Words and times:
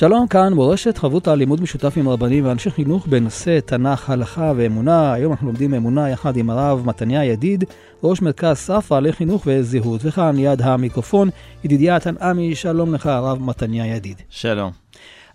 שלום, 0.00 0.26
כאן 0.26 0.52
מורשת 0.52 0.98
חברותא 0.98 1.30
לימוד 1.30 1.60
משותף 1.60 1.92
עם 1.96 2.08
רבנים 2.08 2.46
ואנשי 2.46 2.70
חינוך 2.70 3.06
בנושא 3.06 3.60
תנ"ך, 3.60 4.10
הלכה 4.10 4.52
ואמונה. 4.56 5.12
היום 5.12 5.32
אנחנו 5.32 5.46
לומדים 5.46 5.74
אמונה 5.74 6.10
יחד 6.10 6.36
עם 6.36 6.50
הרב 6.50 6.86
מתניה 6.86 7.24
ידיד, 7.24 7.64
ראש 8.02 8.22
מרכז 8.22 8.56
ספרא 8.56 9.00
לחינוך 9.00 9.42
וזהות. 9.46 10.00
וכאן 10.04 10.36
ליד 10.36 10.62
המיקרופון, 10.62 11.30
ידידיה 11.64 12.00
תנעמי, 12.00 12.54
שלום 12.54 12.94
לך, 12.94 13.06
הרב 13.06 13.42
מתניה 13.42 13.86
ידיד. 13.86 14.22
שלום. 14.28 14.70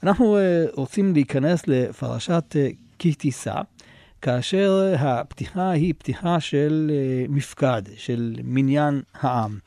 אנחנו 0.03 0.37
uh, 0.37 0.75
רוצים 0.75 1.13
להיכנס 1.13 1.67
לפרשת 1.67 2.43
uh, 2.55 2.75
כי 2.99 3.13
תישא, 3.13 3.61
כאשר 4.21 4.93
הפתיחה 4.99 5.69
היא 5.69 5.93
פתיחה 5.97 6.39
של 6.39 6.91
uh, 6.91 7.31
מפקד, 7.31 7.81
של 7.95 8.35
מניין 8.43 9.01
העם. 9.21 9.57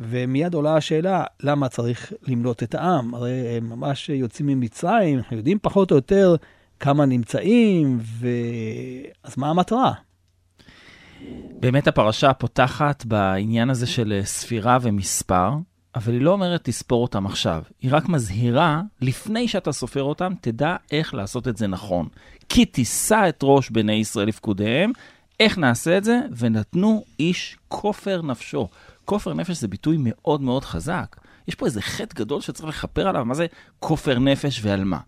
ומיד 0.00 0.54
עולה 0.54 0.76
השאלה, 0.76 1.24
למה 1.42 1.68
צריך 1.68 2.12
למנות 2.22 2.62
את 2.62 2.74
העם? 2.74 3.14
הרי 3.14 3.56
הם 3.56 3.68
ממש 3.68 4.08
יוצאים 4.08 4.46
ממצרים, 4.46 5.18
אנחנו 5.18 5.36
יודעים 5.36 5.58
פחות 5.62 5.90
או 5.90 5.96
יותר 5.96 6.36
כמה 6.80 7.06
נמצאים, 7.06 7.98
ו... 8.02 8.28
אז 9.24 9.38
מה 9.38 9.50
המטרה? 9.50 9.92
באמת 11.60 11.88
הפרשה 11.88 12.32
פותחת 12.32 13.04
בעניין 13.04 13.70
הזה 13.70 13.86
של 13.86 14.20
ספירה 14.24 14.78
ומספר, 14.82 15.50
אבל 15.94 16.12
היא 16.12 16.20
לא 16.20 16.30
אומרת 16.30 16.64
תספור 16.64 17.02
אותם 17.02 17.26
עכשיו. 17.26 17.62
היא 17.80 17.90
רק 17.94 18.08
מזהירה, 18.08 18.82
לפני 19.00 19.48
שאתה 19.48 19.72
סופר 19.72 20.02
אותם, 20.02 20.32
תדע 20.40 20.76
איך 20.90 21.14
לעשות 21.14 21.48
את 21.48 21.56
זה 21.56 21.66
נכון. 21.66 22.08
כי 22.48 22.64
תישא 22.64 23.28
את 23.28 23.40
ראש 23.42 23.70
בני 23.70 23.92
ישראל 23.92 24.28
לפקודיהם, 24.28 24.92
איך 25.40 25.58
נעשה 25.58 25.98
את 25.98 26.04
זה? 26.04 26.20
ונתנו 26.36 27.04
איש 27.18 27.56
כופר 27.68 28.22
נפשו. 28.22 28.68
כופר 29.04 29.34
נפש 29.34 29.56
זה 29.56 29.68
ביטוי 29.68 29.96
מאוד 30.00 30.40
מאוד 30.40 30.64
חזק. 30.64 31.16
יש 31.48 31.54
פה 31.54 31.66
איזה 31.66 31.82
חטא 31.82 32.14
גדול 32.14 32.40
שצריך 32.40 32.68
לכפר 32.68 33.08
עליו, 33.08 33.24
מה 33.24 33.34
זה 33.34 33.46
כופר 33.80 34.18
נפש 34.18 34.60
ועל 34.62 34.84
מה? 34.84 34.98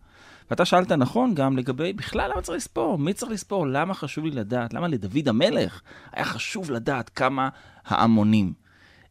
ואתה 0.50 0.64
שאלת 0.64 0.92
נכון 0.92 1.34
גם 1.34 1.56
לגבי, 1.56 1.92
בכלל 1.92 2.30
למה 2.33 2.42
צריך 2.42 2.56
לספור? 2.56 2.98
מי 2.98 3.12
צריך 3.12 3.33
לספור? 3.33 3.66
למה 3.66 3.94
חשוב 3.94 4.25
לי 4.25 4.30
לדעת? 4.30 4.75
למה 4.75 4.88
לדוד 4.88 5.28
המלך 5.28 5.80
היה 6.12 6.25
חשוב 6.25 6.70
לדעת 6.70 7.08
כמה 7.08 7.48
ההמונים? 7.86 8.53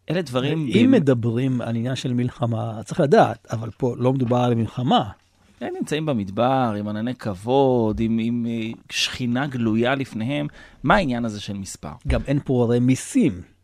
אלה 0.09 0.21
דברים... 0.21 0.67
אם 0.75 0.91
ב... 0.91 0.95
מדברים 0.95 1.61
על 1.61 1.75
עניין 1.75 1.95
של 1.95 2.13
מלחמה, 2.13 2.83
צריך 2.83 2.99
לדעת, 2.99 3.47
אבל 3.51 3.69
פה 3.77 3.95
לא 3.97 4.13
מדובר 4.13 4.37
על 4.37 4.55
מלחמה. 4.55 5.09
הם 5.61 5.73
נמצאים 5.79 6.05
במדבר 6.05 6.73
עם 6.79 6.87
ענני 6.87 7.15
כבוד, 7.15 7.99
עם, 7.99 8.19
עם 8.21 8.45
אה, 8.49 8.69
שכינה 8.89 9.47
גלויה 9.47 9.95
לפניהם. 9.95 10.47
מה 10.83 10.95
העניין 10.95 11.25
הזה 11.25 11.41
של 11.41 11.53
מספר? 11.53 11.91
גם 12.07 12.21
אין 12.27 12.39
פה 12.45 12.63
הרי 12.63 12.79
מיסים. 12.79 13.54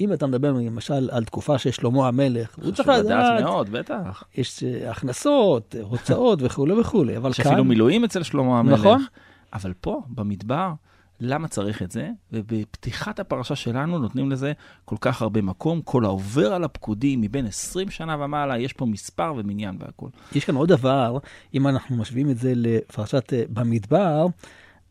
אם 0.00 0.12
אתה 0.12 0.26
מדבר 0.26 0.52
למשל 0.52 1.08
על 1.12 1.24
תקופה 1.24 1.58
של 1.58 1.70
שלמה 1.70 2.08
המלך, 2.08 2.58
הוא 2.62 2.72
צריך 2.72 2.88
לדעת, 2.88 3.42
מאוד, 3.42 3.70
בטח. 3.70 4.22
יש 4.34 4.64
אה, 4.64 4.90
הכנסות, 4.90 5.74
הוצאות 5.82 6.38
וכולי 6.42 6.80
וכולי, 6.80 7.16
אבל 7.16 7.32
כאן... 7.32 7.44
יש 7.44 7.46
אפילו 7.46 7.64
מילואים 7.64 8.04
אצל 8.04 8.22
שלמה 8.22 8.58
המלך. 8.58 8.80
נכון. 8.80 9.04
אבל 9.52 9.72
פה, 9.80 10.02
במדבר, 10.08 10.72
למה 11.20 11.48
צריך 11.48 11.82
את 11.82 11.90
זה? 11.90 12.10
ובפתיחת 12.32 13.20
הפרשה 13.20 13.56
שלנו 13.56 13.98
נותנים 13.98 14.30
לזה 14.30 14.52
כל 14.84 14.96
כך 15.00 15.22
הרבה 15.22 15.42
מקום. 15.42 15.82
כל 15.82 16.04
העובר 16.04 16.52
על 16.52 16.64
הפקודים 16.64 17.20
מבין 17.20 17.46
20 17.46 17.90
שנה 17.90 18.24
ומעלה, 18.24 18.58
יש 18.58 18.72
פה 18.72 18.86
מספר 18.86 19.34
ומניין 19.36 19.76
והכול. 19.80 20.10
יש 20.34 20.44
כאן 20.44 20.54
עוד 20.54 20.68
דבר, 20.68 21.18
אם 21.54 21.68
אנחנו 21.68 21.96
משווים 21.96 22.30
את 22.30 22.38
זה 22.38 22.52
לפרשת 22.56 23.32
אה, 23.32 23.42
במדבר, 23.48 24.26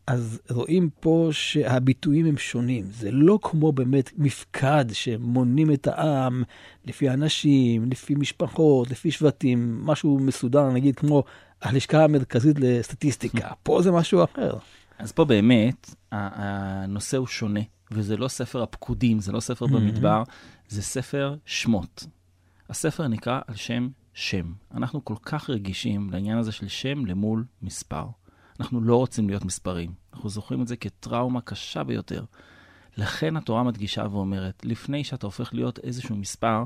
אז 0.07 0.39
רואים 0.49 0.89
פה 0.99 1.29
שהביטויים 1.31 2.25
הם 2.25 2.37
שונים. 2.37 2.85
זה 2.91 3.11
לא 3.11 3.39
כמו 3.41 3.71
באמת 3.71 4.11
מפקד 4.17 4.85
שמונים 4.93 5.73
את 5.73 5.87
העם 5.87 6.43
לפי 6.85 7.09
אנשים, 7.09 7.91
לפי 7.91 8.15
משפחות, 8.15 8.91
לפי 8.91 9.11
שבטים, 9.11 9.85
משהו 9.85 10.19
מסודר, 10.19 10.69
נגיד 10.69 10.95
כמו 10.95 11.23
הלשכה 11.61 12.03
המרכזית 12.03 12.59
לסטטיסטיקה. 12.59 13.49
פה 13.63 13.81
זה 13.81 13.91
משהו 13.91 14.23
אחר. 14.23 14.57
אז 14.99 15.11
פה 15.11 15.25
באמת 15.25 15.95
הנושא 16.11 17.17
הוא 17.17 17.27
שונה, 17.27 17.59
וזה 17.91 18.17
לא 18.17 18.27
ספר 18.27 18.63
הפקודים, 18.63 19.19
זה 19.19 19.31
לא 19.31 19.39
ספר 19.39 19.67
במדבר, 19.67 20.23
זה 20.67 20.81
ספר 20.81 21.35
שמות. 21.45 22.05
הספר 22.69 23.07
נקרא 23.07 23.39
על 23.47 23.55
שם 23.55 23.87
שם. 24.13 24.53
אנחנו 24.73 25.05
כל 25.05 25.15
כך 25.21 25.49
רגישים 25.49 26.09
לעניין 26.11 26.37
הזה 26.37 26.51
של 26.51 26.67
שם 26.67 27.05
למול 27.05 27.45
מספר. 27.61 28.05
אנחנו 28.59 28.81
לא 28.81 28.95
רוצים 28.95 29.27
להיות 29.29 29.45
מספרים. 29.45 29.93
אנחנו 30.13 30.29
זוכרים 30.29 30.61
את 30.61 30.67
זה 30.67 30.75
כטראומה 30.75 31.41
קשה 31.41 31.83
ביותר. 31.83 32.23
לכן 32.97 33.37
התורה 33.37 33.63
מדגישה 33.63 34.05
ואומרת, 34.11 34.65
לפני 34.65 35.03
שאתה 35.03 35.27
הופך 35.27 35.53
להיות 35.53 35.79
איזשהו 35.79 36.15
מספר, 36.15 36.63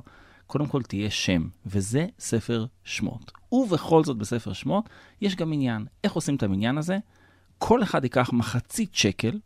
קודם 0.47 0.67
כל 0.67 0.83
תהיה 0.83 1.09
שם, 1.09 1.47
וזה 1.65 2.07
ספר 2.19 2.65
שמות. 2.83 3.31
ובכל 3.51 4.03
זאת 4.03 4.17
בספר 4.17 4.53
שמות, 4.53 4.89
יש 5.21 5.35
גם 5.35 5.53
עניין. 5.53 5.85
איך 6.03 6.13
עושים 6.13 6.35
את 6.35 6.43
המניין 6.43 6.77
הזה? 6.77 6.97
כל 7.57 7.83
אחד 7.83 8.03
ייקח 8.03 8.29
מחצית 8.33 8.95
שקל. 8.95 9.39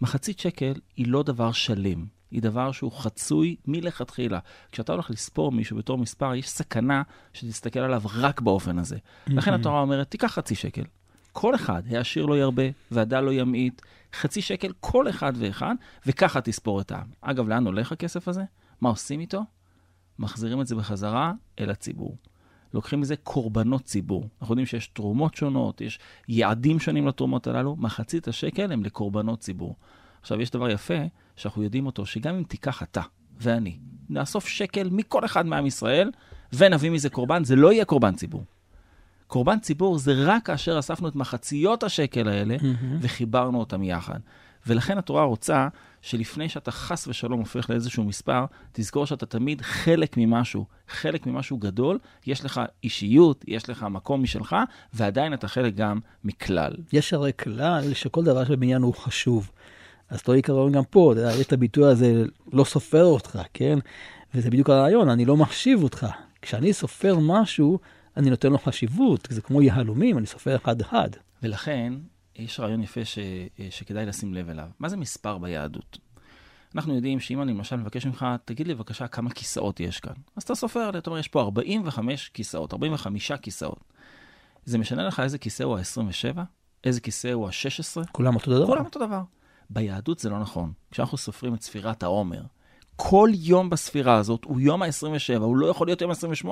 מחצית 0.00 0.38
שקל 0.38 0.72
היא 0.96 1.06
לא 1.08 1.22
דבר 1.22 1.52
שלם, 1.52 2.06
היא 2.30 2.42
דבר 2.42 2.72
שהוא 2.72 2.92
חצוי 2.92 3.56
מלכתחילה. 3.66 4.38
כשאתה 4.72 4.92
הולך 4.92 5.10
לספור 5.10 5.52
מישהו 5.52 5.76
בתור 5.76 5.98
מספר, 5.98 6.34
יש 6.34 6.48
סכנה 6.48 7.02
שתסתכל 7.32 7.80
עליו 7.80 8.02
רק 8.14 8.40
באופן 8.40 8.78
הזה. 8.78 8.96
לכן 9.26 9.54
התורה 9.54 9.80
אומרת, 9.80 10.10
תיקח 10.10 10.32
חצי 10.32 10.54
שקל, 10.54 10.84
כל 11.38 11.54
אחד, 11.54 11.82
העשיר 11.90 12.26
לא 12.26 12.38
ירבה 12.38 12.62
והדל 12.90 13.20
לא 13.20 13.32
ימעיט, 13.32 13.82
חצי 14.14 14.42
שקל 14.42 14.72
כל 14.80 15.08
אחד 15.08 15.32
ואחד, 15.36 15.74
וככה 16.06 16.40
תספור 16.40 16.80
את 16.80 16.92
העם. 16.92 17.06
אגב, 17.20 17.48
לאן 17.48 17.66
הולך 17.66 17.92
הכסף 17.92 18.28
הזה? 18.28 18.42
מה 18.80 18.88
עושים 18.88 19.20
איתו? 19.20 19.40
מחזירים 20.18 20.60
את 20.60 20.66
זה 20.66 20.74
בחזרה 20.74 21.32
אל 21.58 21.70
הציבור. 21.70 22.16
לוקחים 22.74 23.00
מזה 23.00 23.16
קורבנות 23.16 23.84
ציבור. 23.84 24.28
אנחנו 24.40 24.52
יודעים 24.52 24.66
שיש 24.66 24.86
תרומות 24.86 25.34
שונות, 25.34 25.80
יש 25.80 25.98
יעדים 26.28 26.80
שונים 26.80 27.06
לתרומות 27.06 27.46
הללו, 27.46 27.76
מחצית 27.76 28.28
השקל 28.28 28.72
הם 28.72 28.84
לקורבנות 28.84 29.40
ציבור. 29.40 29.76
עכשיו, 30.20 30.40
יש 30.40 30.50
דבר 30.50 30.70
יפה, 30.70 30.98
שאנחנו 31.36 31.62
יודעים 31.62 31.86
אותו, 31.86 32.06
שגם 32.06 32.34
אם 32.34 32.42
תיקח 32.42 32.82
אתה 32.82 33.02
ואני, 33.40 33.78
נאסוף 34.10 34.46
שקל 34.46 34.88
מכל 34.90 35.24
אחד 35.24 35.46
מעם 35.46 35.66
ישראל, 35.66 36.10
ונביא 36.52 36.90
מזה 36.90 37.10
קורבן, 37.10 37.44
זה 37.44 37.56
לא 37.56 37.72
יהיה 37.72 37.84
קורבן 37.84 38.14
ציבור. 38.14 38.44
קורבן 39.26 39.58
ציבור 39.58 39.98
זה 39.98 40.12
רק 40.16 40.46
כאשר 40.46 40.78
אספנו 40.78 41.08
את 41.08 41.16
מחציות 41.16 41.82
השקל 41.82 42.28
האלה 42.28 42.56
mm-hmm. 42.56 42.84
וחיברנו 43.00 43.58
אותם 43.58 43.82
יחד. 43.82 44.18
ולכן 44.66 44.98
התורה 44.98 45.24
רוצה 45.24 45.68
שלפני 46.02 46.48
שאתה 46.48 46.70
חס 46.70 47.08
ושלום 47.08 47.40
הופך 47.40 47.70
לאיזשהו 47.70 48.04
מספר, 48.04 48.44
תזכור 48.72 49.06
שאתה 49.06 49.26
תמיד 49.26 49.62
חלק 49.62 50.16
ממשהו, 50.16 50.66
חלק 50.88 51.26
ממשהו 51.26 51.58
גדול, 51.58 51.98
יש 52.26 52.44
לך 52.44 52.60
אישיות, 52.84 53.44
יש 53.48 53.70
לך 53.70 53.82
מקום 53.82 54.22
משלך, 54.22 54.56
ועדיין 54.92 55.34
אתה 55.34 55.48
חלק 55.48 55.74
גם 55.74 56.00
מכלל. 56.24 56.72
יש 56.92 57.12
הרי 57.12 57.32
כלל 57.38 57.94
שכל 57.94 58.24
דבר 58.24 58.44
שבבניין 58.44 58.82
הוא 58.82 58.94
חשוב. 58.94 59.50
אז 60.10 60.20
אותו 60.20 60.32
עיקרון 60.32 60.72
גם 60.72 60.84
פה, 60.84 61.14
יש 61.40 61.46
את 61.46 61.52
הביטוי 61.52 61.90
הזה, 61.90 62.24
לא 62.52 62.64
סופר 62.64 63.04
אותך, 63.04 63.38
כן? 63.54 63.78
וזה 64.34 64.50
בדיוק 64.50 64.70
הרעיון, 64.70 65.08
אני 65.08 65.24
לא 65.24 65.36
מחשיב 65.36 65.82
אותך. 65.82 66.06
כשאני 66.42 66.72
סופר 66.72 67.18
משהו, 67.18 67.78
אני 68.16 68.30
נותן 68.30 68.52
לו 68.52 68.58
חשיבות, 68.58 69.28
זה 69.30 69.42
כמו 69.42 69.62
יהלומים, 69.62 70.18
אני 70.18 70.26
סופר 70.26 70.56
אחד-אחד. 70.56 71.08
ולכן, 71.42 71.92
יש 72.36 72.60
רעיון 72.60 72.82
יפה 72.82 73.04
ש, 73.04 73.18
שכדאי 73.70 74.06
לשים 74.06 74.34
לב 74.34 74.48
אליו. 74.50 74.68
מה 74.78 74.88
זה 74.88 74.96
מספר 74.96 75.38
ביהדות? 75.38 75.98
אנחנו 76.74 76.94
יודעים 76.94 77.20
שאם 77.20 77.42
אני 77.42 77.52
למשל 77.52 77.76
מבקש 77.76 78.06
ממך, 78.06 78.26
תגיד 78.44 78.66
לי 78.66 78.74
בבקשה 78.74 79.08
כמה 79.08 79.30
כיסאות 79.30 79.80
יש 79.80 80.00
כאן. 80.00 80.12
אז 80.36 80.42
אתה 80.42 80.54
סופר, 80.54 80.90
אתה 80.98 81.10
אומר, 81.10 81.20
יש 81.20 81.28
פה 81.28 81.40
45 81.40 82.28
כיסאות, 82.28 82.72
45 82.72 83.32
כיסאות. 83.32 83.84
זה 84.64 84.78
משנה 84.78 85.06
לך 85.06 85.20
איזה 85.20 85.38
כיסא 85.38 85.62
הוא 85.62 85.78
ה-27? 85.78 86.38
איזה 86.84 87.00
כיסא 87.00 87.28
הוא 87.28 87.48
ה-16? 87.48 88.06
כולם 88.12 88.34
אותו 88.34 88.50
דבר. 88.50 88.66
כולם 88.66 88.84
אותו 88.84 89.06
דבר. 89.06 89.22
ביהדות 89.70 90.18
זה 90.18 90.30
לא 90.30 90.38
נכון. 90.38 90.72
כשאנחנו 90.90 91.18
סופרים 91.18 91.54
את 91.54 91.62
ספירת 91.62 92.02
העומר, 92.02 92.42
כל 92.96 93.30
יום 93.34 93.70
בספירה 93.70 94.16
הזאת 94.16 94.44
הוא 94.44 94.60
יום 94.60 94.82
ה-27, 94.82 95.38
הוא 95.38 95.56
לא 95.56 95.66
יכול 95.66 95.86
להיות 95.86 96.00
יום 96.00 96.10
ה-28, 96.10 96.48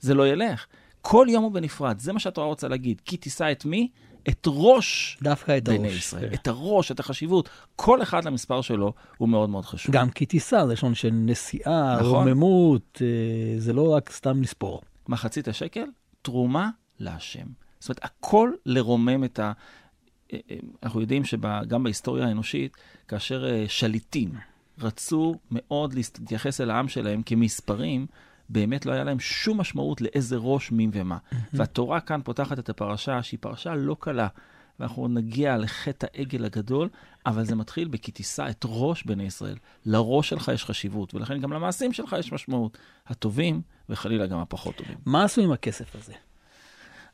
זה 0.00 0.14
לא 0.14 0.28
ילך. 0.28 0.66
כל 1.02 1.26
יום 1.30 1.44
הוא 1.44 1.52
בנפרד, 1.52 1.98
זה 1.98 2.12
מה 2.12 2.20
שהתורה 2.20 2.46
רוצה 2.46 2.68
להגיד. 2.68 3.00
כי 3.04 3.16
תישא 3.16 3.52
את 3.52 3.64
מי? 3.64 3.88
את 4.28 4.46
ראש 4.46 5.18
דווקא 5.22 5.56
את 5.56 5.68
בני 5.68 5.88
הראש. 5.88 5.98
ישראל. 5.98 6.28
כן. 6.28 6.34
את 6.34 6.48
הראש, 6.48 6.92
את 6.92 7.00
החשיבות. 7.00 7.48
כל 7.76 8.02
אחד 8.02 8.24
למספר 8.24 8.60
שלו 8.60 8.92
הוא 9.18 9.28
מאוד 9.28 9.50
מאוד 9.50 9.64
חשוב. 9.64 9.94
גם 9.94 10.10
כי 10.10 10.26
תישא, 10.26 10.64
לשון 10.68 10.94
של 10.94 11.10
נסיעה, 11.12 11.96
נכון. 12.00 12.28
רוממות, 12.28 13.02
אה, 13.02 13.60
זה 13.60 13.72
לא 13.72 13.94
רק 13.94 14.10
סתם 14.10 14.42
לספור. 14.42 14.82
מחצית 15.08 15.48
השקל, 15.48 15.84
תרומה 16.22 16.70
להשם. 16.98 17.46
זאת 17.80 17.88
אומרת, 17.88 18.04
הכל 18.04 18.50
לרומם 18.66 19.24
את, 19.24 19.38
ה, 19.38 19.52
אנחנו 20.82 21.00
יודעים 21.00 21.24
שגם 21.24 21.82
בהיסטוריה 21.82 22.26
האנושית, 22.26 22.76
כאשר 23.08 23.50
אה, 23.50 23.64
שליטים 23.68 24.30
רצו 24.78 25.34
מאוד 25.50 25.94
להתייחס 25.94 26.60
אל 26.60 26.70
העם 26.70 26.88
שלהם 26.88 27.22
כמספרים, 27.22 28.06
באמת 28.52 28.86
לא 28.86 28.92
היה 28.92 29.04
להם 29.04 29.20
שום 29.20 29.60
משמעות 29.60 30.00
לאיזה 30.00 30.36
ראש, 30.36 30.72
מי 30.72 30.88
ומה. 30.92 31.18
והתורה 31.52 32.00
כאן 32.00 32.20
פותחת 32.24 32.58
את 32.58 32.68
הפרשה, 32.68 33.22
שהיא 33.22 33.38
פרשה 33.40 33.74
לא 33.74 33.96
קלה. 34.00 34.28
ואנחנו 34.80 35.08
נגיע 35.08 35.56
לחטא 35.56 36.06
העגל 36.14 36.44
הגדול, 36.44 36.88
אבל 37.26 37.44
זה 37.44 37.54
מתחיל 37.54 37.88
בכי 37.88 38.12
תישא 38.12 38.46
את 38.50 38.64
ראש 38.68 39.02
בני 39.02 39.22
ישראל. 39.22 39.56
לראש 39.86 40.28
שלך 40.28 40.50
יש 40.54 40.64
חשיבות, 40.64 41.14
ולכן 41.14 41.40
גם 41.40 41.52
למעשים 41.52 41.92
שלך 41.92 42.16
יש 42.18 42.32
משמעות. 42.32 42.78
הטובים, 43.06 43.62
וחלילה 43.88 44.26
גם 44.26 44.38
הפחות 44.38 44.76
טובים. 44.76 44.98
מה 45.06 45.24
עשו 45.24 45.40
עם 45.40 45.52
הכסף 45.52 45.96
הזה? 45.96 46.12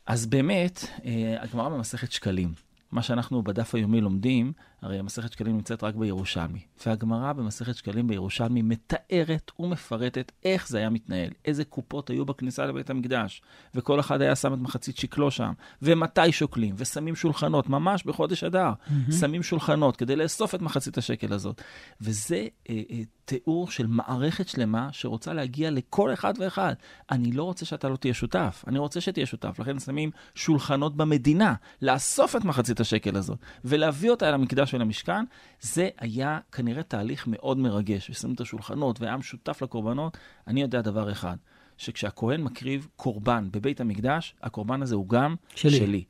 אז 0.05 0.25
באמת, 0.25 0.85
אה, 1.05 1.35
הגמרא 1.41 1.69
במסכת 1.69 2.11
שקלים. 2.11 2.53
מה 2.91 3.01
שאנחנו 3.01 3.43
בדף 3.43 3.75
היומי 3.75 4.01
לומדים, 4.01 4.53
הרי 4.81 4.99
המסכת 4.99 5.31
שקלים 5.31 5.55
נמצאת 5.55 5.83
רק 5.83 5.95
בירושלמי. 5.95 6.59
והגמרא 6.85 7.33
במסכת 7.33 7.75
שקלים 7.75 8.07
בירושלמי 8.07 8.61
מתארת 8.61 9.51
ומפרטת 9.59 10.31
איך 10.45 10.67
זה 10.67 10.77
היה 10.77 10.89
מתנהל, 10.89 11.29
איזה 11.45 11.65
קופות 11.65 12.09
היו 12.09 12.25
בכניסה 12.25 12.65
לבית 12.65 12.89
המקדש, 12.89 13.41
וכל 13.75 13.99
אחד 13.99 14.21
היה 14.21 14.35
שם 14.35 14.53
את 14.53 14.59
מחצית 14.59 14.97
שקלו 14.97 15.31
שם, 15.31 15.51
ומתי 15.81 16.31
שוקלים, 16.31 16.75
ושמים 16.77 17.15
שולחנות, 17.15 17.69
ממש 17.69 18.03
בחודש 18.03 18.43
אדר, 18.43 18.71
mm-hmm. 18.71 19.11
שמים 19.19 19.43
שולחנות 19.43 19.97
כדי 19.97 20.15
לאסוף 20.15 20.55
את 20.55 20.61
מחצית 20.61 20.97
השקל 20.97 21.33
הזאת. 21.33 21.61
וזה 22.01 22.47
אה, 22.69 22.81
אה, 22.91 23.01
תיאור 23.25 23.71
של 23.71 23.87
מערכת 23.87 24.47
שלמה 24.47 24.89
שרוצה 24.91 25.33
להגיע 25.33 25.71
לכל 25.71 26.13
אחד 26.13 26.33
ואחד. 26.39 26.73
אני 27.11 27.31
לא 27.31 27.43
רוצה 27.43 27.65
שאתה 27.65 27.89
לא 27.89 27.95
תהיה 27.95 28.13
שותף, 28.13 28.63
אני 28.67 28.79
רוצה 28.79 29.01
שתהיה 29.01 29.25
שותף, 29.25 29.59
לכן 29.59 29.79
שמים 29.79 30.11
שולחנות 30.35 30.97
במדינה, 30.97 31.53
לאסוף 31.81 32.35
את 32.35 32.43
מחצית 32.45 32.79
השקל 32.79 33.17
הזאת, 33.17 33.37
ולהביא 33.65 34.09
אותה 34.11 34.29
אל 34.29 34.33
המקדש 34.33 34.68
ולמשכן, 34.73 35.25
זה 35.61 35.89
היה 35.97 36.39
כנראה 36.51 36.83
תהליך 36.83 37.27
מאוד 37.27 37.57
מרגש. 37.57 38.09
ושמים 38.09 38.33
את 38.33 38.41
השולחנות 38.41 39.01
והעם 39.01 39.21
שותף 39.21 39.61
לקורבנות. 39.61 40.17
אני 40.47 40.61
יודע 40.61 40.81
דבר 40.81 41.11
אחד, 41.11 41.37
שכשהכהן 41.77 42.41
מקריב 42.41 42.87
קורבן 42.95 43.47
בבית 43.51 43.81
המקדש, 43.81 44.35
הקורבן 44.41 44.81
הזה 44.81 44.95
הוא 44.95 45.09
גם 45.09 45.35
שלי. 45.55 45.77
שלי. 45.77 46.03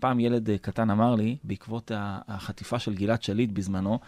פעם 0.00 0.20
ילד 0.20 0.50
אה, 0.50 0.58
קטן 0.58 0.90
אמר 0.90 1.14
לי, 1.14 1.36
בעקבות 1.44 1.90
החטיפה 2.28 2.78
של 2.78 2.94
גלעד 2.94 3.22
שליט 3.22 3.50
בזמנו, 3.50 3.98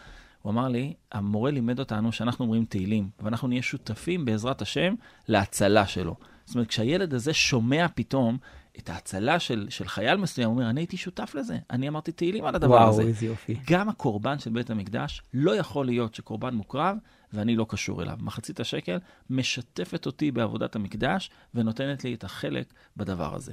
הוא 0.43 0.53
אמר 0.53 0.69
לי, 0.69 0.95
המורה 1.13 1.51
לימד 1.51 1.79
אותנו 1.79 2.13
שאנחנו 2.13 2.45
אומרים 2.45 2.65
תהילים, 2.65 3.11
ואנחנו 3.21 3.49
נהיה 3.49 3.63
שותפים 3.63 4.25
בעזרת 4.25 4.63
השם 4.63 4.95
להצלה 5.29 5.87
שלו. 5.87 6.17
זאת 6.45 6.55
אומרת, 6.55 6.69
כשהילד 6.69 7.15
הזה 7.15 7.35
שומע 7.35 7.87
פתאום 7.95 8.39
את 8.79 8.91
ההצלה 8.91 9.39
של, 9.39 9.67
של 9.71 9.89
חייל 9.89 10.17
מסוים, 10.17 10.49
הוא 10.49 10.57
אומר, 10.57 10.71
אני 10.71 10.81
הייתי 10.81 10.97
שותף 10.97 11.35
לזה, 11.35 11.59
אני 11.71 11.89
אמרתי 11.89 12.13
תהילים 12.13 12.45
על 12.45 12.55
הדבר 12.55 12.75
וואו, 12.75 12.89
הזה. 12.89 13.03
וואו, 13.03 13.09
איזה 13.09 13.27
יופי. 13.27 13.57
גם 13.71 13.89
הקורבן 13.89 14.39
של 14.39 14.51
בית 14.51 14.71
המקדש, 14.71 15.23
לא 15.35 15.57
יכול 15.57 15.87
להיות 15.87 16.15
שקורבן 16.15 16.55
מוקרב 16.55 16.97
ואני 17.33 17.57
לא 17.57 17.67
קשור 17.69 18.03
אליו. 18.03 18.17
מחצית 18.21 18.61
השקל 18.61 18.99
משתפת 19.31 20.07
אותי 20.07 20.31
בעבודת 20.31 20.77
המקדש 20.77 21.31
ונותנת 21.55 22.05
לי 22.05 22.15
את 22.15 22.25
החלק 22.25 22.75
בדבר 22.97 23.35
הזה. 23.35 23.53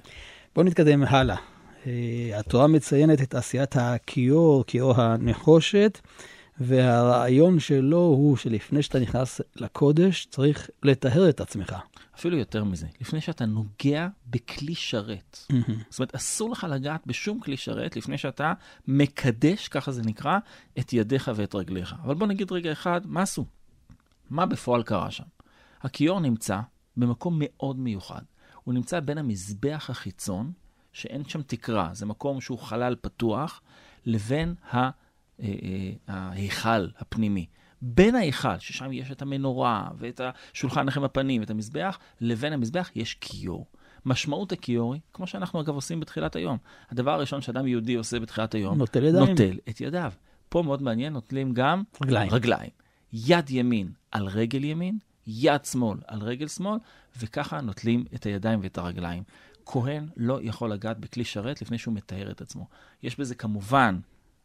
בואו 0.56 0.66
נתקדם 0.66 1.04
הלאה. 1.04 1.36
אה, 1.88 2.40
התורה 2.40 2.68
מציינת 2.68 3.22
את 3.22 3.36
עשיית 3.36 3.76
הכיור, 3.76 4.64
כיור 4.68 5.02
הנחושת, 5.02 6.00
והרעיון 6.60 7.60
שלו 7.60 7.98
הוא 7.98 8.38
שלפני 8.38 8.82
שאתה 8.82 9.00
נכנס 9.00 9.42
לקודש, 9.56 10.28
צריך 10.30 10.70
לטהר 10.84 11.30
את 11.30 11.42
עצמך. 11.42 11.76
אפילו 12.16 12.38
יותר 12.38 12.64
מזה, 12.64 12.88
לפני 13.02 13.22
שאתה 13.22 13.46
נוגע 13.46 14.08
בכלי 14.28 14.76
שרת. 14.76 15.38
Mm-hmm. 15.52 15.72
זאת 15.90 16.00
אומרת, 16.00 16.16
אסור 16.16 16.50
לך 16.50 16.68
לגעת 16.70 17.08
בשום 17.08 17.40
כלי 17.40 17.58
שרת 17.58 17.96
לפני 17.96 18.18
שאתה 18.18 18.54
מקדש, 18.88 19.68
ככה 19.68 19.92
זה 19.92 20.02
נקרא, 20.04 20.38
את 20.80 20.94
ידיך 20.94 21.32
ואת 21.36 21.56
רגליך. 21.56 21.96
אבל 22.04 22.16
בוא 22.16 22.28
נגיד 22.28 22.52
רגע 22.52 22.72
אחד, 22.72 23.02
מה 23.06 23.22
עשו? 23.22 23.46
מה 24.30 24.46
בפועל 24.46 24.84
קרה 24.84 25.12
שם? 25.12 25.24
הכיור 25.82 26.20
נמצא 26.20 26.60
במקום 26.98 27.36
מאוד 27.40 27.80
מיוחד. 27.80 28.22
הוא 28.64 28.74
נמצא 28.74 29.00
בין 29.00 29.18
המזבח 29.18 29.88
החיצון, 29.90 30.52
שאין 30.94 31.26
שם 31.26 31.42
תקרה, 31.42 31.90
זה 31.94 32.06
מקום 32.06 32.42
שהוא 32.42 32.60
חלל 32.60 32.96
פתוח, 33.02 33.62
לבין 34.06 34.56
אה, 34.74 34.90
אה, 35.42 35.48
ההיכל 36.08 36.88
הפנימי. 36.98 37.46
בין 37.88 38.16
ההיכל, 38.16 38.60
ששם 38.60 38.92
יש 38.92 39.12
את 39.12 39.22
המנורה 39.22 39.88
ואת 39.98 40.22
השולחן 40.24 40.86
לכם 40.86 41.04
הפנים, 41.04 41.44
את 41.44 41.50
המזבח, 41.50 42.00
לבין 42.22 42.54
המזבח 42.54 42.92
יש 42.96 43.18
כיור. 43.22 43.66
משמעות 44.06 44.52
הכיור 44.52 44.94
היא, 44.94 45.02
כמו 45.14 45.28
שאנחנו 45.28 45.62
אגב 45.62 45.76
עושים 45.76 46.00
בתחילת 46.00 46.36
היום. 46.36 46.58
הדבר 46.90 47.12
הראשון 47.12 47.42
שאדם 47.42 47.68
יהודי 47.68 47.96
עושה 47.96 48.20
בתחילת 48.20 48.56
היום, 48.56 48.78
נוטל 48.78 49.04
ידיים. 49.04 49.30
נוטל 49.30 49.58
את 49.70 49.82
ידיו. 49.82 50.12
פה 50.50 50.62
מאוד 50.62 50.82
מעניין, 50.82 51.14
נוטלים 51.14 51.54
גם 51.54 51.84
רגליים. 52.02 52.32
רגליים. 52.32 52.70
יד 53.14 53.50
ימין 53.50 53.92
על 54.12 54.28
רגל 54.28 54.64
ימין, 54.64 54.98
יד 55.28 55.66
שמאל 55.66 56.00
על 56.08 56.22
רגל 56.22 56.48
שמאל, 56.48 56.80
וככה 57.20 57.62
נוטלים 57.62 58.06
את 58.16 58.26
הידיים 58.26 58.60
ואת 58.64 58.78
הרגליים. 58.78 59.24
כהן 59.66 60.08
לא 60.18 60.40
יכול 60.42 60.72
לגעת 60.72 61.00
בכלי 61.00 61.24
שרת 61.24 61.62
לפני 61.62 61.78
שהוא 61.78 61.94
מטהר 61.94 62.32
את 62.32 62.42
עצמו. 62.42 62.68
יש 63.04 63.20
בזה 63.20 63.36
כמובן 63.36 64.00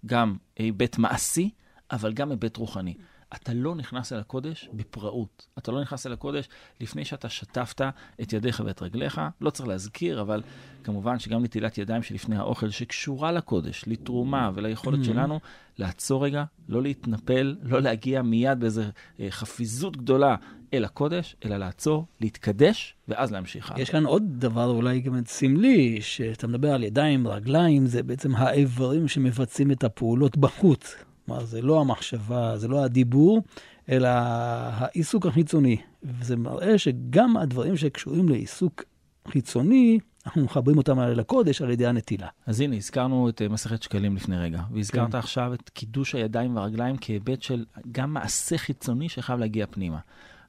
גם 0.06 0.36
היבט 0.56 0.98
מעשי, 0.98 1.50
אבל 1.90 2.12
גם 2.12 2.30
היבט 2.30 2.56
רוחני. 2.56 2.94
אתה 3.34 3.54
לא 3.54 3.74
נכנס 3.74 4.12
אל 4.12 4.18
הקודש 4.18 4.68
בפראות. 4.72 5.48
אתה 5.58 5.72
לא 5.72 5.80
נכנס 5.80 6.06
אל 6.06 6.12
הקודש 6.12 6.48
לפני 6.80 7.04
שאתה 7.04 7.28
שטפת 7.28 7.80
את 8.22 8.32
ידיך 8.32 8.62
ואת 8.64 8.82
רגליך. 8.82 9.20
לא 9.40 9.50
צריך 9.50 9.68
להזכיר, 9.68 10.20
אבל 10.20 10.42
כמובן 10.84 11.18
שגם 11.18 11.42
נטילת 11.42 11.78
ידיים 11.78 12.02
שלפני 12.02 12.36
האוכל, 12.36 12.70
שקשורה 12.70 13.32
לקודש, 13.32 13.84
לתרומה 13.86 14.50
וליכולת 14.54 15.00
mm-hmm. 15.00 15.04
שלנו 15.04 15.40
לעצור 15.78 16.24
רגע, 16.24 16.44
לא 16.68 16.82
להתנפל, 16.82 17.56
לא 17.62 17.82
להגיע 17.82 18.22
מיד 18.22 18.60
באיזו 18.60 18.82
אה, 19.20 19.26
חפיזות 19.30 19.96
גדולה 19.96 20.36
אל 20.74 20.84
הקודש, 20.84 21.36
אלא 21.44 21.56
לעצור, 21.56 22.06
להתקדש, 22.20 22.94
ואז 23.08 23.32
להמשיך 23.32 23.72
יש 23.76 23.90
כאן 23.90 24.06
עוד 24.06 24.22
דבר 24.38 24.66
אולי 24.66 25.00
גם 25.00 25.20
סמלי, 25.26 26.00
שאתה 26.00 26.46
מדבר 26.46 26.72
על 26.72 26.82
ידיים, 26.82 27.28
רגליים, 27.28 27.86
זה 27.86 28.02
בעצם 28.02 28.36
האיברים 28.36 29.08
שמבצעים 29.08 29.70
את 29.70 29.84
הפעולות 29.84 30.36
בחוץ. 30.36 30.94
כלומר, 31.26 31.44
זה 31.44 31.62
לא 31.62 31.80
המחשבה, 31.80 32.56
זה 32.56 32.68
לא 32.68 32.84
הדיבור, 32.84 33.42
אלא 33.88 34.08
העיסוק 34.08 35.26
החיצוני. 35.26 35.76
וזה 36.02 36.36
מראה 36.36 36.78
שגם 36.78 37.36
הדברים 37.36 37.76
שקשורים 37.76 38.28
לעיסוק 38.28 38.84
חיצוני, 39.28 39.98
אנחנו 40.26 40.44
מחברים 40.44 40.78
אותם 40.78 41.00
לקודש 41.00 41.62
על 41.62 41.70
ידי 41.70 41.86
הנטילה. 41.86 42.28
אז 42.46 42.60
הנה, 42.60 42.76
הזכרנו 42.76 43.28
את 43.28 43.42
אה, 43.42 43.48
מסכת 43.48 43.82
שקלים 43.82 44.16
לפני 44.16 44.38
רגע, 44.38 44.62
והזכרת 44.72 45.12
כן. 45.12 45.18
עכשיו 45.18 45.54
את 45.54 45.68
קידוש 45.68 46.14
הידיים 46.14 46.56
והרגליים 46.56 46.96
כהיבט 47.00 47.42
של 47.42 47.64
גם 47.92 48.14
מעשה 48.14 48.58
חיצוני 48.58 49.08
שחייב 49.08 49.40
להגיע 49.40 49.66
פנימה. 49.70 49.98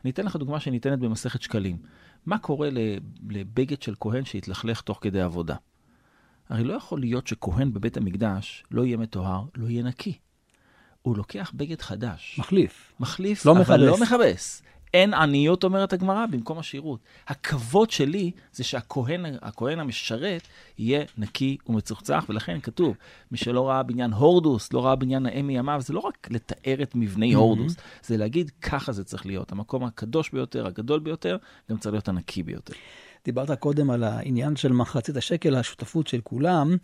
אני 0.03 0.11
אתן 0.11 0.25
לך 0.25 0.35
דוגמה 0.35 0.59
שניתנת 0.59 0.99
במסכת 0.99 1.41
שקלים. 1.41 1.77
מה 2.25 2.37
קורה 2.37 2.69
לבגד 3.29 3.81
של 3.81 3.95
כהן 3.99 4.25
שהתלכלך 4.25 4.81
תוך 4.81 4.97
כדי 5.01 5.21
עבודה? 5.21 5.55
הרי 6.49 6.63
לא 6.63 6.73
יכול 6.73 6.99
להיות 6.99 7.27
שכהן 7.27 7.73
בבית 7.73 7.97
המקדש 7.97 8.63
לא 8.71 8.85
יהיה 8.85 8.97
מטוהר, 8.97 9.43
לא 9.55 9.67
יהיה 9.67 9.83
נקי. 9.83 10.17
הוא 11.01 11.17
לוקח 11.17 11.51
בגד 11.55 11.81
חדש. 11.81 12.35
מחליף. 12.39 12.93
מחליף, 12.99 13.45
לא 13.45 13.51
אבל 13.51 13.61
מכבס. 13.61 13.79
לא 13.79 13.97
מכבס. 13.97 14.61
אין 14.93 15.13
עניות, 15.13 15.63
אומרת 15.63 15.93
הגמרא, 15.93 16.25
במקום 16.25 16.59
השירות. 16.59 16.99
הכבוד 17.27 17.91
שלי 17.91 18.31
זה 18.53 18.63
שהכהן 18.63 19.25
הכהן 19.41 19.79
המשרת 19.79 20.47
יהיה 20.77 21.03
נקי 21.17 21.57
ומצוחצח, 21.67 22.25
ולכן 22.29 22.59
כתוב, 22.59 22.95
מי 23.31 23.37
שלא 23.37 23.69
ראה 23.69 23.83
בניין 23.83 24.13
הורדוס, 24.13 24.73
לא 24.73 24.85
ראה 24.85 24.95
בניין 24.95 25.23
נאה 25.23 25.41
מימיו, 25.41 25.81
זה 25.81 25.93
לא 25.93 25.99
רק 25.99 26.27
לתאר 26.31 26.81
את 26.83 26.95
מבני 26.95 27.33
הורדוס, 27.33 27.75
זה 28.03 28.17
להגיד, 28.17 28.51
ככה 28.61 28.91
זה 28.91 29.03
צריך 29.03 29.25
להיות. 29.25 29.51
המקום 29.51 29.83
הקדוש 29.83 30.29
ביותר, 30.29 30.67
הגדול 30.67 30.99
ביותר, 30.99 31.37
גם 31.71 31.77
צריך 31.77 31.93
להיות 31.93 32.07
הנקי 32.07 32.43
ביותר. 32.43 32.73
דיברת 33.25 33.51
קודם 33.51 33.89
על 33.89 34.03
העניין 34.03 34.55
של 34.55 34.71
מחצית 34.71 35.17
השקל, 35.17 35.55
השותפות 35.55 36.07
של 36.07 36.21
כולם, 36.23 36.75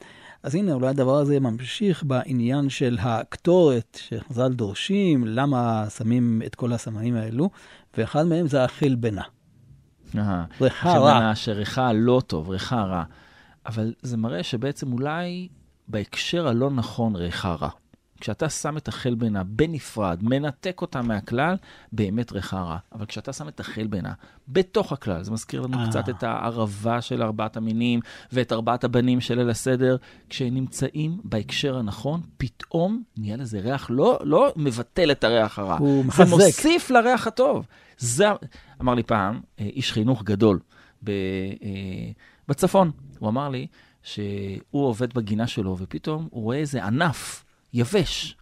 אז 0.43 0.55
הנה, 0.55 0.73
אולי 0.73 0.87
הדבר 0.87 1.17
הזה 1.17 1.39
ממשיך 1.39 2.03
בעניין 2.03 2.69
של 2.69 2.97
הקטורת 3.01 3.99
שחז"ל 4.01 4.53
דורשים, 4.53 5.27
למה 5.27 5.85
שמים 5.89 6.41
את 6.45 6.55
כל 6.55 6.73
הסמנים 6.73 7.15
האלו, 7.15 7.49
ואחד 7.97 8.23
מהם 8.23 8.47
זה 8.47 8.63
החלבנה. 8.63 9.21
ריחה 10.61 10.97
רע. 10.97 11.35
שריחה 11.35 11.93
לא 11.93 12.21
טוב, 12.27 12.49
ריחה 12.49 12.83
רע. 12.83 13.03
אבל 13.65 13.93
זה 14.01 14.17
מראה 14.17 14.43
שבעצם 14.43 14.93
אולי 14.93 15.47
בהקשר 15.87 16.47
הלא 16.47 16.71
נכון 16.71 17.15
ריחה 17.15 17.53
רע. 17.53 17.69
כשאתה 18.19 18.49
שם 18.49 18.77
את 18.77 18.87
החלבנה 18.87 19.43
בנפרד, 19.43 20.19
מנתק 20.21 20.81
אותה 20.81 21.01
מהכלל, 21.01 21.55
באמת 21.91 22.31
ריחה 22.31 22.61
רע. 22.61 22.77
אבל 22.91 23.05
כשאתה 23.05 23.33
שם 23.33 23.47
את 23.47 23.59
החלבנה 23.59 24.13
בתוך 24.47 24.91
הכלל, 24.91 25.23
זה 25.23 25.31
מזכיר 25.31 25.61
לנו 25.61 25.79
אה. 25.79 25.87
קצת 25.89 26.09
את 26.09 26.23
הערבה 26.23 27.01
של 27.01 27.23
ארבעת 27.23 27.57
המינים 27.57 27.99
ואת 28.31 28.51
ארבעת 28.51 28.83
הבנים 28.83 29.21
של 29.21 29.37
ליל 29.37 29.49
הסדר, 29.49 29.97
כשהם 30.29 30.53
נמצאים 30.53 31.21
בהקשר 31.23 31.77
הנכון, 31.77 32.21
פתאום 32.37 33.03
נהיה 33.17 33.37
לזה 33.37 33.59
ריח 33.59 33.87
לא, 33.89 34.19
לא 34.23 34.53
מבטל 34.55 35.11
את 35.11 35.23
הריח 35.23 35.59
הרע. 35.59 35.77
הוא 35.77 36.03
זה 36.03 36.07
מחזק. 36.07 36.29
מוסיף 36.29 36.89
לריח 36.89 37.27
הטוב. 37.27 37.65
זה, 37.97 38.25
אמר 38.81 38.93
לי 38.93 39.03
פעם, 39.03 39.39
אה, 39.59 39.65
איש 39.65 39.91
חינוך 39.91 40.23
גדול 40.23 40.59
ב, 41.03 41.09
אה, 41.09 42.11
בצפון, 42.47 42.91
הוא 43.19 43.29
אמר 43.29 43.49
לי 43.49 43.67
שהוא 44.03 44.61
עובד 44.71 45.13
בגינה 45.13 45.47
שלו, 45.47 45.77
ופתאום 45.79 46.27
הוא 46.31 46.43
רואה 46.43 46.57
איזה 46.57 46.85
ענף 46.85 47.43
יבש. 47.77 48.37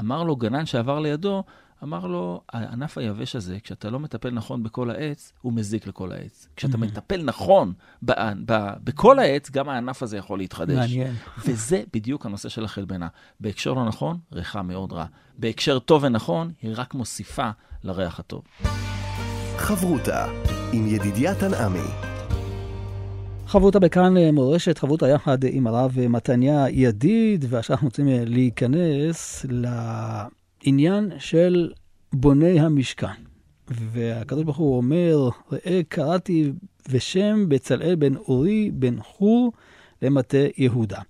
אמר 0.00 0.22
לו 0.22 0.36
גנן 0.36 0.66
שעבר 0.66 0.98
לידו, 0.98 1.44
אמר 1.82 2.06
לו, 2.06 2.40
הענף 2.52 2.98
היבש 2.98 3.36
הזה, 3.36 3.58
כשאתה 3.62 3.90
לא 3.90 4.00
מטפל 4.00 4.30
נכון 4.30 4.62
בכל 4.62 4.90
העץ, 4.90 5.32
הוא 5.40 5.52
מזיק 5.52 5.86
לכל 5.86 6.12
העץ. 6.12 6.48
כשאתה 6.56 6.78
מטפל 6.78 7.22
נכון 7.22 7.72
ב- 8.04 8.12
ב- 8.46 8.72
בכל 8.84 9.18
העץ, 9.18 9.50
גם 9.50 9.68
הענף 9.68 10.02
הזה 10.02 10.16
יכול 10.16 10.38
להתחדש. 10.38 10.76
מעניין. 10.76 11.14
וזה 11.46 11.82
בדיוק 11.92 12.26
הנושא 12.26 12.48
של 12.48 12.64
החלבנה. 12.64 13.08
בהקשר 13.40 13.72
לא 13.72 13.84
נכון, 13.84 14.18
ריחה 14.32 14.62
מאוד 14.62 14.92
רע. 14.92 15.04
בהקשר 15.38 15.78
טוב 15.78 16.04
ונכון, 16.04 16.52
היא 16.62 16.72
רק 16.76 16.94
מוסיפה 16.94 17.50
לריח 17.84 18.20
הטוב. 18.20 18.42
חברותה 19.56 20.26
עם 20.72 20.86
ידידיה 20.86 21.34
תנעמי. 21.34 22.09
חברותה 23.50 23.78
בכאן 23.78 24.16
אה, 24.16 24.32
מורשת, 24.32 24.78
חברותה 24.78 25.08
יחד 25.08 25.38
עם 25.44 25.66
הרב 25.66 25.96
מתניה 26.08 26.66
ידיד, 26.70 27.44
ועכשיו 27.48 27.74
אנחנו 27.74 27.88
רוצים 27.88 28.08
אה, 28.08 28.22
להיכנס 28.26 29.46
לעניין 29.50 31.12
של 31.18 31.72
בוני 32.12 32.60
המשכן. 32.60 33.06
והקדוש 33.68 34.44
ברוך 34.44 34.56
הוא 34.56 34.76
אומר, 34.76 35.28
ראה 35.52 35.80
קראתי 35.88 36.52
ושם 36.88 37.48
בצלאל 37.48 37.94
בן 37.94 38.16
אורי 38.16 38.70
בן 38.74 39.02
חור 39.02 39.52
למטה 40.02 40.38
יהודה. 40.56 41.00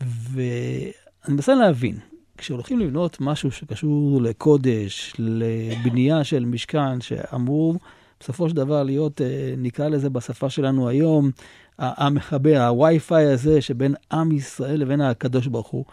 ואני 0.00 0.92
מנסה 1.28 1.54
להבין, 1.54 1.98
כשהולכים 2.38 2.78
לבנות 2.78 3.16
משהו 3.20 3.50
שקשור 3.50 4.22
לקודש, 4.22 5.14
לבנייה 5.18 6.24
של 6.24 6.44
משכן, 6.44 7.00
שאמור 7.00 7.78
בסופו 8.26 8.48
של 8.48 8.56
דבר 8.56 8.82
להיות, 8.82 9.20
אה, 9.20 9.54
נקרא 9.56 9.88
לזה 9.88 10.10
בשפה 10.10 10.50
שלנו 10.50 10.88
היום, 10.88 11.30
המחבר, 11.78 12.66
הווי-פיי 12.66 13.26
הזה 13.26 13.60
שבין 13.60 13.94
עם 14.12 14.32
ישראל 14.32 14.80
לבין 14.80 15.00
הקדוש 15.00 15.46
ברוך 15.46 15.68
הוא. 15.68 15.84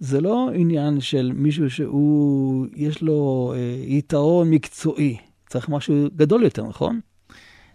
זה 0.00 0.20
לא 0.20 0.50
עניין 0.54 1.00
של 1.00 1.32
מישהו 1.34 1.70
שהוא, 1.70 2.66
יש 2.76 3.02
לו 3.02 3.52
אה, 3.56 3.84
יתרון 3.84 4.50
מקצועי. 4.50 5.16
צריך 5.48 5.68
משהו 5.68 6.08
גדול 6.16 6.42
יותר, 6.42 6.62
נכון? 6.62 7.00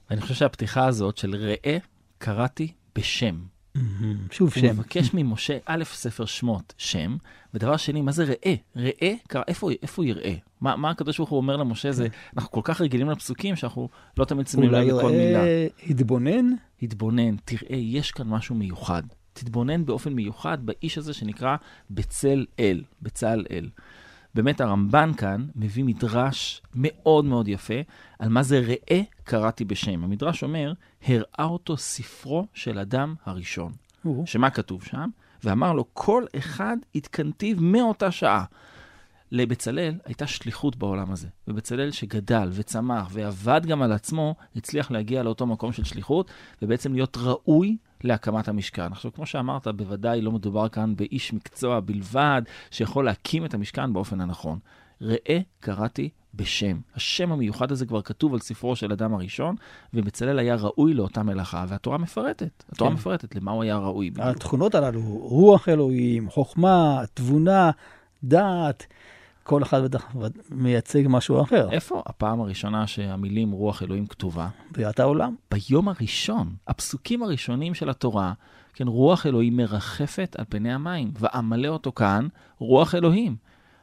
ואני 0.09 0.21
חושב 0.21 0.33
שהפתיחה 0.33 0.85
הזאת 0.85 1.17
של 1.17 1.35
ראה 1.35 1.77
קראתי 2.17 2.71
בשם. 2.95 3.35
שוב 4.31 4.51
הוא 4.55 4.61
שם. 4.61 4.67
מבקש 4.67 5.13
ממשה, 5.13 5.57
א', 5.65 5.83
ספר 5.83 6.25
שמות, 6.25 6.73
שם, 6.77 7.17
ודבר 7.53 7.77
שני, 7.77 8.01
מה 8.01 8.11
זה 8.11 8.23
ראה? 8.23 8.55
ראה, 8.75 9.13
איפה, 9.47 9.69
איפה 9.81 10.01
הוא 10.01 10.09
יראה? 10.09 10.35
מה, 10.61 10.75
מה 10.75 10.89
הקדוש 10.89 11.17
ברוך 11.17 11.29
הוא 11.29 11.37
אומר 11.37 11.57
למשה? 11.57 11.91
זה, 11.91 12.07
אנחנו 12.37 12.51
כל 12.51 12.61
כך 12.63 12.81
רגילים 12.81 13.09
לפסוקים 13.09 13.55
שאנחנו 13.55 13.89
לא 14.17 14.25
תמיד 14.25 14.47
שמים 14.47 14.69
לב 14.71 14.75
אולי 14.75 14.91
לכל 14.91 15.11
מילה. 15.11 15.39
ראה, 15.39 15.67
התבונן, 15.89 16.45
התבונן, 16.81 17.35
תראה, 17.45 17.77
יש 17.77 18.11
כאן 18.11 18.27
משהו 18.27 18.55
מיוחד. 18.55 19.03
תתבונן 19.33 19.85
באופן 19.85 20.13
מיוחד 20.13 20.57
באיש 20.65 20.97
הזה 20.97 21.13
שנקרא 21.13 21.55
בצל 21.89 22.45
אל, 22.59 22.83
בצל 23.01 23.45
אל. 23.51 23.69
באמת 24.35 24.61
הרמב"ן 24.61 25.11
כאן 25.17 25.47
מביא 25.55 25.83
מדרש 25.83 26.61
מאוד 26.75 27.25
מאוד 27.25 27.47
יפה 27.47 27.73
על 28.19 28.29
מה 28.29 28.43
זה 28.43 28.59
ראה 28.59 29.01
קראתי 29.23 29.65
בשם. 29.65 30.03
המדרש 30.03 30.43
אומר, 30.43 30.73
הראה 31.07 31.45
אותו 31.45 31.77
ספרו 31.77 32.47
של 32.53 32.79
אדם 32.79 33.15
הראשון. 33.25 33.71
שמה 34.25 34.49
כתוב 34.49 34.83
שם? 34.83 35.09
ואמר 35.43 35.73
לו, 35.73 35.85
כל 35.93 36.23
אחד 36.37 36.77
התקנתיו 36.95 37.57
מאותה 37.59 38.11
שעה. 38.11 38.45
לבצלאל 39.31 39.93
הייתה 40.05 40.27
שליחות 40.27 40.75
בעולם 40.75 41.11
הזה, 41.11 41.27
ובצלאל 41.47 41.91
שגדל 41.91 42.49
וצמח 42.51 43.07
ועבד 43.11 43.65
גם 43.65 43.81
על 43.81 43.91
עצמו, 43.91 44.35
הצליח 44.55 44.91
להגיע 44.91 45.23
לאותו 45.23 45.45
מקום 45.45 45.71
של 45.71 45.83
שליחות, 45.83 46.31
ובעצם 46.61 46.93
להיות 46.93 47.17
ראוי 47.17 47.77
להקמת 48.03 48.47
המשכן. 48.47 48.91
עכשיו, 48.91 49.13
כמו 49.13 49.25
שאמרת, 49.25 49.67
בוודאי 49.67 50.21
לא 50.21 50.31
מדובר 50.31 50.69
כאן 50.69 50.95
באיש 50.95 51.33
מקצוע 51.33 51.79
בלבד, 51.79 52.41
שיכול 52.71 53.05
להקים 53.05 53.45
את 53.45 53.53
המשכן 53.53 53.93
באופן 53.93 54.21
הנכון. 54.21 54.59
ראה 55.01 55.39
קראתי 55.59 56.09
בשם. 56.35 56.79
השם 56.95 57.31
המיוחד 57.31 57.71
הזה 57.71 57.85
כבר 57.85 58.01
כתוב 58.01 58.33
על 58.33 58.39
ספרו 58.39 58.75
של 58.75 58.91
אדם 58.91 59.13
הראשון, 59.13 59.55
ובצלאל 59.93 60.39
היה 60.39 60.55
ראוי 60.55 60.93
לאותה 60.93 61.23
מלאכה, 61.23 61.65
והתורה 61.67 61.97
מפרטת. 61.97 62.63
התורה 62.71 62.91
כן. 62.91 62.95
מפרטת 62.95 63.35
למה 63.35 63.51
הוא 63.51 63.63
היה 63.63 63.77
ראוי. 63.77 64.09
בדיוק. 64.09 64.27
התכונות 64.27 64.75
הללו, 64.75 65.01
רוח 65.21 65.69
אלוהים, 65.69 66.29
חוכמה, 66.29 67.01
תבונה, 67.13 67.71
דעת, 68.23 68.87
כל 69.51 69.63
אחד 69.63 69.83
בטח 69.83 70.15
מייצג 70.51 71.03
משהו 71.09 71.41
אחר, 71.41 71.71
איפה 71.71 72.03
הפעם 72.05 72.41
הראשונה 72.41 72.87
שהמילים 72.87 73.51
רוח 73.51 73.83
אלוהים 73.83 74.07
כתובה? 74.07 74.49
בריאת 74.71 74.99
העולם. 74.99 75.35
ביום 75.51 75.89
הראשון, 75.89 76.55
הפסוקים 76.67 77.23
הראשונים 77.23 77.73
של 77.73 77.89
התורה, 77.89 78.33
כן, 78.73 78.87
רוח 78.87 79.25
אלוהים 79.25 79.57
מרחפת 79.57 80.35
על 80.39 80.45
פני 80.49 80.73
המים, 80.73 81.11
ואמלא 81.19 81.67
אותו 81.67 81.91
כאן, 81.91 82.27
רוח 82.57 82.95
אלוהים. 82.95 83.35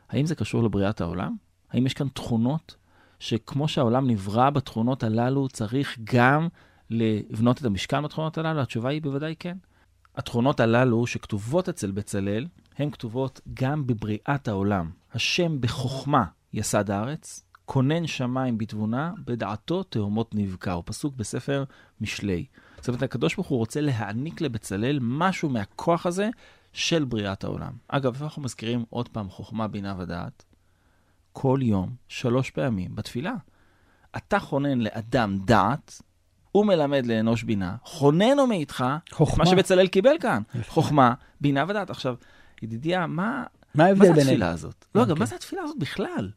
האם 0.09 0.27
זה 0.27 0.35
קשור 0.35 0.63
לבריאת 0.63 1.01
העולם? 1.01 1.37
האם 1.71 1.87
יש 1.87 1.95
כאן 1.95 2.09
תכונות 2.09 2.77
שכמו 3.19 3.69
שהעולם 3.69 4.11
נברא 4.11 4.51
בתכונות 4.51 5.03
הללו, 5.03 5.49
צריך 5.49 5.99
גם 6.05 6.49
לבנות 6.91 7.61
את 7.61 7.65
המשכן 7.65 8.03
בתכונות 8.03 8.39
הללו? 8.39 8.61
התשובה 8.61 8.89
היא 8.89 9.03
בוודאי 9.03 9.35
כן. 9.39 9.57
התכונות 10.19 10.61
הללו 10.61 11.07
שכתובות 11.07 11.69
אצל 11.69 11.91
בצלאל, 11.91 12.47
הן 12.79 12.91
כתובות 12.91 13.41
גם 13.55 13.87
בבריאת 13.87 14.49
העולם. 14.49 14.91
השם 15.15 15.61
בחוכמה 15.61 16.25
יסד 16.53 16.91
הארץ, 16.91 17.43
כונן 17.65 18.07
שמיים 18.07 18.59
בתבונה, 18.59 19.13
בדעתו 19.25 19.83
תהומות 19.83 20.35
נבקע. 20.35 20.73
הוא 20.73 20.83
פסוק 20.87 21.15
בספר 21.17 21.65
משלי. 22.01 22.47
זאת 22.77 22.89
אומרת, 22.89 23.03
הקדוש 23.03 23.35
ברוך 23.35 23.49
הוא 23.49 23.59
רוצה 23.59 23.81
להעניק 23.81 24.41
לבצלאל 24.41 24.99
משהו 25.03 25.49
מהכוח 25.49 26.07
הזה 26.07 26.31
של 26.73 27.05
בריאת 27.05 27.45
העולם. 27.45 27.73
אגב, 27.89 28.13
איפה 28.13 28.25
אנחנו 28.25 28.43
מזכירים 28.43 28.85
עוד 28.91 29.09
פעם 29.09 29.29
חוכמה, 29.29 29.69
בינה 29.69 29.95
ודעת? 29.99 30.45
כל 31.33 31.61
יום, 31.63 31.95
שלוש 32.09 32.51
פעמים, 32.51 32.95
בתפילה. 32.95 33.35
אתה 34.17 34.39
חונן 34.39 34.79
לאדם 34.79 35.39
דעת, 35.45 36.03
הוא 36.53 36.67
מלמד 36.67 37.07
לאנוש 37.07 37.43
בינה, 37.43 37.77
חונן 37.83 38.39
הוא 38.39 38.49
מאיתך 38.49 38.85
חוכמה. 39.13 39.45
מה 39.45 39.51
שבצלאל 39.51 39.87
קיבל 39.87 40.15
כאן. 40.21 40.43
יפה. 40.55 40.73
חוכמה, 40.73 41.15
בינה 41.41 41.65
ודעת. 41.69 41.91
עכשיו, 41.91 42.15
ידידיה, 42.63 43.07
מה, 43.07 43.45
מה 43.75 43.95
מה 43.95 44.05
זה? 44.05 44.13
התפילה 44.13 44.51
הזאת? 44.51 44.85
לא, 44.95 45.03
אגב, 45.03 45.11
אוקיי. 45.11 45.21
מה 45.21 45.27
זה 45.27 45.35
התפילה 45.35 45.63
הזאת 45.63 45.79
בכלל? 45.79 46.31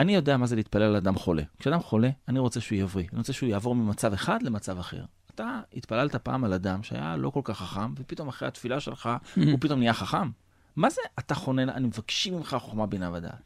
אני 0.00 0.14
יודע 0.14 0.36
מה 0.36 0.46
זה 0.46 0.56
להתפלל 0.56 0.82
על 0.82 0.96
אדם 0.96 1.14
חולה. 1.14 1.42
כשאדם 1.58 1.80
חולה, 1.80 2.10
אני 2.28 2.38
רוצה 2.38 2.60
שהוא 2.60 2.78
יבריא. 2.78 3.06
אני 3.12 3.18
רוצה 3.18 3.32
שהוא 3.32 3.48
יעבור 3.48 3.74
ממצב 3.74 4.12
אחד 4.12 4.42
למצב 4.42 4.78
אחר. 4.78 5.04
אתה 5.34 5.60
התפללת 5.74 6.16
פעם 6.16 6.44
על 6.44 6.52
אדם 6.52 6.82
שהיה 6.82 7.16
לא 7.16 7.30
כל 7.30 7.40
כך 7.44 7.58
חכם, 7.58 7.92
ופתאום 7.96 8.28
אחרי 8.28 8.48
התפילה 8.48 8.80
שלך, 8.80 9.10
הוא 9.36 9.58
פתאום 9.60 9.78
נהיה 9.78 9.92
חכם. 9.92 10.30
מה 10.76 10.90
זה 10.90 11.00
אתה 11.18 11.34
חונן? 11.34 11.68
אני 11.68 11.86
מבקשים 11.86 12.34
ממך 12.34 12.56
חוכמה, 12.60 12.86
בינה 12.86 13.10
ודעת. 13.12 13.42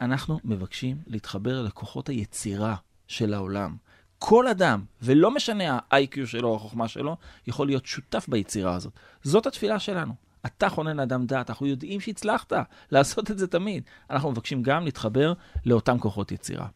אנחנו 0.00 0.40
מבקשים 0.44 0.96
להתחבר 1.06 1.62
לכוחות 1.62 2.08
היצירה 2.08 2.76
של 3.08 3.34
העולם. 3.34 3.76
כל 4.22 4.48
אדם, 4.48 4.84
ולא 5.02 5.34
משנה 5.34 5.72
ה-IQ 5.72 6.26
שלו 6.26 6.48
או 6.48 6.56
החוכמה 6.56 6.88
שלו, 6.88 7.16
יכול 7.46 7.66
להיות 7.66 7.86
שותף 7.86 8.26
ביצירה 8.28 8.74
הזאת. 8.74 8.92
זאת 9.22 9.46
התפילה 9.46 9.78
שלנו. 9.78 10.14
אתה 10.46 10.68
חונן 10.68 10.96
לאדם 10.96 11.26
דעת, 11.26 11.50
אנחנו 11.50 11.66
יודעים 11.66 12.00
שהצלחת 12.00 12.52
לעשות 12.90 13.30
את 13.30 13.38
זה 13.38 13.46
תמיד. 13.46 13.82
אנחנו 14.10 14.30
מבקשים 14.30 14.62
גם 14.62 14.84
להתחבר 14.84 15.32
לאותם 15.66 15.98
כוחות 15.98 16.32
יצירה. 16.32 16.66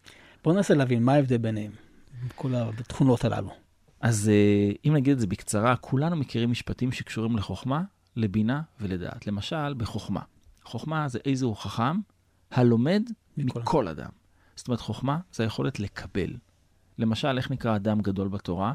בואו 0.44 0.56
ננסה 0.56 0.74
להבין 0.74 1.02
מה 1.02 1.12
ההבדל 1.12 1.36
ביניהם, 1.36 1.72
כל 2.34 2.54
התכונות 2.54 3.24
הללו. 3.24 3.50
אז 4.00 4.28
אה, 4.28 4.72
אם 4.88 4.94
נגיד 4.94 5.12
את 5.12 5.20
זה 5.20 5.26
בקצרה, 5.26 5.76
כולנו 5.76 6.16
מכירים 6.16 6.50
משפטים 6.50 6.92
שקשורים 6.92 7.36
לחוכמה, 7.36 7.82
לבינה 8.16 8.62
ולדעת. 8.80 9.26
למשל, 9.26 9.74
בחוכמה. 9.74 10.20
חוכמה 10.64 11.08
זה 11.08 11.18
איזה 11.24 11.46
הוא 11.46 11.56
חכם 11.56 11.96
הלומד 12.50 13.02
מכל 13.36 13.60
מכל 13.60 13.88
אדם. 13.88 14.10
זאת 14.56 14.68
אומרת, 14.68 14.80
חוכמה 14.80 15.18
זה 15.32 15.42
היכולת 15.42 15.80
לקבל. 15.80 16.30
למשל, 16.98 17.36
איך 17.36 17.50
נקרא 17.50 17.76
אדם 17.76 18.00
גדול 18.00 18.28
בתורה? 18.28 18.72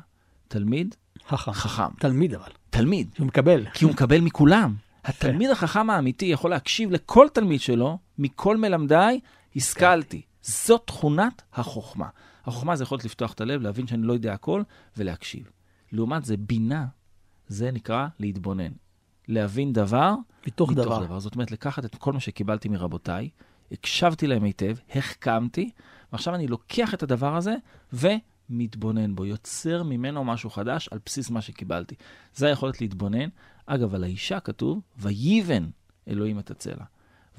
תלמיד 0.48 0.96
חכם. 1.28 1.52
חכם. 1.52 1.94
תלמיד 2.00 2.34
אבל, 2.34 2.52
תלמיד, 2.70 3.10
שהוא 3.16 3.28
מקבל. 3.28 3.66
כי 3.74 3.86
הוא 3.86 3.92
מקבל 3.92 4.22
מכולם. 4.22 4.76
התלמיד 5.06 5.50
החכם 5.50 5.90
האמיתי 5.90 6.26
יכול 6.26 6.50
להקשיב 6.50 6.92
לכל 6.92 7.28
תלמיד 7.34 7.62
שלו, 7.62 7.98
מכל 8.18 8.58
מלמדיי 8.58 9.20
השכלתי. 9.56 10.22
זאת 10.42 10.82
תכונת 10.86 11.42
החוכמה. 11.54 12.08
החוכמה 12.46 12.76
זה 12.76 12.84
יכולת 12.84 13.06
לפתוח 13.06 13.34
את 13.34 13.42
הלב, 13.42 13.62
להבין 13.62 13.88
שאני 13.88 14.02
לא 14.02 14.14
יודע 14.14 14.34
הכל, 14.34 14.62
ולהקשיב. 14.98 15.52
לעומת 15.92 16.26
זה, 16.26 16.38
בינה, 16.38 16.86
זה 17.48 17.72
נקרא 17.72 18.08
להתבונן. 18.20 18.72
להבין 19.28 19.74
דבר 19.74 20.16
מתוך 20.48 20.72
מתוך 20.72 20.86
דבר. 20.86 21.06
דבר. 21.06 21.20
זאת 21.20 21.36
אומרת, 21.36 21.52
לקחת 21.52 21.86
את 21.86 21.96
כל 21.96 22.14
מה 22.14 22.20
שקיבלתי 22.20 22.70
מרבותיי, 22.70 23.30
הקשבתי 23.72 24.28
להם 24.28 24.44
היטב, 24.44 24.76
החכמתי, 24.96 25.72
ועכשיו 26.12 26.36
אני 26.36 26.48
לוקח 26.48 26.94
את 26.94 27.04
הדבר 27.04 27.36
הזה 27.36 27.56
ומתבונן 27.94 29.16
בו, 29.16 29.26
יוצר 29.26 29.84
ממנו 29.84 30.24
משהו 30.24 30.50
חדש 30.50 30.90
על 30.92 31.00
בסיס 31.06 31.30
מה 31.30 31.42
שקיבלתי. 31.42 31.96
זה 32.36 32.48
היכולת 32.48 32.82
להתבונן. 32.82 33.30
אגב, 33.66 33.96
על 33.96 34.04
האישה 34.04 34.40
כתוב, 34.40 34.82
ויבן 34.98 35.70
אלוהים 36.08 36.40
את 36.40 36.52
הצלע. 36.52 36.86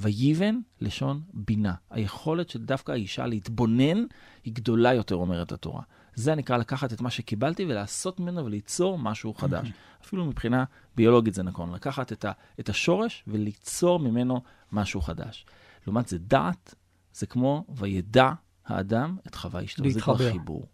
ויבן, 0.00 0.60
לשון 0.80 1.20
בינה. 1.34 1.74
היכולת 1.90 2.50
של 2.50 2.64
דווקא 2.64 2.92
האישה 2.92 3.26
להתבונן 3.26 4.04
היא 4.44 4.54
גדולה 4.54 4.94
יותר, 4.94 5.14
אומרת 5.14 5.52
התורה. 5.52 5.82
זה 6.14 6.34
נקרא 6.34 6.56
לקחת 6.56 6.92
את 6.92 7.00
מה 7.00 7.10
שקיבלתי 7.10 7.64
ולעשות 7.64 8.20
ממנו 8.20 8.44
וליצור 8.44 8.98
משהו 8.98 9.34
חדש. 9.34 9.72
אפילו 10.04 10.24
מבחינה 10.24 10.64
ביולוגית 10.96 11.34
זה 11.34 11.42
נכון, 11.42 11.72
לקחת 11.72 12.12
את, 12.12 12.24
ה, 12.24 12.32
את 12.60 12.68
השורש 12.68 13.24
וליצור 13.26 13.98
ממנו 13.98 14.42
משהו 14.72 15.00
חדש. 15.00 15.46
לעומת 15.86 16.08
זה, 16.08 16.18
דעת 16.18 16.74
זה 17.12 17.26
כמו 17.26 17.64
וידע 17.68 18.32
האדם 18.70 19.16
את 19.26 19.34
חווה 19.34 19.64
אשתו. 19.64 19.90
זה 19.90 20.00
כבר 20.00 20.12
להתחבר. 20.12 20.32
חיבור. 20.32 20.66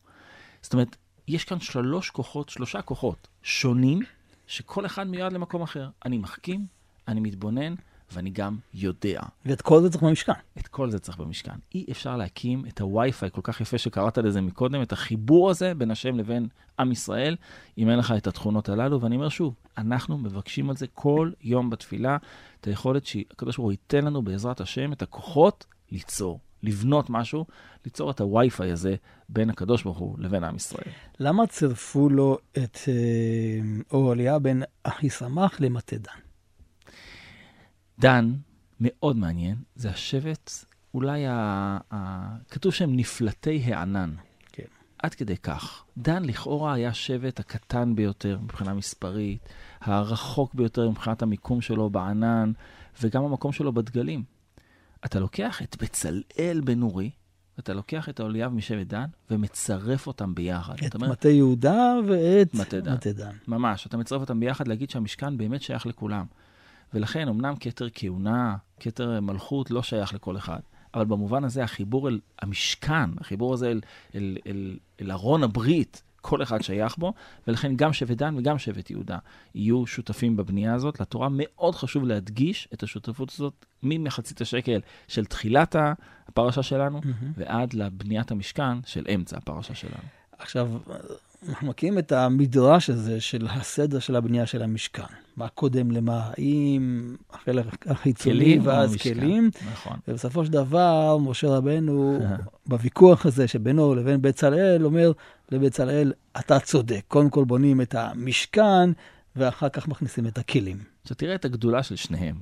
זאת 0.63 0.73
אומרת, 0.73 0.97
יש 1.29 1.45
כאן 1.45 1.61
שלוש 1.61 2.11
כוחות, 2.11 2.49
שלושה 2.49 2.83
כוחות 2.83 3.29
שונים, 3.43 4.01
שכל 4.47 4.87
אחד 4.87 5.07
מיועד 5.07 5.33
למקום 5.33 5.63
אחר. 5.63 5.89
אני 6.05 6.19
מחכים, 6.19 6.67
אני 7.09 7.21
מתבונן, 7.21 7.75
ואני 8.13 8.31
גם 8.31 8.59
יודע. 8.75 9.21
ואת 9.47 9.63
כל 9.63 9.83
זה 9.83 9.91
צריך 9.91 10.03
במשכן. 10.03 10.33
את 10.59 10.69
כל 10.69 10.91
זה 10.91 10.99
צריך 10.99 11.19
במשכן. 11.19 11.57
אי 11.75 11.87
אפשר 11.91 12.17
להקים 12.17 12.65
את 12.69 12.81
הווי-פיי 12.81 13.31
כל 13.31 13.41
כך 13.45 13.61
יפה 13.61 13.79
שקראת 13.79 14.19
לזה 14.19 14.41
מקודם, 14.41 14.83
את 14.83 14.93
החיבור 14.93 15.51
הזה 15.51 15.75
בין 15.75 15.91
השם 15.91 16.17
לבין 16.17 16.49
עם 16.79 16.93
ישראל, 16.93 17.37
אם 17.79 17.91
אין 17.91 17.99
לך 17.99 18.15
את 18.17 18.27
התכונות 18.27 18.69
הללו. 18.69 19.01
ואני 19.01 19.17
אומר 19.17 19.29
שוב, 19.29 19.55
אנחנו 19.79 20.19
מבקשים 20.19 20.71
על 20.71 20.77
זה 20.77 20.87
כל 20.87 21.31
יום 21.41 21.71
בתפילה, 21.71 22.17
את 22.61 22.67
היכולת 22.67 23.07
שהקדוש 23.07 23.57
ברוך 23.57 23.65
הוא 23.65 23.73
ייתן 23.73 24.05
לנו 24.05 24.23
בעזרת 24.23 24.61
השם 24.61 24.93
את 24.93 25.03
הכוחות 25.03 25.67
ליצור, 25.93 26.41
לבנות 26.67 27.11
משהו, 27.11 27.47
ליצור 27.85 28.11
את 28.11 28.21
הווי-פיי 28.21 28.71
הזה 28.71 28.97
בין 29.29 29.51
הקדוש 29.51 29.83
ברוך 29.83 29.99
הוא 29.99 30.17
לבין 30.19 30.45
עם 30.45 30.57
ישראל. 30.57 30.91
למה 31.21 31.47
צירפו 31.47 32.09
לו 32.09 32.39
את 32.53 32.79
אה, 32.89 33.61
אוהליה 33.93 34.39
בן 34.39 34.61
אחיסמך 34.83 35.57
למטה 35.61 35.97
דן? 35.97 36.21
דן, 37.99 38.33
מאוד 38.81 39.17
מעניין, 39.17 39.57
זה 39.75 39.91
השבט, 39.91 40.51
אולי, 40.95 41.27
ה... 41.27 41.79
ה... 41.93 42.29
כתוב 42.51 42.73
שהם 42.73 42.97
נפלטי 42.97 43.63
הענן. 43.65 44.15
כן. 44.53 44.63
עד 44.99 45.15
כדי 45.15 45.37
כך. 45.37 45.85
דן 45.99 46.25
לכאורה 46.25 46.75
היה 46.75 46.89
השבט 46.89 47.41
הקטן 47.41 47.95
ביותר 47.95 48.39
מבחינה 48.43 48.75
מספרית, 48.75 49.49
הרחוק 49.81 50.55
ביותר 50.55 50.91
מבחינת 50.91 51.23
המיקום 51.23 51.61
שלו 51.61 51.91
בענן, 51.91 52.53
וגם 53.03 53.25
המקום 53.25 53.53
שלו 53.53 53.73
בדגלים. 53.73 54.36
אתה 55.05 55.21
לוקח 55.21 55.63
את 55.63 55.77
בצלאל 55.83 56.61
בן 56.65 56.83
אורי, 56.83 57.11
ואתה 57.57 57.75
לוקח 57.75 58.09
את 58.09 58.21
האוליאב 58.21 58.53
משבט 58.53 58.87
דן, 58.87 59.07
ומצרף 59.31 60.07
אותם 60.07 60.35
ביחד. 60.35 60.75
את 60.75 60.85
אתה 60.85 60.99
אומר, 60.99 61.11
מטה 61.11 61.29
יהודה 61.29 61.95
ואת 62.09 62.55
מטה 62.55 62.81
דן. 62.81 62.93
מטה 62.93 63.13
דן. 63.13 63.33
ממש, 63.49 63.87
אתה 63.87 63.97
מצרף 63.97 64.21
אותם 64.21 64.41
ביחד 64.41 64.69
להגיד 64.69 64.91
שהמשכן 64.91 65.37
באמת 65.37 65.63
שייך 65.63 65.87
לכולם. 65.87 66.27
ולכן, 66.95 67.29
אמנם 67.29 67.55
כתר 67.61 67.89
כהונה, 67.95 68.57
כתר 68.81 69.21
מלכות, 69.21 69.71
לא 69.71 69.83
שייך 69.83 70.15
לכל 70.15 70.37
אחד. 70.37 70.61
אבל 70.95 71.05
במובן 71.05 71.45
הזה, 71.45 71.65
החיבור 71.65 72.09
אל 72.09 72.21
המשכן, 72.43 73.19
החיבור 73.21 73.55
הזה 73.55 73.71
אל, 73.71 73.81
אל, 74.15 74.37
אל, 74.47 74.79
אל 75.01 75.11
ארון 75.11 75.43
הברית, 75.43 76.03
כל 76.27 76.43
אחד 76.43 76.63
שייך 76.63 76.97
בו, 76.99 77.13
ולכן 77.47 77.77
גם 77.77 77.93
שבט 77.93 78.17
דן 78.17 78.35
וגם 78.39 78.59
שבט 78.59 78.91
יהודה 78.91 79.19
יהיו 79.55 79.87
שותפים 79.87 80.37
בבנייה 80.37 80.75
הזאת. 80.75 81.01
לתורה 81.01 81.29
מאוד 81.31 81.75
חשוב 81.75 82.05
להדגיש 82.05 82.69
את 82.75 82.83
השותפות 82.83 83.33
הזאת 83.35 83.67
ממחצית 83.83 84.41
השקל 84.41 84.81
של 85.09 85.25
תחילת 85.25 85.77
הפרשה 86.29 86.63
שלנו, 86.63 87.01
ועד 87.37 87.75
לבניית 87.75 88.31
המשכן 88.31 88.83
של 88.87 89.07
אמצע 89.15 89.37
הפרשה 89.37 89.75
שלנו. 89.75 90.03
עכשיו, 90.39 90.71
אנחנו 91.49 91.67
מכירים 91.67 91.99
את 91.99 92.13
המדרש 92.13 92.91
הזה 92.91 93.21
של 93.21 93.47
הסדר 93.51 93.99
של 93.99 94.17
הבנייה 94.17 94.47
של 94.47 94.63
המשכן. 94.63 95.03
מה 95.37 95.49
קודם 95.49 95.91
למה? 95.91 96.31
האם 96.37 97.15
החלק 97.31 97.87
החיצוני 97.87 98.59
ואז? 98.63 98.97
כלים? 98.97 99.51
נכון. 99.73 99.97
ובסופו 100.09 100.45
של 100.45 100.53
דבר, 100.53 101.19
משה 101.19 101.49
רבנו, 101.49 102.21
בוויכוח 102.67 103.27
הזה 103.27 103.49
שבינו 103.49 103.95
לבין 103.95 104.23
בצלאל, 104.23 104.85
אומר 104.85 105.13
לבצלאל, 105.53 106.13
אתה 106.39 106.61
צודק. 106.61 107.05
קודם 107.09 107.31
כל 107.31 107.45
בונים 107.45 107.81
את 107.81 107.95
המשכן, 107.95 108.91
ואחר 109.37 109.69
כך 109.69 109.89
מכניסים 109.89 110.27
את 110.27 110.39
הכלים. 110.39 110.77
עכשיו 111.03 111.17
תראה 111.17 111.35
את 111.35 111.45
הגדולה 111.45 111.83
של 111.83 111.97
שניהם. 111.97 112.39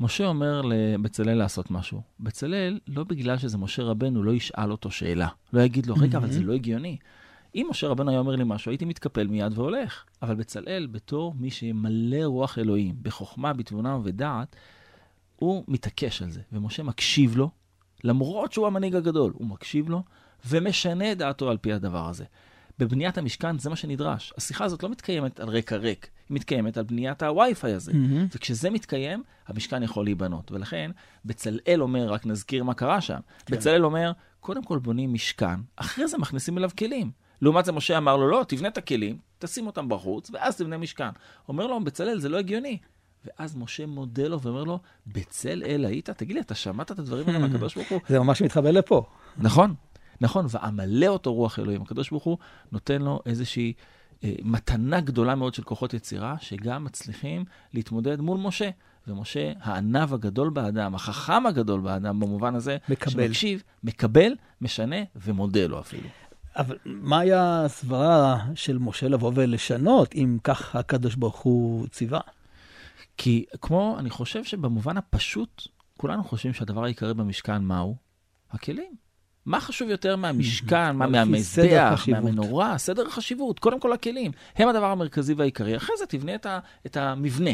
משה 0.00 0.26
אומר 0.26 0.62
לבצלאל 0.64 1.34
לעשות 1.34 1.70
משהו. 1.70 2.00
בצלאל, 2.20 2.78
לא 2.88 3.04
בגלל 3.04 3.38
שזה 3.38 3.58
משה 3.58 3.82
רבנו, 3.82 4.22
לא 4.22 4.32
ישאל 4.32 4.70
אותו 4.70 4.90
שאלה. 4.90 5.28
לא 5.52 5.60
יגיד 5.60 5.86
לו, 5.86 5.94
רגע, 5.94 6.18
אבל 6.18 6.30
זה 6.30 6.42
לא 6.42 6.52
הגיוני. 6.52 6.96
אם 7.54 7.66
משה 7.70 7.88
רבנו 7.88 8.10
היה 8.10 8.18
אומר 8.18 8.36
לי 8.36 8.44
משהו, 8.46 8.70
הייתי 8.70 8.84
מתקפל 8.84 9.26
מיד 9.26 9.58
והולך. 9.58 10.04
אבל 10.22 10.34
בצלאל, 10.34 10.88
בתור 10.90 11.34
מי 11.38 11.50
שמלא 11.50 12.24
רוח 12.24 12.58
אלוהים, 12.58 12.94
בחוכמה, 13.02 13.52
בתבונה 13.52 13.96
ובדעת, 13.96 14.56
הוא 15.36 15.64
מתעקש 15.68 16.22
על 16.22 16.30
זה. 16.30 16.40
ומשה 16.52 16.82
מקשיב 16.82 17.36
לו, 17.36 17.50
למרות 18.04 18.52
שהוא 18.52 18.66
המנהיג 18.66 18.96
הגדול, 18.96 19.32
הוא 19.34 19.46
מקשיב 19.46 19.88
לו 19.88 20.02
ומשנה 20.46 21.12
את 21.12 21.18
דעתו 21.18 21.50
על 21.50 21.56
פי 21.56 21.72
הדבר 21.72 22.08
הזה. 22.08 22.24
בבניית 22.78 23.18
המשכן 23.18 23.58
זה 23.58 23.70
מה 23.70 23.76
שנדרש. 23.76 24.32
השיחה 24.36 24.64
הזאת 24.64 24.82
לא 24.82 24.88
מתקיימת 24.88 25.40
על 25.40 25.48
רקע 25.48 25.76
ריק, 25.76 26.08
היא 26.28 26.34
מתקיימת 26.34 26.76
על 26.76 26.84
בניית 26.84 27.22
הווי-פיי 27.22 27.72
הזה. 27.72 27.92
מהמם. 27.92 28.26
וכשזה 28.34 28.70
מתקיים, 28.70 29.22
המשכן 29.46 29.82
יכול 29.82 30.04
להיבנות. 30.04 30.52
ולכן, 30.52 30.90
בצלאל 31.24 31.82
אומר, 31.82 32.08
רק 32.08 32.26
נזכיר 32.26 32.64
מה 32.64 32.74
קרה 32.74 33.00
שם, 33.00 33.18
בצלאל 33.50 33.84
אומר, 33.84 34.12
קודם 34.40 34.64
כל 34.64 34.78
בונים 34.78 35.12
משכן, 35.12 35.60
אחרי 35.76 36.08
זה 36.08 36.18
מכניסים 36.18 36.58
אליו 36.58 36.70
כלים. 36.78 37.23
לעומת 37.44 37.64
זה, 37.64 37.72
משה 37.72 37.98
אמר 37.98 38.16
לו, 38.16 38.28
לא, 38.28 38.44
תבנה 38.48 38.68
את 38.68 38.78
הכלים, 38.78 39.18
תשים 39.38 39.66
אותם 39.66 39.88
בחוץ, 39.88 40.30
ואז 40.32 40.56
תבנה 40.56 40.78
משכן. 40.78 41.08
אומר 41.48 41.66
לו, 41.66 41.84
בצלאל, 41.84 42.18
זה 42.18 42.28
לא 42.28 42.38
הגיוני. 42.38 42.78
ואז 43.24 43.56
משה 43.56 43.86
מודה 43.86 44.28
לו 44.28 44.40
ואומר 44.40 44.64
לו, 44.64 44.78
בצלאל 45.06 45.84
היית? 45.84 46.10
תגיד 46.10 46.36
לי, 46.36 46.40
אתה 46.40 46.54
שמעת 46.54 46.92
את 46.92 46.98
הדברים 46.98 47.28
האלה 47.28 47.38
מהקדוש 47.38 47.74
ברוך 47.74 47.88
הוא? 47.88 48.00
זה 48.08 48.20
ממש 48.20 48.42
מתחבר 48.42 48.70
לפה. 48.70 49.06
נכון, 49.38 49.74
נכון, 50.20 50.46
ועמלא 50.48 51.06
אותו 51.06 51.34
רוח 51.34 51.58
אלוהים. 51.58 51.82
הקדוש 51.82 52.10
ברוך 52.10 52.24
הוא 52.24 52.38
נותן 52.72 53.02
לו 53.02 53.20
איזושהי 53.26 53.72
אה, 54.24 54.32
מתנה 54.42 55.00
גדולה 55.00 55.34
מאוד 55.34 55.54
של 55.54 55.62
כוחות 55.62 55.94
יצירה, 55.94 56.36
שגם 56.40 56.84
מצליחים 56.84 57.44
להתמודד 57.74 58.20
מול 58.20 58.38
משה. 58.38 58.70
ומשה, 59.08 59.52
הענב 59.60 60.14
הגדול 60.14 60.50
באדם, 60.50 60.94
החכם 60.94 61.46
הגדול 61.46 61.80
באדם, 61.80 62.20
במובן 62.20 62.54
הזה, 62.54 62.76
מקבל. 62.88 63.10
שמקשיב, 63.10 63.62
מקבל, 63.84 64.32
משנה 64.60 64.96
ומודה 65.16 65.66
לו 65.66 65.80
אפילו. 65.80 66.08
אבל 66.56 66.76
מה 66.84 67.18
היה 67.18 67.64
הסברה 67.64 68.44
של 68.54 68.78
משה 68.78 69.08
לבוא 69.08 69.32
ולשנות, 69.34 70.14
אם 70.14 70.38
כך 70.44 70.76
הקדוש 70.76 71.14
ברוך 71.14 71.40
הוא 71.40 71.86
ציווה? 71.86 72.20
כי 73.16 73.44
כמו, 73.62 73.96
אני 73.98 74.10
חושב 74.10 74.44
שבמובן 74.44 74.96
הפשוט, 74.96 75.68
כולנו 75.96 76.24
חושבים 76.24 76.52
שהדבר 76.52 76.84
העיקרי 76.84 77.14
במשכן 77.14 77.62
מהו? 77.62 77.96
הכלים. 78.50 78.94
מה 79.46 79.60
חשוב 79.60 79.88
יותר 79.88 80.16
מהמשכן, 80.16 80.96
מה 80.96 81.06
לפי 81.06 81.42
סדר 81.42 81.84
מהמזבח. 81.84 82.08
מהמנורה? 82.08 82.78
סדר 82.78 83.06
החשיבות. 83.06 83.58
קודם 83.58 83.80
כל 83.80 83.92
הכלים. 83.92 84.32
הם 84.56 84.68
הדבר 84.68 84.86
המרכזי 84.86 85.34
והעיקרי. 85.34 85.76
אחרי 85.76 85.96
זה 85.98 86.06
תבנה 86.06 86.34
את, 86.34 86.46
ה, 86.46 86.58
את 86.86 86.96
המבנה. 86.96 87.50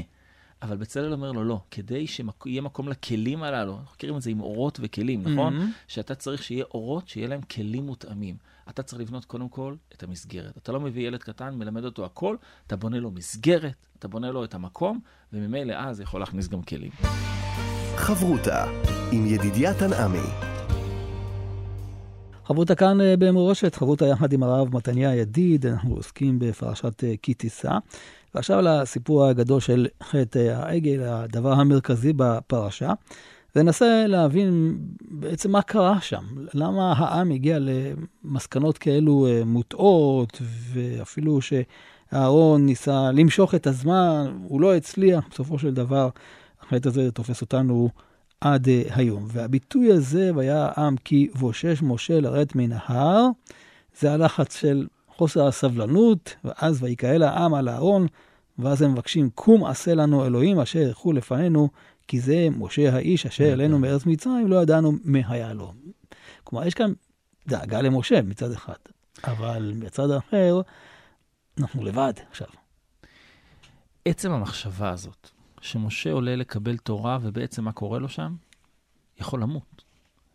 אבל 0.62 0.76
בצלאל 0.76 1.12
אומר 1.12 1.32
לו, 1.32 1.44
לא, 1.44 1.60
כדי 1.70 2.06
שיהיה 2.06 2.62
מקום 2.62 2.88
לכלים 2.88 3.42
הללו, 3.42 3.72
אנחנו 3.72 3.94
מכירים 3.94 4.16
את 4.16 4.22
זה 4.22 4.30
עם 4.30 4.40
אורות 4.40 4.78
וכלים, 4.82 5.20
נכון? 5.20 5.54
מהמם. 5.56 5.72
שאתה 5.88 6.14
צריך 6.14 6.42
שיהיה 6.42 6.64
אורות, 6.74 7.08
שיהיה 7.08 7.28
להם 7.28 7.40
כלים 7.40 7.86
מותאמים. 7.86 8.36
אתה 8.70 8.82
צריך 8.82 9.00
לבנות 9.02 9.24
קודם 9.24 9.48
כל 9.48 9.74
את 9.94 10.02
המסגרת. 10.02 10.56
אתה 10.56 10.72
לא 10.72 10.80
מביא 10.80 11.08
ילד 11.08 11.22
קטן, 11.22 11.54
מלמד 11.54 11.84
אותו 11.84 12.04
הכל, 12.04 12.36
אתה 12.66 12.76
בונה 12.76 13.00
לו 13.00 13.10
מסגרת, 13.10 13.74
אתה 13.98 14.08
בונה 14.08 14.30
לו 14.30 14.44
את 14.44 14.54
המקום, 14.54 15.00
וממילא 15.32 15.74
אז 15.78 16.00
יכול 16.00 16.20
להכניס 16.20 16.48
גם 16.48 16.62
כלים. 16.62 16.90
חברותה 17.96 18.64
עם 19.12 19.26
ידידיה 19.26 19.74
תנעמי. 19.74 20.28
חברותה 22.44 22.74
כאן 22.74 23.00
אה, 23.00 23.14
במורשת, 23.18 23.74
חברותה 23.74 24.06
יחד 24.06 24.32
עם 24.32 24.42
הרב 24.42 24.76
מתניה 24.76 25.14
ידיד, 25.14 25.66
אנחנו 25.66 25.94
עוסקים 25.94 26.38
בפרשת 26.38 27.04
אה, 27.04 27.14
כי 27.22 27.34
תישא. 27.34 27.78
ועכשיו 28.34 28.60
לסיפור 28.60 29.24
הגדול 29.24 29.60
של 29.60 29.86
חטא 30.02 30.38
העגל, 30.38 31.02
הדבר 31.02 31.52
המרכזי 31.52 32.12
בפרשה. 32.12 32.92
וננסה 33.56 34.06
להבין 34.06 34.78
בעצם 35.00 35.50
מה 35.50 35.62
קרה 35.62 36.00
שם, 36.00 36.24
למה 36.54 36.92
העם 36.96 37.30
הגיע 37.30 37.58
למסקנות 37.60 38.78
כאלו 38.78 39.26
אה, 39.26 39.44
מוטעות, 39.44 40.42
ואפילו 40.72 41.38
שאהרון 41.40 42.66
ניסה 42.66 43.10
למשוך 43.12 43.54
את 43.54 43.66
הזמן, 43.66 44.38
הוא 44.42 44.60
לא 44.60 44.74
הצליח, 44.74 45.24
בסופו 45.30 45.58
של 45.58 45.74
דבר 45.74 46.08
החטא 46.60 46.88
הזה 46.88 47.10
תופס 47.10 47.40
אותנו 47.40 47.88
עד 48.40 48.68
אה, 48.68 48.82
היום. 48.90 49.24
והביטוי 49.26 49.92
הזה, 49.92 50.30
והיה 50.34 50.68
העם 50.74 50.96
כי 50.96 51.28
בושש 51.34 51.82
משה 51.82 52.20
לרדת 52.20 52.54
מן 52.54 52.72
ההר, 52.72 53.26
זה 53.98 54.12
הלחץ 54.12 54.56
של 54.56 54.86
חוסר 55.16 55.46
הסבלנות, 55.46 56.34
ואז 56.44 56.82
ויקהל 56.82 57.22
העם 57.22 57.54
על 57.54 57.68
אהרון, 57.68 58.06
ואז 58.58 58.82
הם 58.82 58.92
מבקשים, 58.92 59.30
קום 59.34 59.64
עשה 59.64 59.94
לנו 59.94 60.26
אלוהים 60.26 60.60
אשר 60.60 60.78
ילכו 60.78 61.12
לפנינו, 61.12 61.68
כי 62.10 62.20
זה 62.20 62.48
משה 62.58 62.94
האיש 62.94 63.26
אשר 63.26 63.52
אלינו 63.52 63.78
מארץ 63.78 64.06
מצרים, 64.06 64.48
לא 64.48 64.62
ידענו 64.62 64.92
מה 65.04 65.18
היה 65.28 65.52
לו. 65.52 65.74
כלומר, 66.44 66.66
יש 66.66 66.74
כאן 66.74 66.92
דאגה 67.48 67.80
למשה 67.80 68.22
מצד 68.22 68.52
אחד, 68.52 68.76
אבל 69.24 69.72
מצד 69.76 70.10
אחר, 70.10 70.60
אנחנו 71.58 71.84
לבד 71.84 72.12
עכשיו. 72.30 72.46
עצם 74.04 74.30
המחשבה 74.32 74.90
הזאת, 74.90 75.30
שמשה 75.60 76.12
עולה 76.12 76.36
לקבל 76.36 76.76
תורה, 76.76 77.18
ובעצם 77.22 77.64
מה 77.64 77.72
קורה 77.72 77.98
לו 77.98 78.08
שם? 78.08 78.34
יכול 79.20 79.42
למות. 79.42 79.84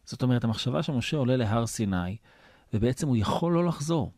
זאת 0.05 0.23
אומרת, 0.23 0.43
המחשבה 0.43 0.83
שמשה 0.83 1.17
עולה 1.17 1.35
להר 1.35 1.65
סיני, 1.65 2.17
ובעצם 2.73 3.07
הוא 3.07 3.17
יכול 3.17 3.53
לא 3.53 3.65
לחזור. 3.65 4.11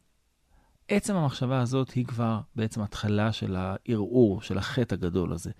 עצם 0.88 1.16
המחשבה 1.16 1.62
הזאת 1.62 1.92
היא 1.92 2.06
כבר 2.06 2.40
בעצם 2.56 2.82
התחלה 2.82 3.32
של 3.32 3.56
הערעור, 3.56 4.42
של 4.42 4.58
החטא 4.58 4.94
הגדול 4.94 5.34
הזה. 5.34 5.52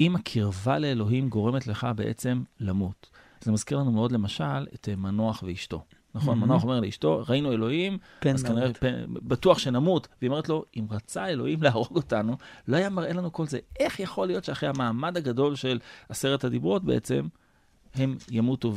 אם 0.00 0.16
הקרבה 0.16 0.78
לאלוהים 0.78 1.28
גורמת 1.28 1.66
לך 1.66 1.86
בעצם 1.96 2.42
למות. 2.60 3.10
זה 3.40 3.52
מזכיר 3.52 3.78
לנו 3.78 3.92
מאוד 3.92 4.12
למשל 4.12 4.66
את 4.74 4.88
אה, 4.88 4.96
מנוח 4.96 5.42
ואשתו. 5.46 5.84
נכון? 6.14 6.38
Mhm. 6.38 6.44
מנוח 6.44 6.62
אומר 6.62 6.80
לאשתו, 6.80 7.24
ראינו 7.28 7.52
אלוהים, 7.52 7.98
פן 8.20 8.34
אז 8.34 8.42
כנראה. 8.42 8.74
פן, 8.74 9.04
בטוח 9.08 9.58
שנמות. 9.58 10.08
והיא 10.20 10.30
אומרת 10.30 10.48
לו, 10.48 10.64
אם 10.76 10.84
רצה 10.90 11.26
אלוהים 11.26 11.62
להרוג 11.62 11.96
אותנו, 11.96 12.36
לא 12.68 12.76
היה 12.76 12.90
מראה 12.90 13.12
לנו 13.12 13.32
כל 13.32 13.46
זה. 13.46 13.58
איך 13.80 14.00
יכול 14.00 14.26
להיות 14.26 14.44
שאחרי 14.44 14.68
המעמד 14.68 15.16
הגדול 15.16 15.54
של 15.54 15.78
עשרת 16.08 16.44
הדיברות 16.44 16.84
בעצם, 16.84 17.26
הם 17.94 18.16
ימותו 18.30 18.74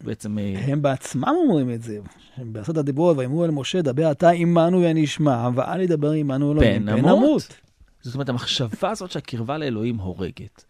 ובעצם... 0.00 0.38
אה, 0.38 0.64
הם 0.66 0.82
בעצמם 0.82 1.34
אומרים 1.48 1.70
את 1.70 1.82
זה. 1.82 1.98
הם 2.36 2.52
בעשרת 2.52 2.76
הדיברות, 2.76 3.18
ויאמרו 3.18 3.44
אל 3.44 3.50
משה, 3.50 3.82
דבר 3.82 4.10
אתה 4.10 4.30
עמנו 4.30 4.80
ונשמע, 4.80 5.48
ואל 5.54 5.80
ידבר 5.80 6.10
עמנו 6.10 6.52
אלוהים, 6.52 6.86
פן 6.86 6.88
נמות. 6.88 7.60
זאת 8.04 8.14
אומרת, 8.14 8.28
המחשבה 8.28 8.90
הזאת 8.90 9.10
שהקרבה 9.10 9.58
לאלוהים 9.58 9.98
הורגת. 9.98 10.64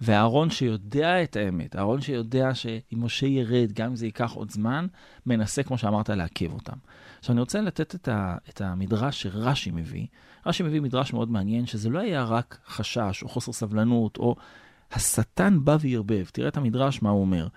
ואהרון 0.00 0.50
שיודע 0.50 1.22
את 1.22 1.36
האמת, 1.36 1.76
אהרון 1.76 2.00
שיודע 2.00 2.54
שאם 2.54 3.04
משה 3.04 3.26
ירד, 3.26 3.72
גם 3.72 3.86
אם 3.86 3.96
זה 3.96 4.06
ייקח 4.06 4.32
עוד 4.32 4.50
זמן, 4.50 4.86
מנסה, 5.26 5.62
כמו 5.62 5.78
שאמרת, 5.78 6.10
לעכב 6.10 6.52
אותם. 6.52 6.76
עכשיו, 7.18 7.32
אני 7.32 7.40
רוצה 7.40 7.60
לתת 7.60 7.94
את, 7.94 8.08
ה, 8.08 8.36
את 8.48 8.60
המדרש 8.60 9.22
שרש"י 9.22 9.70
מביא. 9.70 10.06
רש"י 10.46 10.62
מביא 10.62 10.80
מדרש 10.80 11.12
מאוד 11.12 11.30
מעניין, 11.30 11.66
שזה 11.66 11.88
לא 11.88 11.98
היה 11.98 12.24
רק 12.24 12.58
חשש 12.66 13.22
או 13.22 13.28
חוסר 13.28 13.52
סבלנות, 13.52 14.16
או 14.16 14.36
השטן 14.92 15.64
בא 15.64 15.76
וערבב. 15.80 16.24
תראה 16.32 16.48
את 16.48 16.56
המדרש, 16.56 17.02
מה 17.02 17.10
הוא 17.10 17.20
אומר. 17.20 17.48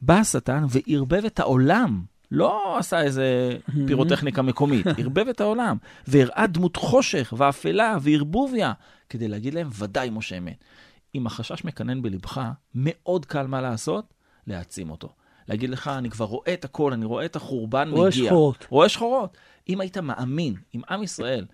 בא 0.00 0.14
השטן 0.14 0.64
וערבב 0.68 1.24
את 1.24 1.40
העולם. 1.40 2.02
לא 2.34 2.78
עשה 2.78 3.02
איזה 3.02 3.56
פירוטכניקה 3.86 4.42
מקומית, 4.42 4.86
ערבב 4.98 5.28
את 5.28 5.40
העולם, 5.40 5.76
והראה 6.06 6.46
דמות 6.46 6.76
חושך 6.76 7.34
ואפלה 7.36 7.96
וערבוביה, 8.00 8.72
כדי 9.08 9.28
להגיד 9.28 9.54
להם, 9.54 9.68
ודאי 9.78 10.10
משה 10.10 10.38
אמת. 10.38 10.64
אם 11.14 11.26
החשש 11.26 11.64
מקנן 11.64 12.02
בלבך, 12.02 12.40
מאוד 12.74 13.26
קל 13.26 13.46
מה 13.46 13.60
לעשות? 13.60 14.14
להעצים 14.46 14.90
אותו. 14.90 15.08
להגיד 15.48 15.70
לך, 15.70 15.88
אני 15.88 16.10
כבר 16.10 16.24
רואה 16.24 16.52
את 16.52 16.64
הכל, 16.64 16.92
אני 16.92 17.04
רואה 17.04 17.24
את 17.24 17.36
החורבן 17.36 17.90
רואה 17.90 18.08
מגיע. 18.08 18.26
שחורות. 18.26 18.66
רואה 18.70 18.88
שחורות. 18.88 19.36
אם 19.68 19.80
היית 19.80 19.98
מאמין, 19.98 20.54
אם 20.74 20.80
עם 20.90 21.02
ישראל, 21.02 21.46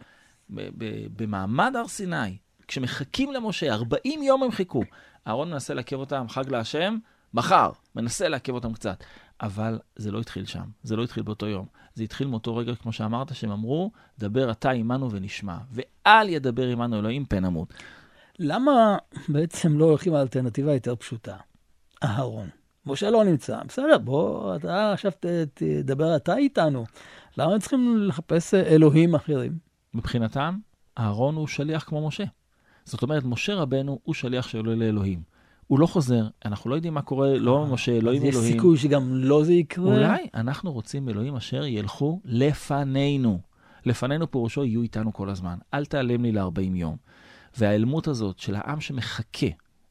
במעמד 1.17 1.73
הר 1.77 1.89
סיני, 1.89 2.37
כשמחכים 2.69 3.33
למשה, 3.33 3.73
40 3.75 4.23
יום 4.23 4.43
הם 4.43 4.51
חיכו, 4.51 4.83
אהרון 5.27 5.51
מנסה 5.51 5.75
לעכב 5.75 5.97
אותם, 5.97 6.29
חג 6.29 6.51
להשם, 6.51 6.99
מחר, 7.35 7.71
מנסה 7.95 8.29
לעכב 8.29 8.53
אותם 8.53 8.73
קצת. 8.73 9.05
אבל 9.41 9.79
זה 9.97 10.11
לא 10.11 10.21
התחיל 10.21 10.45
שם, 10.47 10.65
זה 10.83 10.97
לא 10.97 11.05
התחיל 11.05 11.23
באותו 11.23 11.47
יום. 11.47 11.67
זה 11.95 12.03
התחיל 12.03 12.27
מאותו 12.27 12.57
רגע, 12.57 12.75
כמו 12.75 12.93
שאמרת, 12.93 13.35
שהם 13.35 13.51
אמרו, 13.51 13.91
דבר 14.19 14.51
אתה 14.51 14.71
עמנו 14.71 15.11
ונשמע, 15.11 15.57
ואל 15.73 16.29
ידבר 16.29 16.69
עמנו 16.69 16.99
אלוהים 16.99 17.25
פן 17.25 17.45
נמות. 17.45 17.75
למה 18.39 18.97
בעצם 19.29 19.79
לא 19.79 19.85
הולכים 19.85 20.15
על 20.15 20.21
אלטרנטיבה 20.21 20.75
יותר 20.75 20.97
פשוטה? 20.97 21.37
אהרון. 22.05 22.49
משה 22.87 23.11
לא 23.11 23.25
נמצא, 23.25 23.61
בסדר, 23.69 23.99
בוא, 23.99 24.57
אתה 24.57 24.93
עכשיו 24.93 25.13
ת- 25.13 25.27
תדבר 25.55 26.17
אתה 26.17 26.37
איתנו. 26.37 26.85
למה 27.39 27.53
הם 27.53 27.59
צריכים 27.59 27.97
לחפש 27.99 28.55
אלוהים 28.55 29.15
אחרים? 29.15 29.59
מבחינתם, 29.95 30.59
אהרון 30.99 31.35
הוא 31.35 31.47
שליח 31.47 31.85
כמו 31.85 32.09
משה. 32.09 32.25
זאת 32.85 33.03
אומרת, 33.03 33.25
משה 33.25 33.55
רבנו 33.55 33.99
הוא 34.03 34.15
שליח 34.15 34.49
שלו 34.49 34.75
לאלוהים. 34.75 35.23
הוא 35.69 35.79
לא 35.79 35.87
חוזר, 35.87 36.29
אנחנו 36.45 36.71
לא 36.71 36.75
יודעים 36.75 36.95
מה 36.95 37.03
קורה, 37.03 37.39
לא 37.39 37.65
עם 37.65 37.73
משה, 37.73 38.01
לא 38.01 38.11
עם 38.13 38.25
יש 38.25 38.35
אלוהים. 38.35 38.53
סיכוי 38.53 38.79
שגם 38.79 39.15
לא 39.15 39.45
זה 39.45 39.53
יקרה? 39.53 39.85
אולי 39.85 40.27
אנחנו 40.35 40.73
רוצים 40.73 41.09
אלוהים 41.09 41.37
אשר 41.37 41.65
ילכו 41.65 42.21
לפנינו. 42.25 43.41
לפנינו 43.87 44.31
פירושו 44.31 44.65
יהיו 44.65 44.83
איתנו 44.83 45.13
כל 45.13 45.31
הזמן. 45.31 45.59
אל 45.75 45.85
תיעלם 45.85 46.23
לי 46.23 46.33
ל-40 46.33 46.61
יום. 46.75 46.97
וההיעלמות 47.57 48.09
הזאת 48.09 48.39
של 48.39 48.55
העם 48.55 48.81
שמחכה, 48.81 49.47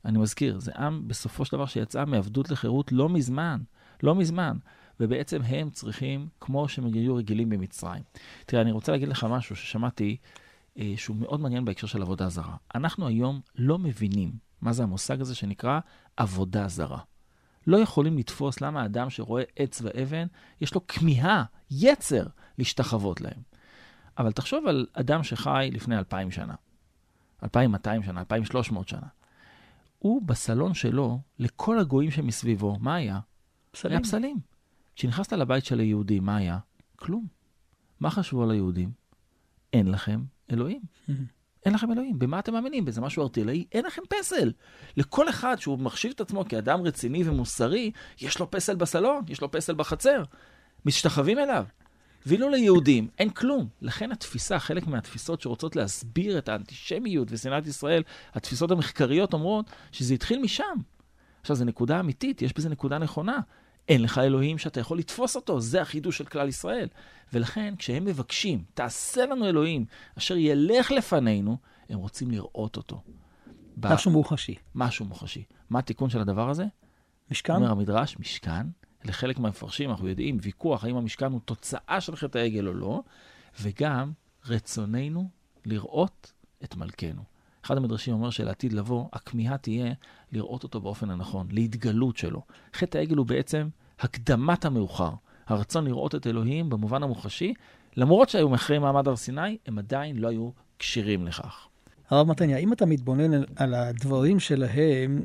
אני 0.05 0.17
מזכיר, 0.17 0.59
זה 0.59 0.71
עם 0.75 1.07
בסופו 1.07 1.45
של 1.45 1.57
דבר 1.57 1.65
שיצא 1.65 2.05
מעבדות 2.05 2.51
לחירות 2.51 2.91
לא 2.91 3.09
מזמן, 3.09 3.59
לא 4.03 4.15
מזמן. 4.15 4.57
ובעצם 4.99 5.41
הם 5.41 5.69
צריכים, 5.69 6.27
כמו 6.41 6.67
שהם 6.67 6.85
היו 6.85 7.15
רגילים 7.15 7.49
במצרים. 7.49 8.03
תראה, 8.45 8.61
אני 8.61 8.71
רוצה 8.71 8.91
להגיד 8.91 9.07
לך 9.07 9.23
משהו 9.29 9.55
ששמעתי, 9.55 10.17
אה, 10.79 10.93
שהוא 10.95 11.15
מאוד 11.15 11.39
מעניין 11.39 11.65
בהקשר 11.65 11.87
של 11.87 12.01
עבודה 12.01 12.29
זרה. 12.29 12.55
אנחנו 12.75 13.07
היום 13.07 13.41
לא 13.55 13.79
מבינים 13.79 14.46
מה 14.61 14.73
זה 14.73 14.83
המושג 14.83 15.21
הזה 15.21 15.35
שנקרא 15.35 15.79
עבודה 16.17 16.67
זרה. 16.67 16.99
לא 17.67 17.77
יכולים 17.77 18.17
לתפוס 18.17 18.61
למה 18.61 18.85
אדם 18.85 19.09
שרואה 19.09 19.43
עץ 19.55 19.81
ואבן, 19.81 20.27
יש 20.61 20.75
לו 20.75 20.87
כמיהה, 20.87 21.43
יצר, 21.71 22.27
להשתחוות 22.57 23.21
להם. 23.21 23.41
אבל 24.17 24.31
תחשוב 24.31 24.67
על 24.67 24.87
אדם 24.93 25.23
שחי 25.23 25.69
לפני 25.71 25.97
אלפיים 25.97 26.31
שנה, 26.31 26.55
2,200 27.43 28.03
שנה, 28.03 28.19
2,300 28.19 28.87
שנה. 28.87 29.07
הוא 29.99 30.21
בסלון 30.21 30.73
שלו, 30.73 31.19
לכל 31.39 31.79
הגויים 31.79 32.11
שמסביבו, 32.11 32.77
מה 32.79 32.95
היה? 32.95 33.19
פסלים. 33.71 33.91
היה 33.91 34.03
פסלים. 34.03 34.39
כשנכנסת 34.95 35.33
לבית 35.33 35.65
של 35.65 35.79
היהודים, 35.79 36.25
מה 36.25 36.35
היה? 36.35 36.59
כלום. 36.95 37.27
מה 37.99 38.09
חשבו 38.09 38.43
על 38.43 38.51
היהודים? 38.51 38.91
אין 39.73 39.87
לכם 39.87 40.23
אלוהים. 40.51 40.81
אין 41.67 41.75
לכם 41.75 41.91
אלוהים. 41.91 42.19
במה 42.19 42.39
אתם 42.39 42.53
מאמינים? 42.53 42.85
באיזה 42.85 43.01
משהו 43.01 43.23
ארטילאי? 43.23 43.65
אין 43.71 43.85
לכם 43.85 44.01
פסל. 44.09 44.51
לכל 44.97 45.29
אחד 45.29 45.55
שהוא 45.59 45.79
מחשיב 45.79 46.11
את 46.15 46.21
עצמו 46.21 46.45
כאדם 46.49 46.81
רציני 46.81 47.23
ומוסרי, 47.29 47.91
יש 48.21 48.39
לו 48.39 48.51
פסל 48.51 48.75
בסלון, 48.75 49.23
יש 49.27 49.41
לו 49.41 49.51
פסל 49.51 49.73
בחצר. 49.73 50.23
משתחווים 50.85 51.39
אליו. 51.39 51.65
ואילו 52.25 52.49
ליהודים 52.49 53.07
אין 53.19 53.29
כלום. 53.29 53.67
לכן 53.81 54.11
התפיסה, 54.11 54.59
חלק 54.59 54.87
מהתפיסות 54.87 55.41
שרוצות 55.41 55.75
להסביר 55.75 56.37
את 56.37 56.49
האנטישמיות 56.49 57.27
ושנאת 57.31 57.67
ישראל, 57.67 58.03
התפיסות 58.33 58.71
המחקריות 58.71 59.33
אומרות 59.33 59.65
שזה 59.91 60.13
התחיל 60.13 60.41
משם. 60.41 60.77
עכשיו, 61.41 61.55
זו 61.55 61.65
נקודה 61.65 61.99
אמיתית, 61.99 62.41
יש 62.41 62.53
בזה 62.53 62.69
נקודה 62.69 62.97
נכונה. 62.97 63.39
אין 63.87 64.01
לך 64.01 64.17
אלוהים 64.17 64.57
שאתה 64.57 64.79
יכול 64.79 64.97
לתפוס 64.97 65.35
אותו, 65.35 65.59
זה 65.59 65.81
החידוש 65.81 66.17
של 66.17 66.25
כלל 66.25 66.47
ישראל. 66.47 66.87
ולכן, 67.33 67.73
כשהם 67.77 68.05
מבקשים, 68.05 68.63
תעשה 68.73 69.25
לנו 69.25 69.45
אלוהים 69.45 69.85
אשר 70.17 70.37
ילך 70.37 70.91
לפנינו, 70.91 71.57
הם 71.89 71.99
רוצים 71.99 72.31
לראות 72.31 72.77
אותו. 72.77 73.01
ב- 73.77 73.93
משהו 73.93 74.11
מוחשי. 74.11 74.55
משהו 74.75 75.05
מוחשי. 75.05 75.43
מה 75.69 75.79
התיקון 75.79 76.09
של 76.09 76.21
הדבר 76.21 76.49
הזה? 76.49 76.65
משכן? 77.31 77.55
אומר 77.55 77.71
המדרש, 77.71 78.19
משכן. 78.19 78.67
לחלק 79.05 79.39
מהמפרשים, 79.39 79.89
אנחנו 79.89 80.07
יודעים, 80.07 80.37
ויכוח 80.41 80.83
האם 80.83 80.95
המשכן 80.95 81.31
הוא 81.31 81.39
תוצאה 81.45 82.01
של 82.01 82.15
חטא 82.15 82.37
העגל 82.37 82.67
או 82.67 82.73
לא, 82.73 83.01
וגם 83.61 84.11
רצוננו 84.45 85.29
לראות 85.65 86.33
את 86.63 86.75
מלכנו. 86.75 87.21
אחד 87.67 87.77
המדרשים 87.77 88.13
אומר 88.13 88.29
שלעתיד 88.29 88.73
לבוא, 88.73 89.05
הכמיהה 89.13 89.57
תהיה 89.57 89.93
לראות 90.31 90.63
אותו 90.63 90.81
באופן 90.81 91.09
הנכון, 91.09 91.47
להתגלות 91.51 92.17
שלו. 92.17 92.41
חטא 92.73 92.97
העגל 92.97 93.15
הוא 93.17 93.25
בעצם 93.25 93.67
הקדמת 93.99 94.65
המאוחר. 94.65 95.11
הרצון 95.47 95.85
לראות 95.85 96.15
את 96.15 96.27
אלוהים 96.27 96.69
במובן 96.69 97.03
המוחשי, 97.03 97.53
למרות 97.97 98.29
שהיו 98.29 98.55
אחרי 98.55 98.79
מעמד 98.79 99.07
הר 99.07 99.15
סיני, 99.15 99.57
הם 99.65 99.77
עדיין 99.79 100.17
לא 100.17 100.27
היו 100.27 100.49
כשירים 100.79 101.27
לכך. 101.27 101.67
הרב 102.09 102.27
מתניה, 102.27 102.57
אם 102.57 102.73
אתה 102.73 102.85
מתבונן 102.85 103.43
על- 103.55 103.73
הדברים 103.73 104.39
שלהם, 104.39 105.21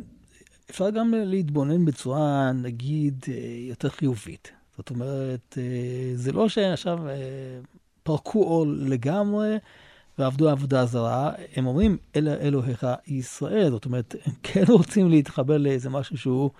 אפשר 0.70 0.90
גם 0.90 1.14
להתבונן 1.16 1.84
בצורה, 1.84 2.52
נגיד, 2.52 3.24
אה, 3.28 3.34
יותר 3.68 3.88
חיובית. 3.88 4.52
זאת 4.76 4.90
אומרת, 4.90 5.58
אה, 5.58 6.12
זה 6.14 6.32
לא 6.32 6.48
שעכשיו 6.48 7.08
אה, 7.08 7.14
פרקו 8.02 8.44
עול 8.44 8.80
לגמרי 8.88 9.56
ועבדו 10.18 10.48
עבודה 10.48 10.86
זרה, 10.86 11.32
הם 11.56 11.66
אומרים, 11.66 11.96
אלה 12.16 12.34
אלוהיך 12.34 12.86
ישראל. 13.06 13.70
זאת 13.70 13.84
אומרת, 13.84 14.14
הם 14.24 14.32
כן 14.42 14.64
רוצים 14.68 15.08
להתחבר 15.10 15.58
לאיזה 15.58 15.90
משהו 15.90 16.18
שהוא 16.18 16.50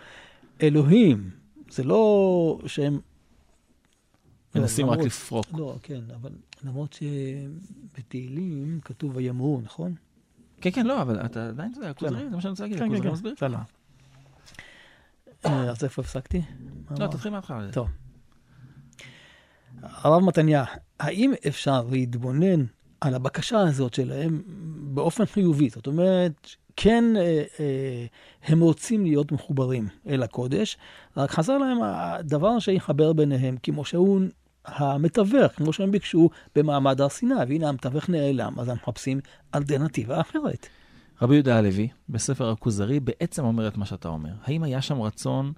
אלוהים. 0.63 1.31
זה 1.71 1.85
לא 1.85 2.59
שהם... 2.67 3.01
מנסים 4.55 4.87
לא, 4.87 4.91
רק 4.91 4.97
למרות- 4.97 5.07
לפרוק. 5.13 5.47
לא, 5.57 5.77
כן, 5.83 6.01
אבל 6.15 6.31
למרות 6.65 6.93
שבתהילים 7.93 8.81
כתוב 8.85 9.17
ויאמרו, 9.17 9.61
נכון? 9.65 9.95
כן, 10.61 10.71
כן, 10.71 10.87
לא, 10.87 11.03
אבל 11.03 11.21
אתה 11.25 11.49
עדיין, 11.49 11.73
יודע, 11.77 11.91
הכוזרי, 11.91 12.25
זה 12.31 12.37
מה 12.37 12.41
שאני 12.41 12.51
רוצה 12.51 12.65
להגיד, 12.65 12.83
הכוזרי 12.83 13.11
מסביר. 13.13 13.33
בסדר. 13.37 13.59
אה, 15.47 15.71
אז 15.71 15.85
איפה 15.85 16.03
הפסקתי? 16.03 16.43
לא? 16.99 17.07
תתחיל 17.07 17.33
מההתחלה. 17.33 17.73
טוב. 17.73 17.89
הרב 19.83 20.23
מתניה, 20.23 20.65
האם 21.01 21.33
אפשר 21.49 21.83
להתבונן 21.91 22.65
על 23.03 23.15
הבקשה 23.15 23.61
הזאת 23.61 23.95
שלהם 23.95 24.43
באופן 24.95 25.27
חיובי? 25.27 25.69
זאת 25.69 25.87
אומרת, 25.87 26.49
כן, 26.77 27.05
אה, 27.17 27.43
אה, 27.61 28.07
הם 28.45 28.61
רוצים 28.61 29.05
להיות 29.05 29.33
מחוברים 29.33 29.89
אל 30.09 30.23
הקודש, 30.23 30.77
רק 31.17 31.31
חסר 31.31 31.59
להם 31.59 31.79
הדבר 31.83 32.59
שיחבר 32.59 33.13
ביניהם, 33.13 33.57
כמו 33.63 33.85
שהוא 33.85 34.21
המתווך, 34.65 35.53
כמו 35.57 35.73
שהם 35.73 35.91
ביקשו 35.91 36.31
במעמד 36.57 37.01
הר 37.01 37.09
סיני, 37.09 37.35
והנה 37.49 37.69
המתווך 37.69 38.09
נעלם, 38.09 38.61
אז 38.61 38.69
הם 38.69 38.77
מחפשים 38.83 39.21
אלטרנטיבה 39.55 40.21
אחרת. 40.21 40.67
רבי 41.23 41.35
יהודה 41.35 41.59
הלוי, 41.59 41.89
בספר 42.09 42.51
הכוזרי, 42.51 43.01
בעצם 43.01 43.45
אומר 43.45 43.69
את 43.69 43.77
מה 43.77 43.87
שאתה 43.87 44.09
אומר. 44.09 44.31
האם 44.45 44.63
היה 44.63 44.83
שם 44.83 45.03
רצון 45.03 45.53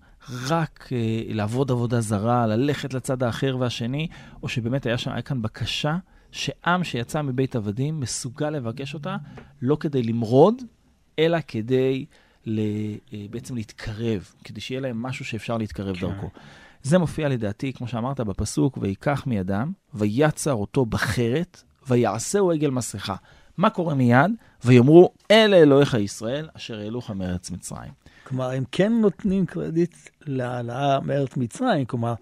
רק 0.49 0.89
אה, 0.93 1.23
לעבוד 1.29 1.71
עבודה 1.71 2.01
זרה, 2.01 2.47
ללכת 2.47 2.95
לצד 2.95 3.23
האחר 3.23 3.57
והשני, 3.61 4.09
או 4.43 4.49
שבאמת 4.49 4.87
היה 4.87 4.99
שם, 4.99 5.13
היה 5.13 5.23
כאן 5.23 5.43
בקשה 5.43 5.97
שעם 6.35 6.85
שיצא 6.85 7.23
מבית 7.23 7.57
עבדים 7.57 8.01
מסוגל 8.01 8.51
לבקש 8.51 8.95
אותה, 8.95 9.17
לא 9.63 9.77
כדי 9.81 10.03
למרוד, 10.03 10.63
אלא 11.19 11.39
כדי 11.49 12.05
ל, 12.47 12.61
אה, 13.13 13.27
בעצם 13.31 13.55
להתקרב, 13.55 14.33
כדי 14.45 14.61
שיהיה 14.61 14.81
להם 14.81 15.03
משהו 15.03 15.25
שאפשר 15.25 15.59
להתקרב 15.59 15.97
כן. 15.97 16.07
דרכו. 16.07 16.31
זה 16.83 16.99
מופיע 16.99 17.29
לדעתי, 17.29 17.73
כמו 17.73 17.89
שאמרת 17.89 18.21
בפסוק, 18.21 18.79
ויקח 18.81 19.27
מידם, 19.27 19.73
ויצר 19.95 20.55
אותו 20.55 20.87
בחרת, 20.87 21.63
ויעשהו 21.89 22.51
עגל 22.51 22.71
מסכה. 22.71 23.17
מה 23.57 23.71
קורה 23.71 23.95
מיד? 23.95 24.31
ויאמרו, 24.65 25.11
אלה 25.31 25.57
אלוהיך 25.57 25.95
ישראל, 25.95 26.49
אשר 26.57 26.79
העלוך 26.79 27.11
מארץ 27.11 27.51
מצרים. 27.51 27.93
כלומר, 28.25 28.51
הם 28.51 28.65
כן 28.73 28.93
נותנים 28.93 29.47
קרדיט 29.47 29.97
להעלאה 30.21 31.01
מארץ 31.01 31.37
מצרים, 31.37 31.85
כלומר, 31.85 32.15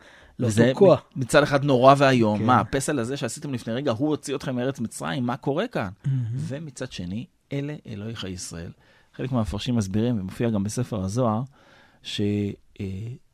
וזה 0.48 0.66
לאותו 0.66 0.78
כוח. 0.78 1.02
מצד 1.16 1.42
אחד 1.42 1.64
נורא 1.64 1.94
ואיום. 1.98 2.38
כן. 2.38 2.46
מה, 2.46 2.60
הפסל 2.60 2.98
הזה 2.98 3.16
שעשיתם 3.16 3.54
לפני 3.54 3.74
רגע, 3.74 3.90
הוא 3.90 4.08
הוציא 4.08 4.36
אתכם 4.36 4.56
מארץ 4.56 4.80
מצרים? 4.80 5.26
מה 5.26 5.36
קורה 5.36 5.68
כאן? 5.68 5.88
מהמם. 6.04 6.24
ומצד 6.34 6.92
שני, 6.92 7.26
אלה 7.52 7.74
אלוהיך 7.86 8.24
ישראל. 8.24 8.70
חלק 9.14 9.32
מהמפרשים 9.32 9.76
מסבירים, 9.76 10.20
ומופיע 10.20 10.50
גם 10.50 10.64
בספר 10.64 11.04
הזוהר, 11.04 11.42
שעל 12.02 12.26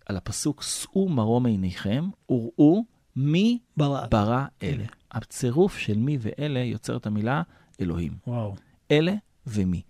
הפסוק, 0.09 0.62
שאו 0.62 1.09
מרום 1.09 1.47
עיניכם 1.47 2.09
וראו 2.31 2.85
מי 3.16 3.59
ברא. 3.77 4.07
ברא 4.11 4.44
אלה. 4.62 4.85
הצירוף 5.12 5.79
של 5.79 5.99
מי 5.99 6.18
ואלה 6.21 6.61
יוצר 6.61 6.97
את 6.97 7.07
המילה 7.07 7.42
אלוהים. 7.81 8.12
וואו. 8.27 8.55
אלה 8.90 9.14
ומי. 9.47 9.83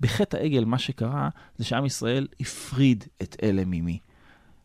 בחטא 0.00 0.36
העגל, 0.36 0.64
מה 0.64 0.78
שקרה 0.78 1.28
זה 1.56 1.64
שעם 1.64 1.86
ישראל 1.86 2.26
הפריד 2.40 3.04
את 3.22 3.36
אלה 3.42 3.62
ממי. 3.66 3.98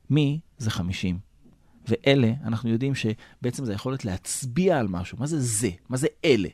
מי 0.09 0.39
זה 0.57 0.71
50. 0.71 1.19
ואלה, 1.89 2.31
אנחנו 2.43 2.69
יודעים 2.69 2.93
שבעצם 2.95 3.65
זה 3.65 3.71
היכולת 3.71 4.05
להצביע 4.05 4.79
על 4.79 4.87
משהו. 4.87 5.17
מה 5.19 5.27
זה 5.27 5.39
זה? 5.39 5.69
מה 5.89 5.97
זה 5.97 6.07
אלה? 6.25 6.49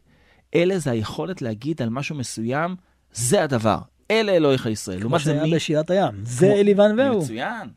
אלה 0.56 0.80
זה 0.80 0.92
היכולת 0.92 1.42
להגיד 1.42 1.82
על 1.82 1.90
משהו 1.90 2.16
מסוים, 2.16 2.76
זה 3.14 3.44
הדבר. 3.44 3.80
אלה 4.12 4.32
אלוהיך 4.32 4.66
ישראל. 4.66 5.02
כמו 5.02 5.20
שהיה 5.20 5.44
מי? 5.44 5.56
בשירת 5.56 5.90
הים. 5.90 6.14
זה 6.24 6.46
כמו- 6.48 6.56
אליבן 6.56 7.00
והוא. 7.00 7.24
מצוין. 7.24 7.70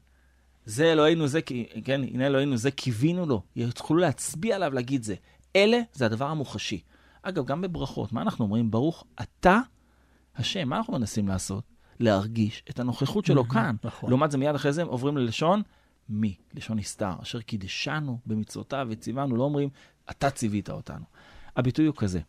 זה 0.67 0.93
אלוהינו 0.93 1.27
זה, 1.27 1.41
כן, 1.85 2.01
הנה 2.15 2.27
אלוהינו 2.27 2.57
זה, 2.57 2.71
קיווינו 2.71 3.27
לו. 3.27 3.43
יוכלו 3.57 3.97
להצביע 3.97 4.57
עליו, 4.57 4.75
להגיד 4.75 5.03
זה. 5.03 5.15
אלה 5.57 5.81
זה 5.93 6.07
הדבר 6.07 6.27
המוחשי. 6.27 6.81
אגב, 7.23 7.45
גם 7.47 7.61
בברכות, 7.63 8.13
מה 8.13 8.23
אנחנו 8.23 8.45
אומרים? 8.45 8.71
ברוך 8.71 9.05
אתה, 9.23 9.61
השם. 10.37 10.69
מה 10.69 10.77
אנחנו 10.77 10.93
מנסים 10.93 11.29
לעשות? 11.29 11.65
להרגיש 12.01 12.63
את 12.71 12.81
הנוכחות 12.81 13.27
שלו 13.27 13.49
כאן. 13.49 13.77
נכון. 13.85 14.11
לעומת 14.11 14.31
זה, 14.31 14.39
מיד 14.39 14.55
אחרי 14.55 14.73
זה 14.73 14.83
עוברים 14.83 15.17
ללשון 15.17 15.63
מי, 16.09 16.37
לשון 16.55 16.79
נסתר, 16.79 17.13
אשר 17.23 17.41
קידשנו 17.41 18.19
במצוותיו 18.27 18.87
וציוונו, 18.91 19.37
לא 19.37 19.43
אומרים, 19.43 19.69
אתה 20.11 20.31
ציווית 20.31 20.71
אותנו. 20.71 21.05
הביטוי 21.57 21.87
הוא 21.87 21.95
כזה, 21.97 22.21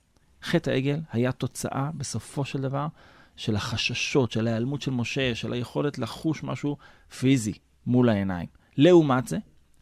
חטא 0.43 0.69
העגל 0.69 0.99
היה 1.11 1.31
תוצאה, 1.31 1.89
בסופו 1.97 2.45
של 2.45 2.61
דבר, 2.61 2.87
של 3.35 3.55
החששות, 3.55 4.31
של 4.31 4.47
ההיעלמות 4.47 4.81
של 4.81 4.91
משה, 4.91 5.35
של 5.35 5.53
היכולת 5.53 5.99
לחוש 5.99 6.43
משהו 6.43 6.77
פיזי 7.19 7.53
מול 7.85 8.09
העיניים. 8.09 8.47
לעומת 8.77 9.27
זה, 9.27 9.37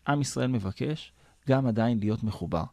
עם 0.07 0.21
ישראל 0.21 0.47
מבקש 0.47 1.11
גם 1.49 1.67
עדיין 1.67 1.99
להיות 1.99 2.23
מחובר. 2.23 2.63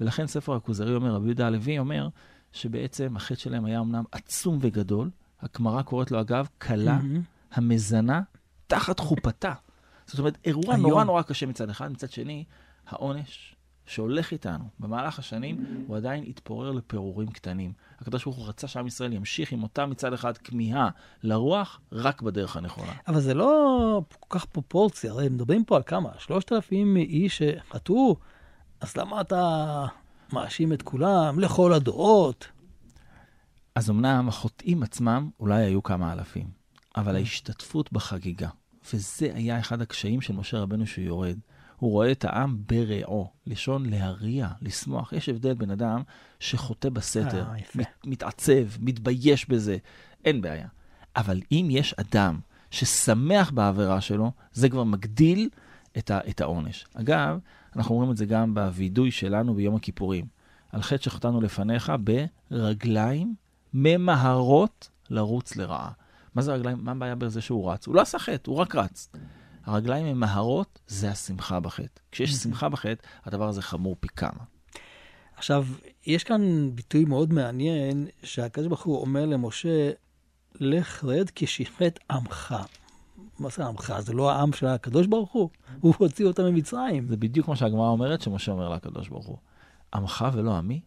ולכן 0.00 0.26
ספר 0.26 0.54
הכוזרי 0.54 0.94
אומר, 0.94 1.14
רבי 1.14 1.26
יהודה 1.26 1.46
הלוי 1.46 1.78
אומר, 1.78 2.08
שבעצם 2.52 3.16
החטא 3.16 3.40
שלהם 3.40 3.64
היה 3.64 3.80
אמנם 3.80 4.04
עצום 4.12 4.58
וגדול, 4.60 5.10
הגמרא 5.40 5.82
קוראת 5.82 6.10
לו 6.10 6.20
אגב, 6.20 6.48
כלה 6.58 6.98
מהמם. 6.98 7.20
המזנה 7.52 8.22
תחת 8.66 9.00
חופתה. 9.00 9.52
זאת 10.06 10.18
אומרת, 10.18 10.38
אירוע 10.44 10.74
היום. 10.74 10.86
נורא 10.86 11.04
נורא 11.04 11.22
קשה 11.22 11.46
מצד 11.46 11.70
אחד, 11.70 11.92
מצד 11.92 12.10
שני, 12.10 12.44
העונש 12.86 13.54
שהולך 13.86 14.32
איתנו 14.32 14.64
במהלך 14.80 15.18
השנים, 15.18 15.84
הוא 15.86 15.96
עדיין 15.96 16.24
התפורר 16.26 16.70
לפירורים 16.70 17.28
קטנים. 17.28 17.72
הקדוש 18.00 18.24
ברוך 18.24 18.36
הוא 18.36 18.48
רצה 18.48 18.68
שעם 18.68 18.86
ישראל 18.86 19.12
ימשיך 19.12 19.52
עם 19.52 19.62
אותה 19.62 19.86
מצד 19.86 20.12
אחד 20.12 20.38
כמיהה 20.38 20.88
לרוח, 21.22 21.80
רק 21.92 22.22
בדרך 22.22 22.56
הנכונה. 22.56 22.92
אבל 23.08 23.20
זה 23.20 23.34
לא 23.34 24.02
כל 24.20 24.38
כך 24.38 24.44
פרופורציה, 24.44 25.12
הרי 25.12 25.28
מדברים 25.28 25.64
פה 25.64 25.76
על 25.76 25.82
כמה? 25.86 26.10
שלושת 26.18 26.52
אלפים 26.52 26.96
איש 26.96 27.42
שחטאו, 27.42 28.16
אז 28.80 28.96
למה 28.96 29.20
אתה 29.20 29.86
מאשים 30.32 30.72
את 30.72 30.82
כולם 30.82 31.38
לכל 31.38 31.72
הדורות? 31.72 32.48
אז 33.74 33.90
אמנם 33.90 34.28
החוטאים 34.28 34.82
עצמם 34.82 35.30
אולי 35.40 35.64
היו 35.64 35.82
כמה 35.82 36.12
אלפים, 36.12 36.50
אבל 36.96 37.16
ההשתתפות 37.16 37.92
בחגיגה, 37.92 38.48
וזה 38.92 39.30
היה 39.34 39.58
אחד 39.58 39.82
הקשיים 39.82 40.20
של 40.20 40.32
משה 40.32 40.58
רבנו 40.58 40.86
שהוא 40.86 41.04
יורד. 41.04 41.38
הוא 41.76 41.90
רואה 41.90 42.12
את 42.12 42.24
העם 42.24 42.58
ברעו, 42.68 43.30
לשון 43.46 43.86
להריע, 43.86 44.48
לשמוח. 44.62 45.12
יש 45.12 45.28
הבדל 45.28 45.54
בין 45.54 45.70
אדם 45.70 46.02
שחוטא 46.40 46.88
בסתר, 46.88 47.44
אה. 47.44 47.54
מת, 47.74 47.88
מתעצב, 48.04 48.66
מתבייש 48.80 49.48
בזה, 49.48 49.76
אין 50.24 50.40
בעיה. 50.40 50.68
אבל 51.16 51.40
אם 51.52 51.68
יש 51.70 51.94
אדם 51.94 52.40
ששמח 52.70 53.50
בעבירה 53.50 54.00
שלו, 54.00 54.32
זה 54.52 54.68
כבר 54.68 54.84
מגדיל 54.84 55.48
את, 55.98 56.10
ה, 56.10 56.18
את 56.28 56.40
העונש. 56.40 56.86
אגב, 56.94 57.38
אנחנו 57.76 57.94
אומרים 57.94 58.10
את 58.10 58.16
זה 58.16 58.26
גם 58.26 58.54
בווידוי 58.54 59.10
שלנו 59.10 59.54
ביום 59.54 59.76
הכיפורים. 59.76 60.24
על 60.72 60.82
חטא 60.82 61.02
שחטאנו 61.02 61.40
לפניך 61.40 61.92
ברגליים 62.50 63.34
ממהרות 63.74 64.88
לרוץ 65.10 65.56
לרעה. 65.56 65.90
מה 66.34 66.42
זה 66.42 66.52
רגליים? 66.52 66.78
מה 66.80 66.92
הבעיה 66.92 67.14
בזה 67.14 67.40
שהוא 67.40 67.72
רץ? 67.72 67.86
הוא 67.86 67.94
לא 67.94 68.00
עשה 68.00 68.18
חטא, 68.18 68.50
הוא 68.50 68.58
רק 68.58 68.74
רץ. 68.74 69.08
הרגליים 69.64 70.06
ממהרות, 70.06 70.78
זה 70.86 71.10
השמחה 71.10 71.60
בחטא. 71.60 72.00
כשיש 72.12 72.32
שמחה 72.32 72.68
בחטא, 72.68 73.06
הדבר 73.24 73.48
הזה 73.48 73.62
חמור 73.62 73.96
פי 74.00 74.08
כמה. 74.08 74.44
עכשיו, 75.36 75.66
יש 76.06 76.24
כאן 76.24 76.70
ביטוי 76.74 77.04
מאוד 77.04 77.32
מעניין, 77.32 78.06
שהקדוש 78.22 78.66
ברוך 78.66 78.84
הוא 78.84 79.00
אומר 79.00 79.26
למשה, 79.26 79.90
לך 80.54 81.04
רד 81.04 81.30
כי 81.30 81.46
שיחת 81.46 81.98
עמך. 82.10 82.54
מה 83.38 83.48
זה 83.48 83.64
עמך? 83.64 83.94
זה 84.00 84.12
לא 84.12 84.30
העם 84.30 84.52
של 84.52 84.66
הקדוש 84.66 85.06
ברוך 85.06 85.32
הוא? 85.32 85.48
הוא 85.80 85.94
הוציא 85.98 86.26
אותם 86.26 86.44
ממצרים. 86.44 87.08
זה 87.08 87.16
בדיוק 87.16 87.48
מה 87.48 87.56
שהגמרא 87.56 87.88
אומרת, 87.88 88.22
שמשה 88.22 88.52
אומר 88.52 88.68
לקדוש 88.68 89.08
ברוך 89.08 89.26
הוא. 89.26 89.36
עמך 89.94 90.24
ולא 90.32 90.56
עמי? 90.56 90.80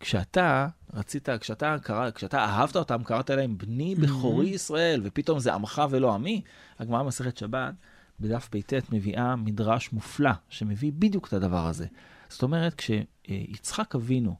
כשאתה 0.00 0.68
רצית, 0.94 1.28
כשאתה, 1.40 1.76
קרא, 1.82 2.10
כשאתה 2.10 2.38
אהבת 2.44 2.76
אותם, 2.76 3.02
קראת 3.04 3.30
להם 3.30 3.58
בני 3.58 3.94
בכורי 3.94 4.48
ישראל, 4.48 5.00
ופתאום 5.04 5.38
זה 5.38 5.54
עמך 5.54 5.82
ולא 5.90 6.14
עמי, 6.14 6.42
הגמרא 6.78 7.02
במסכת 7.02 7.36
שבת, 7.36 7.74
בדף 8.20 8.48
פט 8.48 8.72
מביאה 8.92 9.36
מדרש 9.36 9.92
מופלא, 9.92 10.30
שמביא 10.48 10.92
בדיוק 10.98 11.28
את 11.28 11.32
הדבר 11.32 11.66
הזה. 11.66 11.86
זאת 12.28 12.42
אומרת, 12.42 12.74
כשיצחק 12.74 13.94
אבינו 13.94 14.36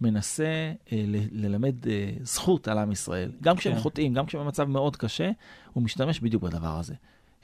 מנסה 0.00 0.44
אה, 0.92 1.04
ל- 1.06 1.44
ללמד 1.44 1.88
אה, 1.88 2.12
זכות 2.22 2.68
על 2.68 2.78
עם 2.78 2.92
ישראל, 2.92 3.32
גם 3.42 3.56
כשהם 3.56 3.74
כן. 3.74 3.80
חוטאים, 3.80 4.14
גם 4.14 4.26
כשהם 4.26 4.40
במצב 4.40 4.64
מאוד 4.64 4.96
קשה, 4.96 5.30
הוא 5.72 5.82
משתמש 5.82 6.20
בדיוק 6.20 6.42
בדבר 6.42 6.78
הזה. 6.78 6.94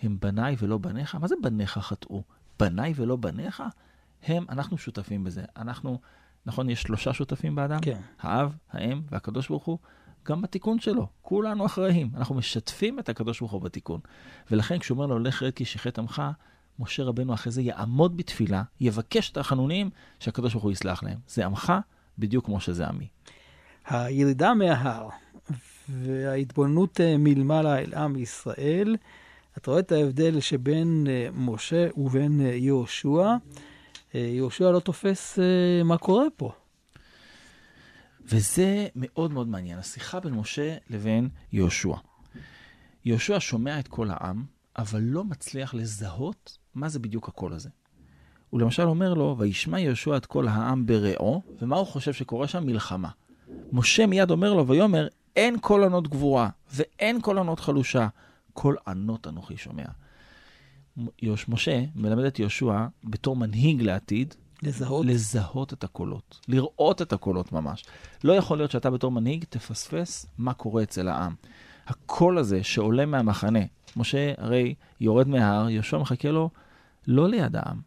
הם 0.02 0.16
בניי 0.20 0.56
ולא 0.58 0.78
בניך? 0.78 1.14
מה 1.14 1.28
זה 1.28 1.34
בניך 1.42 1.78
חטאו? 1.78 2.22
בניי 2.58 2.92
ולא 2.96 3.16
בניך? 3.16 3.62
הם, 4.22 4.44
אנחנו 4.48 4.78
שותפים 4.78 5.24
בזה. 5.24 5.42
אנחנו, 5.56 6.00
נכון, 6.46 6.70
יש 6.70 6.82
שלושה 6.82 7.12
שותפים 7.12 7.54
באדם? 7.54 7.80
כן. 7.80 8.00
האב, 8.20 8.56
האם 8.72 9.00
והקדוש 9.10 9.48
ברוך 9.48 9.64
הוא, 9.64 9.78
גם 10.26 10.42
בתיקון 10.42 10.80
שלו. 10.80 11.06
כולנו 11.22 11.66
אחראים. 11.66 12.10
אנחנו 12.16 12.34
משתפים 12.34 12.98
את 12.98 13.08
הקדוש 13.08 13.40
ברוך 13.40 13.52
הוא 13.52 13.62
בתיקון. 13.62 14.00
ולכן 14.50 14.78
כשהוא 14.78 14.96
אומר 14.96 15.06
לו, 15.06 15.18
לך 15.18 15.42
רד 15.42 15.52
כי 15.52 15.64
שיחת 15.64 15.98
עמך, 15.98 16.22
משה 16.78 17.02
רבנו 17.02 17.34
אחרי 17.34 17.52
זה 17.52 17.62
יעמוד 17.62 18.16
בתפילה, 18.16 18.62
יבקש 18.80 19.30
את 19.30 19.36
החנונים, 19.36 19.90
שהקדוש 20.20 20.52
ברוך 20.52 20.64
הוא 20.64 20.72
יסלח 20.72 21.02
להם. 21.02 21.18
זה 21.28 21.46
עמך 21.46 21.72
בדיוק 22.18 22.44
כמו 22.44 22.60
שזה 22.60 22.86
עמי. 22.86 23.08
הירידה 23.86 24.54
מההר 24.54 25.08
וההתבוננות 25.88 27.00
אה, 27.00 27.16
מלמעלה 27.18 27.78
אל 27.78 27.94
עם 27.94 28.16
ישראל, 28.16 28.96
אתה 29.58 29.70
רואה 29.70 29.80
את 29.80 29.92
ההבדל 29.92 30.40
שבין 30.40 31.06
אה, 31.08 31.28
משה 31.34 31.88
ובין 31.96 32.40
אה, 32.40 32.46
יהושע. 32.46 33.34
יהושע 34.18 34.70
לא 34.70 34.80
תופס 34.80 35.38
אה, 35.38 35.82
מה 35.84 35.98
קורה 35.98 36.24
פה. 36.36 36.52
וזה 38.20 38.86
מאוד 38.96 39.32
מאוד 39.32 39.48
מעניין, 39.48 39.78
השיחה 39.78 40.20
בין 40.20 40.34
משה 40.34 40.76
לבין 40.90 41.28
יהושע. 41.52 41.94
יהושע 43.04 43.36
שומע 43.40 43.78
את 43.78 43.88
כל 43.88 44.10
העם, 44.10 44.44
אבל 44.78 45.00
לא 45.00 45.24
מצליח 45.24 45.74
לזהות 45.74 46.58
מה 46.74 46.88
זה 46.88 46.98
בדיוק 46.98 47.28
הקול 47.28 47.52
הזה. 47.52 47.68
הוא 48.50 48.60
למשל 48.60 48.82
אומר 48.82 49.14
לו, 49.14 49.36
וישמע 49.38 49.80
יהושע 49.80 50.16
את 50.16 50.26
כל 50.26 50.48
העם 50.48 50.86
ברעו, 50.86 51.42
ומה 51.62 51.76
הוא 51.76 51.86
חושב 51.86 52.12
שקורה 52.12 52.48
שם? 52.48 52.66
מלחמה. 52.66 53.08
משה 53.72 54.06
מיד 54.06 54.30
אומר 54.30 54.54
לו, 54.54 54.68
ויאמר, 54.68 55.08
אין 55.36 55.58
קול 55.58 55.84
ענות 55.84 56.08
גבורה, 56.08 56.48
ואין 56.74 57.20
קול 57.20 57.38
ענות 57.38 57.60
חלושה, 57.60 58.08
קול 58.52 58.76
ענות 58.86 59.26
אנכי 59.26 59.56
שומע. 59.56 59.84
יוש- 61.22 61.48
משה 61.48 61.84
מלמד 61.94 62.24
את 62.24 62.38
יהושע 62.38 62.86
בתור 63.04 63.36
מנהיג 63.36 63.82
לעתיד, 63.82 64.34
לזהות. 64.62 65.06
לזהות 65.06 65.72
את 65.72 65.84
הקולות, 65.84 66.40
לראות 66.48 67.02
את 67.02 67.12
הקולות 67.12 67.52
ממש. 67.52 67.84
לא 68.24 68.32
יכול 68.32 68.58
להיות 68.58 68.70
שאתה 68.70 68.90
בתור 68.90 69.10
מנהיג 69.10 69.44
תפספס 69.48 70.26
מה 70.38 70.54
קורה 70.54 70.82
אצל 70.82 71.08
העם. 71.08 71.34
הקול 71.86 72.38
הזה 72.38 72.62
שעולה 72.62 73.06
מהמחנה, 73.06 73.60
משה 73.96 74.32
הרי 74.38 74.74
יורד 75.00 75.28
מההר, 75.28 75.68
יהושע 75.70 75.98
מחכה 75.98 76.30
לו 76.30 76.50
לא 77.06 77.28
ליד 77.28 77.56
העם. 77.56 77.80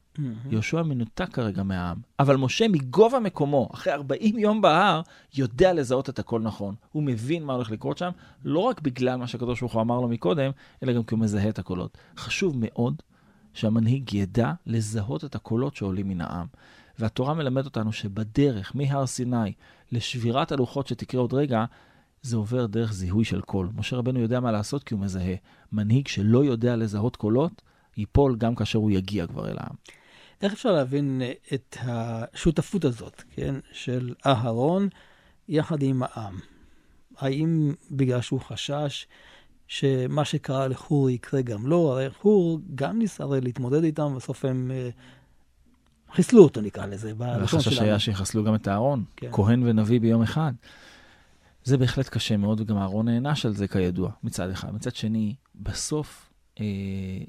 יהושע 0.50 0.84
מנותק 0.84 1.30
כרגע 1.34 1.64
מהעם, 1.64 1.98
אבל 2.20 2.38
משה 2.38 2.68
מגובה 2.68 3.20
מקומו, 3.20 3.70
אחרי 3.74 3.94
40 3.94 4.40
יום 4.40 4.62
בהר, 4.62 5.02
יודע 5.36 5.74
לזהות 5.74 6.10
את 6.10 6.20
הכל 6.20 6.42
נכון. 6.42 6.76
הוא 6.92 7.04
מבין 7.04 7.44
מה 7.44 7.54
הולך 7.54 7.72
לקרות 7.72 7.98
שם, 7.98 8.10
לא 8.46 8.60
רק 8.60 8.82
בגלל 8.82 9.16
מה 9.16 9.28
שהקדוש 9.28 9.60
ברוך 9.60 9.74
הוא 9.74 9.82
אמר 9.82 10.00
לו 10.00 10.08
מקודם, 10.08 10.52
אלא 10.84 10.94
גם 10.94 11.04
כי 11.04 11.16
הוא 11.16 11.22
מזהה 11.22 11.50
את 11.50 11.60
הקולות. 11.60 11.98
חשוב 12.18 12.56
מאוד 12.60 13.02
שהמנהיג 13.54 14.14
ידע 14.14 14.52
לזהות 14.66 15.26
את 15.26 15.36
הקולות 15.36 15.76
שעולים 15.76 16.08
מן 16.08 16.22
העם. 16.22 16.46
והתורה 17.00 17.34
מלמד 17.34 17.66
אותנו 17.66 17.92
שבדרך 17.92 18.72
מהר 18.76 19.06
סיני 19.06 19.54
לשבירת 19.92 20.52
הלוחות 20.52 20.88
שתקרה 20.88 21.22
עוד 21.22 21.34
רגע, 21.34 21.66
זה 22.22 22.38
עובר 22.38 22.66
דרך 22.66 22.94
זיהוי 22.94 23.26
של 23.26 23.42
קול. 23.42 23.70
משה 23.76 23.96
רבנו 23.96 24.20
יודע 24.20 24.40
מה 24.40 24.52
לעשות 24.52 24.84
כי 24.84 24.94
הוא 24.94 25.02
מזהה. 25.02 25.36
מנהיג 25.72 26.08
שלא 26.08 26.44
יודע 26.44 26.76
לזהות 26.76 27.16
קולות, 27.16 27.62
ייפול 27.98 28.36
גם 28.36 28.56
כאשר 28.56 28.80
הוא 28.80 28.92
יגיע 28.92 29.28
כבר 29.28 29.50
אל 29.50 29.56
העם. 29.58 29.76
איך 30.42 30.54
אפשר 30.54 30.72
להבין 30.72 31.22
אה, 31.22 31.32
את 31.54 31.78
השותפות 31.82 32.86
הזאת, 32.86 33.24
כן, 33.36 33.56
של 33.72 34.14
אהרון 34.26 34.90
יחד 35.48 35.82
עם 35.84 36.04
העם? 36.04 36.40
האם 37.18 37.74
בגלל 37.92 38.22
שהוא 38.22 38.42
חשש 38.42 39.08
שמה 39.68 40.26
שקרה 40.26 40.68
לחור 40.68 41.10
יקרה 41.10 41.42
גם 41.42 41.68
לו? 41.68 41.92
הרי 41.92 42.10
חור 42.10 42.60
גם 42.76 43.00
ניסה 43.00 43.24
להתמודד 43.42 43.84
איתם, 43.84 44.16
בסוף 44.16 44.46
הם 44.46 44.72
אה, 44.74 44.90
חיסלו 46.14 46.44
אותו, 46.44 46.62
נקרא 46.62 46.86
לזה, 46.86 47.14
בלשון 47.14 47.48
שלנו. 47.62 47.76
החשש 47.76 47.80
היה 47.80 48.00
שיחסלו 48.00 48.44
גם 48.44 48.56
את 48.56 48.68
אהרון, 48.68 49.04
כן. 49.16 49.30
כהן 49.32 49.64
ונביא 49.64 50.00
ביום 50.00 50.22
אחד. 50.22 50.54
זה 51.64 51.78
בהחלט 51.78 52.10
קשה 52.10 52.38
מאוד, 52.38 52.62
וגם 52.62 52.78
אהרון 52.78 53.10
נענש 53.10 53.46
על 53.46 53.54
זה 53.54 53.68
כידוע, 53.68 54.12
מצד 54.24 54.50
אחד. 54.50 54.74
מצד 54.74 54.96
שני, 54.96 55.36
בסוף, 55.56 56.30
אה, 56.60 56.66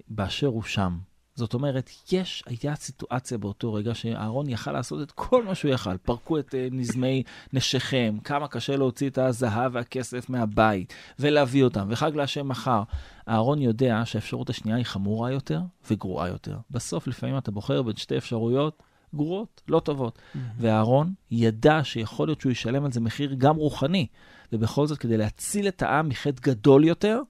באשר 0.09 0.47
הוא 0.47 0.63
שם, 0.63 0.99
זאת 1.41 1.55
אומרת, 1.55 1.91
יש, 2.13 2.43
הייתה 2.47 2.75
סיטואציה 2.75 3.39
באותו 3.39 3.75
רגע 3.75 3.95
שאהרון 3.95 4.49
יכל 4.49 4.73
לעשות 4.73 5.03
את 5.03 5.13
כל 5.13 5.45
מה 5.45 5.55
שהוא 5.55 5.71
יכל. 5.71 5.97
פרקו 5.97 6.39
את 6.39 6.49
uh, 6.49 6.57
נזמי 6.71 7.23
נשיכם, 7.53 8.17
כמה 8.25 8.49
קשה 8.49 8.77
להוציא 8.77 9.11
את 9.11 9.19
הזהב 9.19 9.75
והכסף 9.75 10.31
מהבית, 10.31 10.95
ולהביא 11.19 11.65
אותם, 11.65 11.87
וחג 11.91 12.17
להשם 12.17 12.49
מחר. 12.49 12.83
אהרון 13.29 13.63
יודע 13.63 14.03
שהאפשרות 14.05 14.51
השנייה 14.51 14.77
היא 14.77 14.85
חמורה 14.85 15.33
יותר 15.33 15.61
וגרועה 15.91 16.29
יותר. 16.29 16.57
בסוף, 16.71 17.07
לפעמים 17.07 17.39
אתה 17.39 17.51
בוחר 17.51 17.83
בין 17.83 17.97
שתי 17.97 18.19
אפשרויות 18.19 18.83
גרועות, 19.15 19.63
לא 19.69 19.81
טובות. 19.81 20.19
Mm-hmm. 20.19 20.39
ואהרון 20.59 21.13
ידע 21.31 21.81
שיכול 21.85 22.29
להיות 22.29 22.41
שהוא 22.41 22.53
ישלם 22.53 22.85
על 22.85 22.93
זה 22.93 23.01
מחיר 23.01 23.35
גם 23.39 23.57
רוחני, 23.57 24.07
ובכל 24.53 24.87
זאת, 24.87 24.99
כדי 24.99 25.17
להציל 25.17 25.69
את 25.69 25.83
העם 25.83 26.09
מחטא 26.09 26.41
גדול 26.43 26.85
יותר, 26.85 27.21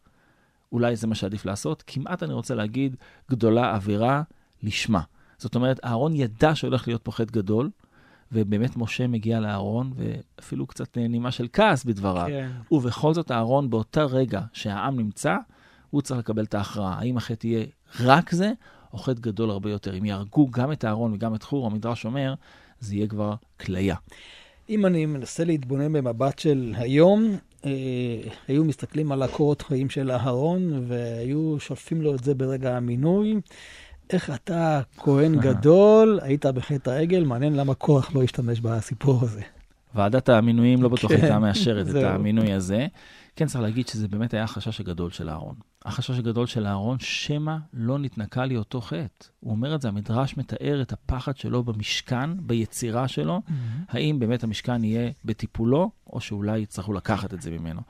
אולי 0.73 0.97
זה 0.97 1.07
מה 1.07 1.15
שעדיף 1.15 1.45
לעשות. 1.45 1.85
כמעט 1.87 2.23
אני 2.23 2.33
רוצה 2.33 2.55
להגיד, 2.55 2.97
גדולה 3.31 3.75
עבירה 3.75 4.23
לשמה. 4.63 5.01
זאת 5.39 5.55
אומרת, 5.55 5.81
אהרון 5.85 6.15
ידע 6.15 6.55
שהולך 6.55 6.89
להיות 6.89 7.03
פה 7.03 7.13
חטא 7.13 7.33
גדול, 7.33 7.71
ובאמת 8.33 8.77
משה 8.77 9.07
מגיע 9.07 9.41
לאהרון, 9.41 9.93
ואפילו 9.97 10.67
קצת 10.67 10.97
נימה 10.97 11.31
של 11.31 11.49
כעס 11.53 11.85
בדבריו. 11.85 12.27
כן. 12.27 12.51
ובכל 12.71 13.15
זאת, 13.15 13.31
אהרון, 13.31 13.71
באותה 13.71 14.05
רגע 14.05 14.41
שהעם 14.53 14.97
נמצא, 14.97 15.37
הוא 15.91 16.03
צריך 16.03 16.21
לקבל 16.21 16.45
את 16.45 16.55
ההכרעה. 16.55 16.99
האם 16.99 17.17
החטא 17.17 17.47
יהיה 17.47 17.67
רק 18.01 18.31
זה, 18.31 18.53
או 18.93 18.99
חטא 18.99 19.21
גדול 19.21 19.51
הרבה 19.51 19.71
יותר. 19.71 19.99
אם 19.99 20.05
יהרגו 20.05 20.51
גם 20.51 20.73
את 20.73 20.85
אהרון 20.85 21.13
וגם 21.13 21.35
את 21.35 21.43
חור, 21.43 21.67
המדרש 21.67 22.05
אומר, 22.05 22.35
זה 22.81 22.95
יהיה 22.95 23.07
כבר 23.07 23.35
כליה. 23.61 23.97
אם 24.71 24.87
אני 24.87 25.07
מנסה 25.07 25.45
להתבונן 25.45 25.93
במבט 25.93 26.39
של 26.39 26.75
היום, 26.77 27.37
אה, 27.65 27.71
היו 28.49 28.65
מסתכלים 28.65 29.13
על 29.13 29.23
הקורות 29.23 29.63
חיים 29.63 29.91
של 29.91 30.11
אהרון 30.11 30.85
והיו 30.89 31.57
שולפים 31.61 32.03
לו 32.03 32.15
את 32.15 32.25
זה 32.25 32.35
ברגע 32.35 32.77
המינוי. 32.77 33.35
איך 34.11 34.31
אתה, 34.35 34.81
כהן 34.97 35.41
גדול, 35.41 36.19
היית 36.23 36.47
בחטא 36.47 36.91
העגל, 36.91 37.25
מעניין 37.25 37.57
למה 37.57 37.75
כוח 37.75 38.15
לא 38.15 38.23
השתמש 38.23 38.61
בסיפור 38.61 39.19
הזה. 39.23 39.43
ועדת 39.95 40.29
המינויים 40.29 40.83
לא 40.83 40.89
בטוח 40.89 41.11
הייתה 41.11 41.27
כן, 41.27 41.39
מאשרת 41.39 41.89
את 41.89 41.95
המינוי 41.95 42.53
הזה. 42.53 42.87
כן, 43.37 43.47
צריך 43.47 43.61
להגיד 43.61 43.89
שזה 43.89 44.09
באמת 44.09 44.35
היה 44.35 44.45
החשש 44.45 44.81
הגדול 44.81 45.11
של 45.11 45.29
אהרון. 45.29 45.55
החשש 45.85 46.19
הגדול 46.19 46.47
של 46.47 46.67
אהרון, 46.67 46.99
שמא 47.01 47.57
לא 47.73 47.99
נתנקה 47.99 48.45
לי 48.45 48.57
אותו 48.57 48.81
חטא. 48.81 49.27
הוא 49.41 49.51
אומר 49.51 49.75
את 49.75 49.83
זה, 49.83 49.89
המדרש 49.89 50.37
מתאר 50.37 50.83
את 50.83 50.93
הפחד 50.93 51.37
שלו 51.37 51.63
במשכן, 51.63 52.31
ביצירה 52.47 53.09
שלו, 53.09 53.43
mm-hmm. 53.47 53.53
האם 53.89 54.19
באמת 54.19 54.45
המשכן 54.45 54.85
יהיה 54.85 55.11
בטיפולו, 55.25 55.91
או 56.07 56.21
שאולי 56.21 56.59
יצטרכו 56.59 56.93
לקחת 56.93 57.35
את 57.35 57.43
זה 57.43 57.51
ממנו. 57.51 57.81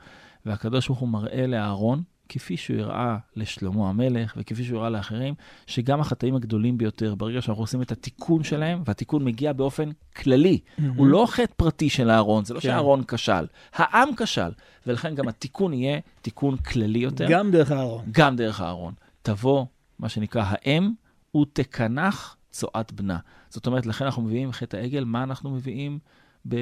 והקדוש 0.45 0.87
ברוך 0.87 0.99
הוא 0.99 1.09
מראה 1.09 1.47
לאהרון 1.47 2.03
כפי 2.33 2.57
שהוא 2.57 2.79
הראה 2.79 3.17
לשלמה 3.35 3.89
המלך, 3.89 4.33
וכפי 4.37 4.63
שהוא 4.63 4.77
הראה 4.79 4.89
לאחרים, 4.89 5.33
שגם 5.67 6.01
החטאים 6.01 6.35
הגדולים 6.35 6.77
ביותר, 6.77 7.15
ברגע 7.15 7.41
שאנחנו 7.41 7.63
עושים 7.63 7.81
את 7.81 7.91
התיקון 7.91 8.43
שלהם, 8.43 8.83
והתיקון 8.85 9.25
מגיע 9.25 9.53
באופן 9.53 9.89
כללי, 10.15 10.59
mm-hmm. 10.59 10.81
הוא 10.95 11.07
לא 11.07 11.25
חטא 11.29 11.53
פרטי 11.57 11.89
של 11.89 12.09
אהרון, 12.09 12.45
זה 12.45 12.53
לא 12.53 12.59
כן. 12.59 12.67
שאהרון 12.67 13.03
כשל, 13.07 13.45
העם 13.73 14.09
כשל, 14.17 14.51
ולכן 14.87 15.15
גם 15.15 15.27
התיקון 15.27 15.73
יהיה 15.73 15.99
תיקון 16.21 16.57
כללי 16.57 16.99
יותר. 16.99 17.25
גם 17.29 17.51
דרך 17.51 17.71
אהרון. 17.71 18.05
גם 18.11 18.35
דרך 18.35 18.61
אהרון. 18.61 18.93
תבוא, 19.21 19.65
מה 19.99 20.09
שנקרא, 20.09 20.43
האם, 20.47 20.91
ותקנח 21.37 22.37
צואת 22.51 22.91
בנה. 22.91 23.17
זאת 23.49 23.67
אומרת, 23.67 23.85
לכן 23.85 24.05
אנחנו 24.05 24.21
מביאים 24.21 24.51
חטא 24.51 24.77
העגל, 24.77 25.03
מה 25.03 25.23
אנחנו 25.23 25.49
מביאים 25.49 25.99
ב, 26.47 26.55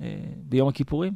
אה, 0.00 0.06
ביום 0.36 0.68
הכיפורים? 0.68 1.12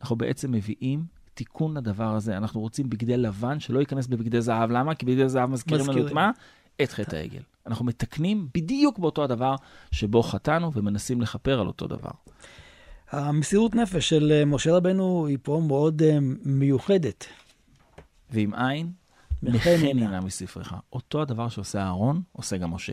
אנחנו 0.00 0.16
בעצם 0.16 0.52
מביאים 0.52 1.04
תיקון 1.40 1.76
לדבר 1.76 2.14
הזה. 2.14 2.36
אנחנו 2.36 2.60
רוצים 2.60 2.90
בגדי 2.90 3.16
לבן 3.16 3.60
שלא 3.60 3.80
ייכנס 3.80 4.06
בבגדי 4.06 4.40
זהב. 4.40 4.70
למה? 4.70 4.94
כי 4.94 5.06
בגדי 5.06 5.28
זהב 5.28 5.50
מזכירים 5.50 5.86
לנו 5.86 6.06
את 6.06 6.12
מה? 6.12 6.30
את 6.82 6.92
חטא 6.92 7.16
העגל. 7.16 7.42
אנחנו 7.66 7.84
מתקנים 7.84 8.48
בדיוק 8.54 8.98
באותו 8.98 9.24
הדבר 9.24 9.54
שבו 9.92 10.22
חטאנו 10.22 10.72
ומנסים 10.72 11.20
לכפר 11.20 11.60
על 11.60 11.66
אותו 11.66 11.86
דבר. 11.86 12.10
המסירות 13.10 13.74
נפש 13.74 14.08
של 14.08 14.32
אה, 14.32 14.44
משה 14.44 14.76
רבנו 14.76 15.26
היא 15.26 15.38
פה 15.42 15.62
מאוד 15.66 16.02
uh, 16.02 16.04
מיוחדת. 16.44 17.26
ועם 18.30 18.54
עין, 18.54 18.92
מחנינה 19.42 20.20
מספרך. 20.20 20.74
אותו 20.92 21.22
הדבר 21.22 21.48
שעושה 21.48 21.82
אהרון, 21.82 22.22
עושה 22.32 22.56
גם 22.56 22.74
משה. 22.74 22.92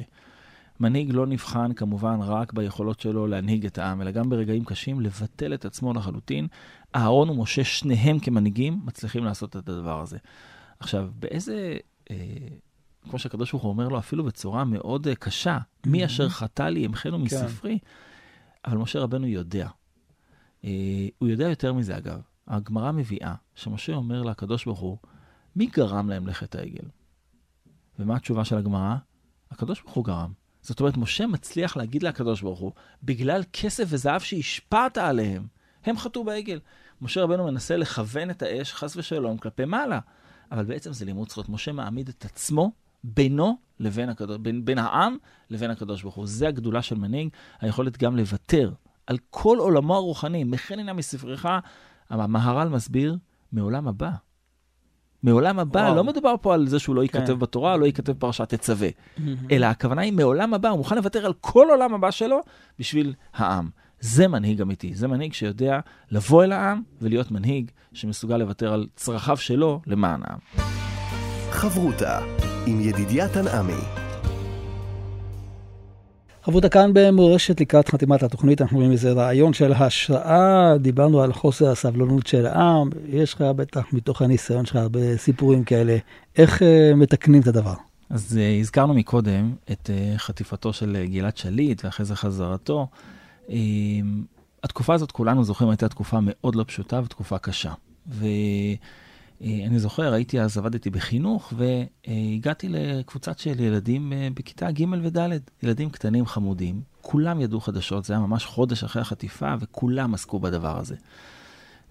מנהיג 0.80 1.12
לא 1.14 1.28
נבחן 1.28 1.74
כמובן 1.74 2.20
רק 2.22 2.54
ביכולות 2.54 3.00
שלו 3.00 3.28
להנהיג 3.28 3.66
את 3.66 3.78
העם, 3.78 4.02
אלא 4.02 4.12
גם 4.12 4.30
ברגעים 4.30 4.66
קשים 4.66 5.02
לבטל 5.02 5.54
את 5.54 5.66
עצמו 5.66 5.94
לחלוטין. 5.94 6.48
אהרון 6.96 7.30
ומשה, 7.30 7.64
שניהם 7.64 8.20
כמנהיגים, 8.20 8.82
מצליחים 8.86 9.24
לעשות 9.24 9.58
את 9.58 9.70
הדבר 9.70 10.02
הזה. 10.02 10.18
עכשיו, 10.80 11.10
באיזה, 11.20 11.78
אה, 12.12 12.16
כמו 13.10 13.20
שהקדוש 13.20 13.52
ברוך 13.52 13.64
הוא 13.64 13.70
אומר 13.70 13.88
לו, 13.88 14.00
אפילו 14.00 14.24
בצורה 14.24 14.64
מאוד 14.66 15.08
אה, 15.08 15.16
קשה, 15.16 15.58
מי 15.86 16.06
אשר 16.06 16.30
חטא 16.30 16.64
לי 16.64 16.80
ימחנו 16.80 17.18
כן. 17.18 17.24
מספרי, 17.24 17.80
אבל 18.66 18.78
משה 18.78 19.00
רבנו 19.00 19.28
יודע. 19.28 19.70
אה, 20.64 21.08
הוא 21.18 21.30
יודע 21.30 21.50
יותר 21.50 21.74
מזה, 21.74 21.98
אגב. 21.98 22.22
הגמרא 22.48 22.92
מביאה 22.92 23.36
שמשה 23.56 23.94
אומר 23.94 24.24
לקדוש 24.24 24.66
ברוך 24.66 24.80
הוא, 24.80 24.98
מי 25.56 25.66
גרם 25.66 26.10
להם 26.10 26.28
לחטא 26.28 26.58
העגל? 26.58 26.88
ומה 28.00 28.16
התשובה 28.16 28.46
של 28.46 28.58
הגמרא? 28.58 28.96
הקדוש 29.52 29.82
ברוך 29.82 29.94
הוא 29.94 30.06
גרם. 30.06 30.32
זאת 30.62 30.80
אומרת, 30.80 30.98
משה 30.98 31.28
מצליח 31.28 31.78
להגיד 31.78 32.04
לקדוש 32.04 32.42
ברוך 32.42 32.60
הוא, 32.60 32.72
בגלל 33.04 33.44
כסף 33.54 33.84
וזהב 33.88 34.22
שהשפעת 34.22 34.98
עליהם, 34.98 35.48
הם 35.86 35.98
חטאו 35.98 36.24
בעגל. 36.24 36.60
משה 37.02 37.24
רבנו 37.24 37.46
מנסה 37.46 37.78
לכוון 37.78 38.30
את 38.30 38.42
האש, 38.42 38.74
חס 38.74 38.98
ושלום, 38.98 39.38
כלפי 39.38 39.66
מעלה. 39.66 40.00
אבל 40.52 40.66
בעצם 40.66 40.94
זה 40.94 41.06
לימוד 41.06 41.30
זכות. 41.30 41.50
משה 41.50 41.72
מעמיד 41.72 42.10
את 42.10 42.26
עצמו 42.26 42.72
בינו 43.04 43.58
לבין 43.80 44.10
הקדוש, 44.10 44.38
בין, 44.38 44.66
בין 44.66 44.78
העם 44.78 45.18
לבין 45.50 45.72
הקדוש 45.72 46.02
ברוך 46.02 46.16
הוא. 46.16 46.28
זה 46.28 46.48
הגדולה 46.48 46.82
של 46.82 46.96
מנהיג, 46.96 47.30
היכולת 47.60 47.98
גם 47.98 48.18
לוותר 48.18 48.72
על 49.08 49.18
כל 49.30 49.58
עולמו 49.58 49.96
הרוחני. 49.96 50.44
מכן 50.44 50.80
הנה 50.80 50.94
מספרך, 50.94 51.46
המהר"ל 52.10 52.70
מסביר, 52.70 53.18
מעולם 53.52 53.88
הבא. 53.88 54.12
מעולם 55.28 55.60
הבא, 55.60 55.80
וואו. 55.80 55.96
לא 55.96 56.04
מדובר 56.04 56.36
פה 56.42 56.54
על 56.54 56.68
זה 56.68 56.80
שהוא 56.80 56.96
לא 56.96 57.02
ייכתב 57.02 57.26
כן. 57.26 57.40
בתורה, 57.40 57.78
לא 57.78 57.86
ייכתב 57.86 58.14
פרשת 58.14 58.54
תצווה. 58.54 58.90
אלא 59.52 59.66
הכוונה 59.66 60.02
היא 60.02 60.14
מעולם 60.14 60.54
הבא, 60.54 60.70
הוא 60.70 60.78
מוכן 60.78 60.96
לוותר 60.96 61.26
על 61.26 61.34
כל 61.42 61.68
עולם 61.70 61.94
הבא 61.94 62.12
שלו 62.12 62.40
בשביל 62.80 63.14
העם. 63.34 63.70
זה 64.00 64.28
מנהיג 64.28 64.62
אמיתי, 64.62 64.96
זה 64.96 65.08
מנהיג 65.08 65.34
שיודע 65.34 65.80
לבוא 66.12 66.44
אל 66.44 66.52
העם 66.52 66.82
ולהיות 67.02 67.32
מנהיג 67.32 67.72
שמסוגל 67.94 68.38
לוותר 68.38 68.74
על 68.74 68.88
צרכיו 68.96 69.38
שלו 69.38 69.82
למען 69.88 70.22
העם. 70.24 70.40
חברותה 71.52 72.20
עם 72.66 72.82
ידידיה 72.82 73.30
תנעמי 73.30 74.07
חברותה 76.48 76.70
כאן 76.70 76.92
במורשת 76.94 77.62
לקראת 77.62 77.90
חתימת 77.90 78.24
התוכנית, 78.24 78.62
אנחנו 78.62 78.78
רואים 78.78 78.92
איזה 78.92 79.12
רעיון 79.12 79.54
של 79.54 79.74
השראה, 79.74 80.78
דיברנו 80.78 81.22
על 81.22 81.34
חוסר 81.34 81.72
הסבלנות 81.72 82.28
של 82.28 82.46
העם, 82.46 82.90
יש 83.08 83.34
לך 83.34 83.42
בטח 83.42 83.94
מתוך 83.94 84.22
הניסיון 84.22 84.66
שלך 84.66 84.76
הרבה 84.76 85.18
סיפורים 85.18 85.64
כאלה, 85.64 85.98
איך 86.38 86.62
uh, 86.62 86.96
מתקנים 86.96 87.42
את 87.42 87.48
הדבר? 87.48 87.74
אז 88.10 88.38
uh, 88.40 88.60
הזכרנו 88.62 88.94
מקודם 88.94 89.56
את 89.72 89.90
uh, 89.90 90.18
חטיפתו 90.18 90.74
של 90.74 91.06
גלעד 91.06 91.38
שליט 91.38 91.86
ואחרי 91.86 92.06
זה 92.06 92.16
חזרתו. 92.16 92.88
Uh, 93.48 93.52
התקופה 94.64 94.94
הזאת, 94.94 95.12
כולנו 95.12 95.44
זוכרים, 95.44 95.70
הייתה 95.70 95.90
תקופה 95.90 96.18
מאוד 96.22 96.56
לא 96.56 96.64
פשוטה 96.68 97.02
ותקופה 97.06 97.38
קשה. 97.38 97.72
אה, 98.24 98.28
אני 99.42 99.80
זוכר, 99.80 100.14
הייתי 100.14 100.42
אז, 100.42 100.58
עבדתי 100.58 100.90
בחינוך, 100.90 101.54
והגעתי 101.58 102.70
לקבוצת 102.70 103.40
של 103.40 103.60
ילדים 103.60 104.14
אה, 104.14 104.28
בכיתה 104.34 104.72
ג' 104.72 104.84
וד', 105.04 105.18
ילדים 105.64 105.90
קטנים 105.90 106.26
חמודים, 106.26 106.82
כולם 107.02 107.42
ידעו 107.42 107.60
חדשות, 107.60 108.06
זה 108.06 108.14
היה 108.14 108.20
ממש 108.20 108.46
חודש 108.46 108.84
אחרי 108.84 109.02
החטיפה, 109.02 109.54
וכולם 109.60 110.14
עסקו 110.14 110.40
בדבר 110.40 110.80
הזה. 110.80 110.96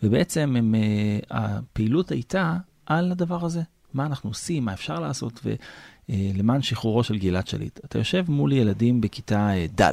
ובעצם 0.03 0.55
הם, 0.59 0.75
אה, 0.75 1.19
הפעילות 1.31 2.11
הייתה 2.11 2.57
על 2.87 3.13
הדבר 3.13 3.45
הזה, 3.45 3.63
מה 3.95 4.07
אנחנו 4.07 4.31
עושים, 4.31 4.65
מה 4.65 4.73
אפשר 4.73 5.01
לעשות, 5.01 5.47
ולמען 6.09 6.63
שחרורו 6.63 7.05
של 7.05 7.19
גלעד 7.19 7.47
שליט. 7.47 7.81
אתה 7.85 7.99
יושב 7.99 8.25
מול 8.29 8.53
ילדים 8.53 9.01
בכיתה 9.01 9.51
ד', 9.81 9.93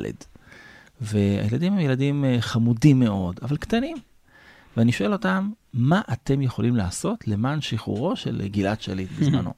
והילדים 1.01 1.73
הם 1.73 1.79
ילדים 1.79 2.25
חמודים 2.39 2.99
מאוד, 2.99 3.39
אבל 3.41 3.57
קטנים. 3.57 3.97
ואני 4.77 4.91
שואל 4.91 5.13
אותם, 5.13 5.51
מה 5.73 6.01
אתם 6.13 6.41
יכולים 6.41 6.75
לעשות 6.75 7.27
למען 7.27 7.61
שחרורו 7.61 8.15
של 8.15 8.47
גלעד 8.47 8.81
שליט 8.81 9.09
בזמנו? 9.19 9.53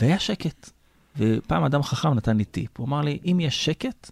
והיה 0.00 0.18
שקט. 0.18 0.70
ופעם 1.16 1.64
אדם 1.64 1.82
חכם 1.82 2.14
נתן 2.14 2.36
לי 2.36 2.44
טיפ, 2.44 2.78
הוא 2.78 2.86
אמר 2.86 3.00
לי, 3.00 3.18
אם 3.24 3.40
יש 3.40 3.64
שקט, 3.64 4.10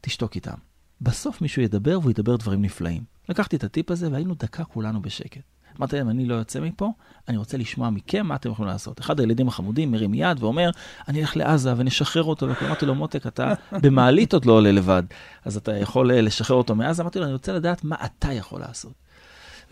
תשתוק 0.00 0.34
איתם. 0.34 0.54
בסוף 1.00 1.42
מישהו 1.42 1.62
ידבר 1.62 1.98
והוא 2.00 2.10
ידבר 2.10 2.36
דברים 2.36 2.62
נפלאים. 2.62 3.02
לקחתי 3.28 3.56
את 3.56 3.64
הטיפ 3.64 3.90
הזה 3.90 4.12
והיינו 4.12 4.34
דקה 4.34 4.64
כולנו 4.64 5.02
בשקט. 5.02 5.40
אמרתי 5.78 5.96
להם, 5.96 6.10
אני 6.10 6.26
לא 6.26 6.34
יוצא 6.34 6.60
מפה, 6.60 6.92
אני 7.28 7.36
רוצה 7.36 7.56
לשמוע 7.56 7.90
מכם 7.90 8.26
מה 8.26 8.34
אתם 8.34 8.50
יכולים 8.50 8.72
לעשות. 8.72 9.00
אחד 9.00 9.20
הילדים 9.20 9.48
החמודים 9.48 9.90
מרים 9.92 10.14
יד 10.14 10.42
ואומר, 10.42 10.70
אני 11.08 11.20
אלך 11.20 11.36
לעזה 11.36 11.74
ונשחרר 11.76 12.22
אותו. 12.22 12.46
ואמרתי 12.62 12.86
לו, 12.86 12.94
מותק, 12.94 13.26
אתה 13.26 13.54
במעלית 13.72 14.32
עוד 14.32 14.44
לא 14.44 14.52
עולה 14.52 14.72
לבד, 14.72 15.02
אז 15.44 15.56
אתה 15.56 15.76
יכול 15.76 16.12
לשחרר 16.12 16.56
אותו 16.56 16.74
מעזה. 16.74 17.02
אמרתי 17.02 17.18
לו, 17.18 17.24
אני 17.24 17.32
רוצה 17.32 17.52
לדעת 17.52 17.84
מה 17.84 17.96
אתה 18.04 18.32
יכול 18.32 18.60
לעשות. 18.60 18.92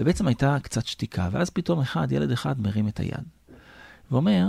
ובעצם 0.01 0.26
הייתה 0.26 0.57
קצת 0.62 0.86
שתיקה, 0.86 1.28
ואז 1.32 1.51
פתאום 1.51 1.80
אחד, 1.80 2.12
ילד 2.12 2.30
אחד, 2.30 2.61
מרים 2.61 2.88
את 2.88 3.01
היד. 3.01 3.24
ואומר, 4.11 4.49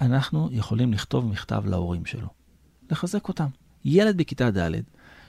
אנחנו 0.00 0.48
יכולים 0.52 0.92
לכתוב 0.92 1.26
מכתב 1.26 1.62
להורים 1.66 2.06
שלו, 2.06 2.28
לחזק 2.90 3.28
אותם. 3.28 3.46
ילד 3.84 4.16
בכיתה 4.16 4.50
ד' 4.50 4.70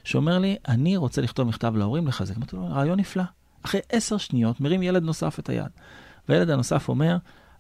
שאומר 0.03 0.39
לי, 0.39 0.55
אני 0.67 0.97
רוצה 0.97 1.21
לכתוב 1.21 1.47
מכתב 1.47 1.73
להורים 1.75 2.07
לחזק. 2.07 2.37
אמרתי 2.37 2.55
לו, 2.55 2.67
רעיון 2.67 2.99
נפלא. 2.99 3.23
אחרי 3.65 3.81
עשר 3.91 4.17
שניות 4.17 4.61
מרים 4.61 4.83
ילד 4.83 5.03
נוסף 5.03 5.39
את 5.39 5.49
היד. 5.49 5.67
והילד 6.29 6.49
הנוסף 6.49 6.89
אומר, 6.89 7.17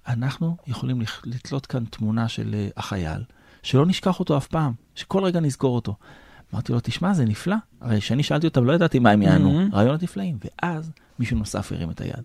אנחנו 0.07 0.57
יכולים 0.67 1.01
לתלות 1.23 1.65
כאן 1.65 1.85
תמונה 1.85 2.27
של 2.27 2.55
אה, 2.55 2.67
החייל, 2.77 3.23
שלא 3.63 3.85
נשכח 3.85 4.19
אותו 4.19 4.37
אף 4.37 4.47
פעם, 4.47 4.73
שכל 4.95 5.23
רגע 5.23 5.39
נזכור 5.39 5.75
אותו. 5.75 5.95
אמרתי 6.53 6.73
לו, 6.73 6.79
תשמע, 6.83 7.13
זה 7.13 7.25
נפלא. 7.25 7.55
הרי 7.81 8.01
כשאני 8.01 8.23
שאלתי 8.23 8.47
אותם, 8.47 8.65
לא 8.65 8.73
ידעתי 8.73 8.99
מה 8.99 9.11
הם 9.11 9.21
יענו. 9.21 9.61
Mm-hmm. 9.61 9.75
רעיונות 9.75 10.03
נפלאים. 10.03 10.37
ואז 10.43 10.91
מישהו 11.19 11.37
נוסף 11.37 11.71
הרים 11.71 11.91
את 11.91 12.01
היד. 12.01 12.23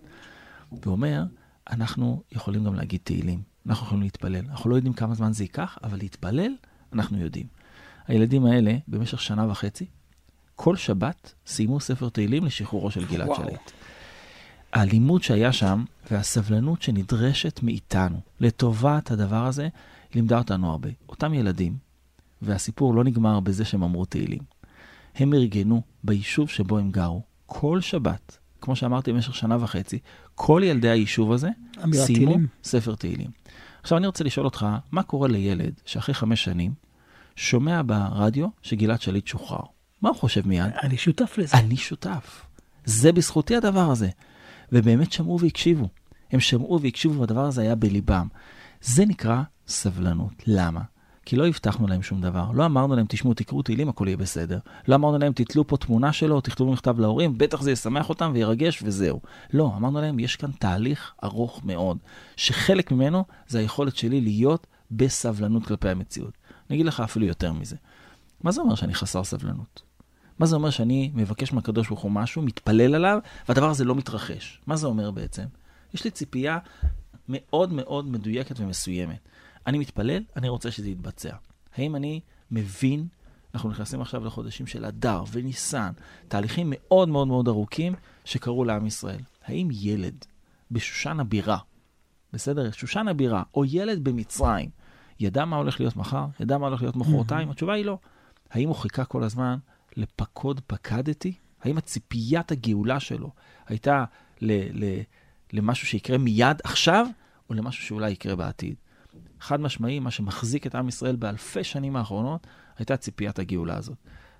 ואומר, 0.85 1.23
אנחנו 1.69 2.23
יכולים 2.31 2.63
גם 2.63 2.75
להגיד 2.75 2.99
תהילים, 3.03 3.41
אנחנו 3.67 3.85
יכולים 3.85 4.03
להתפלל. 4.03 4.45
אנחנו 4.49 4.69
לא 4.69 4.75
יודעים 4.75 4.93
כמה 4.93 5.15
זמן 5.15 5.33
זה 5.33 5.43
ייקח, 5.43 5.77
אבל 5.83 5.97
להתפלל, 5.97 6.51
אנחנו 6.93 7.17
יודעים. 7.17 7.47
הילדים 8.07 8.45
האלה, 8.45 8.77
במשך 8.87 9.21
שנה 9.21 9.51
וחצי, 9.51 9.85
כל 10.55 10.75
שבת 10.75 11.33
סיימו 11.47 11.79
ספר 11.79 12.09
תהילים 12.09 12.45
לשחרורו 12.45 12.91
של 12.91 13.05
גלעד 13.05 13.29
שליט. 13.35 13.71
הלימוד 14.73 15.23
שהיה 15.23 15.51
שם 15.51 15.83
והסבלנות 16.11 16.81
שנדרשת 16.81 17.59
מאיתנו 17.63 18.19
לטובת 18.39 19.11
הדבר 19.11 19.45
הזה, 19.45 19.67
לימדה 20.15 20.37
אותנו 20.37 20.71
הרבה. 20.71 20.89
אותם 21.09 21.33
ילדים, 21.33 21.77
והסיפור 22.41 22.93
לא 22.93 23.03
נגמר 23.03 23.39
בזה 23.39 23.65
שהם 23.65 23.83
אמרו 23.83 24.05
תהילים. 24.05 24.41
הם 25.15 25.33
ארגנו 25.33 25.81
ביישוב 26.03 26.49
שבו 26.49 26.77
הם 26.77 26.91
גרו, 26.91 27.21
כל 27.45 27.81
שבת, 27.81 28.37
כמו 28.63 28.75
שאמרתי 28.75 29.13
במשך 29.13 29.35
שנה 29.35 29.57
וחצי, 29.59 29.99
כל 30.35 30.61
ילדי 30.65 30.89
היישוב 30.89 31.31
הזה 31.31 31.49
סיימו 31.93 32.05
תהילים. 32.05 32.47
ספר 32.63 32.95
תהילים. 32.95 33.29
עכשיו 33.81 33.97
אני 33.97 34.07
רוצה 34.07 34.23
לשאול 34.23 34.45
אותך, 34.45 34.65
מה 34.91 35.03
קורה 35.03 35.27
לילד 35.27 35.73
שאחרי 35.85 36.15
חמש 36.15 36.43
שנים 36.43 36.73
שומע 37.35 37.81
ברדיו 37.85 38.47
שגלעד 38.61 39.01
שליט 39.01 39.27
שוחרר? 39.27 39.65
מה 40.01 40.09
הוא 40.09 40.17
חושב 40.17 40.47
מיד? 40.47 40.71
אני 40.83 40.97
שותף 40.97 41.35
לזה. 41.37 41.57
אני 41.57 41.77
שותף. 41.77 42.45
זה 42.85 43.11
בזכותי 43.11 43.55
הדבר 43.55 43.91
הזה. 43.91 44.09
ובאמת 44.71 45.11
שמעו 45.11 45.39
והקשיבו. 45.39 45.87
הם 46.31 46.39
שמעו 46.39 46.81
והקשיבו 46.81 47.19
והדבר 47.19 47.45
הזה 47.45 47.61
היה 47.61 47.75
בליבם. 47.75 48.27
זה 48.81 49.05
נקרא 49.05 49.41
סבלנות. 49.67 50.43
למה? 50.47 50.81
כי 51.25 51.35
לא 51.35 51.47
הבטחנו 51.47 51.87
להם 51.87 52.01
שום 52.01 52.21
דבר. 52.21 52.51
לא 52.53 52.65
אמרנו 52.65 52.95
להם, 52.95 53.05
תשמעו, 53.09 53.33
תקראו 53.33 53.61
תהילים, 53.61 53.89
הכל 53.89 54.07
יהיה 54.07 54.17
בסדר. 54.17 54.59
לא 54.87 54.95
אמרנו 54.95 55.17
להם, 55.17 55.33
תתלו 55.33 55.67
פה 55.67 55.77
תמונה 55.77 56.13
שלו, 56.13 56.41
תכתבו 56.41 56.71
מכתב 56.73 56.99
להורים, 56.99 57.37
בטח 57.37 57.61
זה 57.61 57.71
ישמח 57.71 58.09
אותם 58.09 58.31
וירגש 58.33 58.83
וזהו. 58.83 59.21
לא, 59.53 59.73
אמרנו 59.77 60.01
להם, 60.01 60.19
יש 60.19 60.35
כאן 60.35 60.51
תהליך 60.51 61.13
ארוך 61.23 61.61
מאוד, 61.65 61.97
שחלק 62.35 62.91
ממנו 62.91 63.23
זה 63.47 63.59
היכולת 63.59 63.95
שלי 63.95 64.21
להיות 64.21 64.67
בסבלנות 64.91 65.65
כלפי 65.65 65.89
המציאות. 65.89 66.37
אני 66.69 66.75
אגיד 66.75 66.85
לך 66.85 66.99
אפילו 66.99 67.25
יותר 67.25 67.53
מזה. 67.53 67.75
מה 68.41 68.51
זה 68.51 68.61
אומר 68.61 68.75
שאני 68.75 68.93
חסר 68.93 69.23
סבלנות? 69.23 69.81
מה 70.39 70.45
זה 70.45 70.55
אומר 70.55 70.69
שאני 70.69 71.11
מבקש 71.13 71.53
מהקדוש 71.53 71.87
ברוך 71.87 72.01
הוא 72.01 72.11
משהו, 72.11 72.41
מתפלל 72.41 72.95
עליו, 72.95 73.19
והדבר 73.47 73.69
הזה 73.69 73.85
לא 73.85 73.95
מתרחש? 73.95 74.61
מה 74.67 74.75
זה 74.75 74.87
אומר 74.87 75.11
בעצם? 75.11 75.43
יש 75.93 76.03
לי 76.03 76.11
ציפייה 76.11 76.57
מאוד 77.29 77.73
מאוד 77.73 78.11
מדויקת 78.11 78.59
ומסוימת. 78.59 79.19
אני 79.67 79.77
מתפלל, 79.79 80.23
אני 80.35 80.49
רוצה 80.49 80.71
שזה 80.71 80.89
יתבצע. 80.89 81.35
האם 81.75 81.95
אני 81.95 82.19
מבין, 82.51 83.07
אנחנו 83.53 83.69
נכנסים 83.69 84.01
עכשיו 84.01 84.25
לחודשים 84.25 84.67
של 84.67 84.85
אדר 84.85 85.23
וניסן, 85.31 85.91
תהליכים 86.27 86.67
מאוד 86.75 87.09
מאוד 87.09 87.27
מאוד 87.27 87.47
ארוכים 87.47 87.93
שקרו 88.25 88.63
לעם 88.65 88.85
ישראל. 88.85 89.19
האם 89.45 89.67
ילד 89.71 90.25
בשושן 90.71 91.19
הבירה, 91.19 91.57
בסדר? 92.33 92.71
שושן 92.71 93.07
הבירה, 93.07 93.43
או 93.53 93.65
ילד 93.65 94.03
במצרים, 94.03 94.69
ידע 95.19 95.45
מה 95.45 95.55
הולך 95.55 95.79
להיות 95.79 95.95
מחר? 95.95 96.25
ידע 96.39 96.57
מה 96.57 96.67
הולך 96.67 96.81
להיות 96.81 96.95
מחרתיים? 96.95 97.49
התשובה 97.49 97.73
היא 97.73 97.85
לא. 97.85 97.97
האם 98.51 98.67
הוא 98.67 98.75
חיכה 98.75 99.05
כל 99.05 99.23
הזמן 99.23 99.57
לפקוד 99.97 100.61
פקדתי? 100.67 101.33
האם 101.61 101.77
הציפיית 101.77 102.51
הגאולה 102.51 102.99
שלו 102.99 103.31
הייתה 103.67 104.05
ל- 104.41 104.83
ל- 104.85 105.01
למשהו 105.53 105.87
שיקרה 105.87 106.17
מיד 106.17 106.57
עכשיו, 106.63 107.07
או 107.49 107.55
למשהו 107.55 107.83
שאולי 107.83 108.11
יקרה 108.11 108.35
בעתיד? 108.35 108.75
חד 109.43 109.61
משמעי, 109.61 109.99
מה 109.99 110.11
שמחזיק 110.11 110.67
את 110.67 110.75
עם 110.75 110.87
ישראל 110.87 111.15
באלפי 111.15 111.63
שנים 111.63 111.95
האחרונות, 111.95 112.47
הייתה 112.77 112.97
ציפיית 112.97 113.39
הגאולה 113.39 113.77
הזאת. 113.77 113.97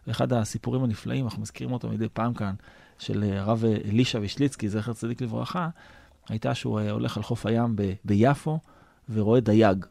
ואחד 0.07 0.33
הסיפורים 0.33 0.83
הנפלאים, 0.83 1.25
אנחנו 1.25 1.41
מזכירים 1.41 1.73
אותו 1.73 1.89
מדי 1.89 2.09
פעם 2.13 2.33
כאן, 2.33 2.53
של 2.99 3.23
אה, 3.23 3.41
הרב 3.41 3.65
אלישע 3.65 4.19
וישליצקי, 4.19 4.69
זכר 4.69 4.93
צדיק 4.93 5.21
לברכה, 5.21 5.69
הייתה 6.29 6.55
שהוא 6.55 6.79
אה, 6.79 6.91
הולך 6.91 7.17
על 7.17 7.23
חוף 7.23 7.45
הים 7.45 7.75
ב- 7.75 7.93
ביפו 8.05 8.59
ורואה 9.09 9.39
דייג. 9.39 9.85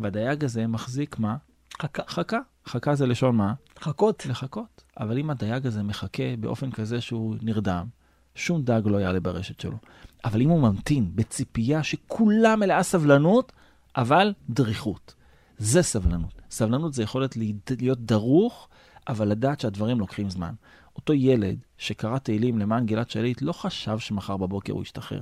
והדייג 0.00 0.44
הזה 0.44 0.66
מחזיק 0.66 1.18
מה? 1.18 1.36
חכה. 1.82 2.02
חכה. 2.08 2.38
חכה 2.66 2.94
זה 2.94 3.06
לשון 3.06 3.36
מה? 3.36 3.54
חכות. 3.80 4.26
לחכות. 4.26 4.84
אבל 5.00 5.18
אם 5.18 5.30
הדייג 5.30 5.66
הזה 5.66 5.82
מחכה 5.82 6.36
באופן 6.40 6.70
כזה 6.70 7.00
שהוא 7.00 7.36
נרדם, 7.42 7.86
שום 8.34 8.62
דג 8.62 8.82
לא 8.84 8.96
יעלה 8.96 9.20
ברשת 9.20 9.60
שלו. 9.60 9.76
אבל 10.24 10.40
אם 10.40 10.48
הוא 10.48 10.60
ממתין 10.60 11.10
בציפייה 11.14 11.82
שכולה 11.82 12.56
מלאה 12.56 12.82
סבלנות, 12.82 13.52
אבל 13.96 14.32
דריכות. 14.50 15.14
זה 15.58 15.82
סבלנות. 15.82 16.42
סבלנות 16.50 16.94
זה 16.94 17.02
יכולת 17.02 17.36
להיות 17.80 17.98
דרוך, 17.98 18.68
אבל 19.08 19.28
לדעת 19.28 19.60
שהדברים 19.60 19.98
לוקחים 19.98 20.30
זמן. 20.30 20.54
אותו 20.96 21.12
ילד 21.12 21.56
שקרא 21.78 22.18
תהילים 22.18 22.58
למען 22.58 22.86
גלעד 22.86 23.10
שליט 23.10 23.42
לא 23.42 23.52
חשב 23.52 23.98
שמחר 23.98 24.36
בבוקר 24.36 24.72
הוא 24.72 24.82
ישתחרר. 24.82 25.20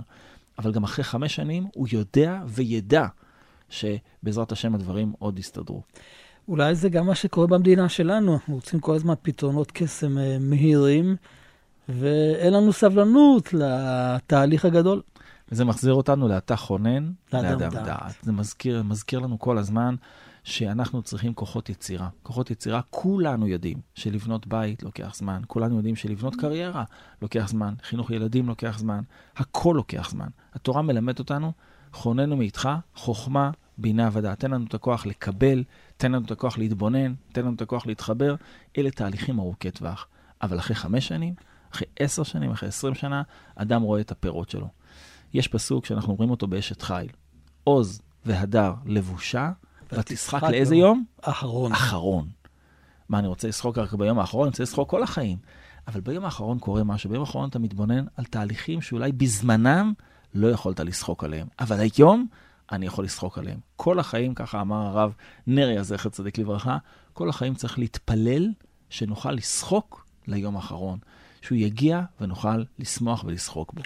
אבל 0.59 0.73
גם 0.73 0.85
אחרי 0.85 1.05
חמש 1.05 1.35
שנים 1.35 1.67
הוא 1.75 1.89
יודע 1.93 2.41
וידע 2.47 3.07
שבעזרת 3.69 4.53
השם 4.53 4.75
הדברים 4.75 5.13
עוד 5.19 5.39
יסתדרו. 5.39 5.83
אולי 6.49 6.75
זה 6.75 6.89
גם 6.89 7.07
מה 7.07 7.15
שקורה 7.15 7.47
במדינה 7.47 7.89
שלנו. 7.89 8.35
אנחנו 8.35 8.55
רוצים 8.55 8.81
כל 8.81 8.95
הזמן 8.95 9.15
פתרונות 9.23 9.71
קסם 9.71 10.19
אה, 10.19 10.37
מהירים, 10.41 11.17
ואין 11.89 12.53
לנו 12.53 12.73
סבלנות 12.73 13.55
לתהליך 13.55 14.65
הגדול. 14.65 15.03
וזה 15.53 15.65
מחזיר 15.65 15.95
אותנו 15.95 16.29
לאתה 16.29 16.57
חונן, 16.57 17.13
לאדם 17.33 17.71
דעת. 17.71 18.15
זה 18.23 18.33
מזכיר, 18.33 18.83
מזכיר 18.83 19.19
לנו 19.19 19.39
כל 19.39 19.59
הזמן 19.59 19.95
שאנחנו 20.45 21.03
צריכים 21.03 21.35
כוחות 21.35 21.69
יצירה. 21.69 22.09
כוחות 22.23 22.51
יצירה, 22.51 22.81
כולנו 22.91 23.49
יודעים 23.49 23.79
שלבנות 23.95 24.47
בית 24.47 24.83
לוקח 24.83 25.15
זמן, 25.15 25.43
כולנו 25.47 25.77
יודעים 25.77 25.97
שלבנות 25.97 26.37
קריירה 26.37 26.85
לוקח 27.23 27.49
זמן, 27.49 27.75
חינוך 27.83 28.11
ילדים 28.11 28.49
לוקח 28.49 28.79
זמן, 28.79 29.01
הכל 29.37 29.73
לוקח 29.77 30.11
זמן. 30.11 30.29
התורה 30.55 30.83
מלמדת 30.83 31.19
אותנו, 31.19 31.53
חוננו 31.93 32.37
מאיתך, 32.37 32.69
חוכמה, 32.95 33.51
בינה 33.79 34.09
ודעת. 34.13 34.41
תן 34.41 34.51
לנו 34.51 34.65
את 34.67 34.75
הכוח 34.75 35.07
לקבל, 35.07 35.65
תן 35.97 36.13
לנו 36.13 36.25
את 36.25 36.31
הכוח 36.31 36.59
להתבונן, 36.59 37.15
תן 37.33 37.43
לנו 37.43 37.55
את 37.55 37.63
הכוח 37.63 37.87
להתחבר. 37.87 38.35
אלה 38.79 38.91
תהליכים 38.91 39.39
ארוכי 39.39 39.71
טווח. 39.71 40.07
אבל 40.43 40.59
אחרי 40.59 40.77
חמש 40.77 41.09
שנים, 41.09 41.35
אחרי 41.73 41.87
עשר 41.99 42.23
שנים, 42.23 42.51
אחרי 42.51 42.69
עשרים 42.69 42.95
שנה, 42.95 43.23
אדם 43.55 43.83
רואה 43.83 44.01
את 44.01 44.11
הפירות 44.11 44.51
שלו. 44.51 44.69
יש 45.35 45.49
פסוק 45.49 45.87
שאנחנו 45.87 46.15
רואים 46.15 46.31
אותו 46.31 46.47
באשת 46.47 46.83
חיל. 46.83 47.09
עוז 47.65 48.03
והדר 48.25 48.73
לבושה, 48.87 49.51
ותשחק 49.93 50.43
לאיזה 50.43 50.77
יום? 50.77 51.05
אחרון. 51.23 51.73
אחרון. 51.73 52.29
מה, 53.09 53.19
אני 53.19 53.27
רוצה 53.27 53.49
לשחוק 53.49 53.79
רק 53.79 53.93
ביום 53.93 54.19
האחרון? 54.19 54.43
אני 54.43 54.51
רוצה 54.51 54.63
לשחוק 54.63 54.91
כל 54.91 55.03
החיים. 55.03 55.39
אבל 55.89 56.01
ביום 56.01 56.25
האחרון 56.25 56.59
קורה 56.59 56.85
משהו. 56.85 57.11
ביום 57.11 57.23
האחרון 57.23 57.49
אתה 57.49 57.59
מתבונן 57.59 58.05
על 58.17 58.25
תהליכים 58.25 58.81
שאולי 58.81 59.13
בזמנם 59.13 59.93
לא 60.35 60.49
יכולת 60.49 60.81
לשחוק 60.81 61.25
עליהם. 61.25 61.47
אבל 61.61 61.81
היום 61.81 62.27
אני 62.73 62.87
יכול 62.87 63.05
לשחוק 63.05 63.39
עליהם. 63.39 63.59
כל 63.77 63.99
החיים, 63.99 64.35
ככה 64.35 64.61
אמר 64.61 64.87
הרב 64.87 65.15
נריה, 65.47 65.83
זכר 65.83 66.09
צדיק 66.09 66.39
לברכה, 66.39 66.79
כל 67.13 67.29
החיים 67.29 67.55
צריך 67.55 67.79
להתפלל 67.79 68.51
שנוכל 68.91 69.33
לשחוק 69.33 70.07
ליום 70.27 70.57
האחרון. 70.57 70.99
שהוא 71.43 71.59
יגיע 71.59 72.03
ונוכל 72.21 72.63
לשמוח 72.79 73.25
ולשחוק 73.25 73.73
בו. 73.75 73.83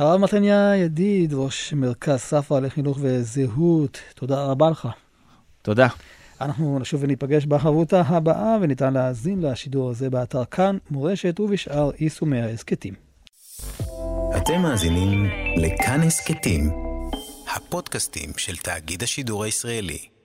הרב 0.00 0.20
מתניה 0.20 0.76
ידיד, 0.76 1.34
ראש 1.34 1.72
מרכז 1.72 2.18
ספרא 2.18 2.60
לחינוך 2.60 2.98
וזהות, 3.00 3.98
תודה 4.14 4.44
רבה 4.44 4.70
לך. 4.70 4.88
תודה. 5.62 5.88
אנחנו 6.40 6.78
נשוב 6.78 7.02
וניפגש 7.02 7.46
בחברותה 7.46 8.00
הבאה, 8.00 8.56
וניתן 8.60 8.94
להאזין 8.94 9.42
לשידור 9.42 9.90
הזה 9.90 10.10
באתר 10.10 10.44
כאן, 10.44 10.78
מורשת 10.90 11.40
ובשאר 11.40 11.90
יישומי 11.98 12.40
ההסכתים. 12.40 12.94
אתם 14.36 14.62
מאזינים 14.62 15.24
לכאן 15.56 16.00
הסכתים, 16.00 16.70
הפודקאסטים 17.56 18.30
של 18.36 18.56
תאגיד 18.56 19.02
השידור 19.02 19.44
הישראלי. 19.44 20.19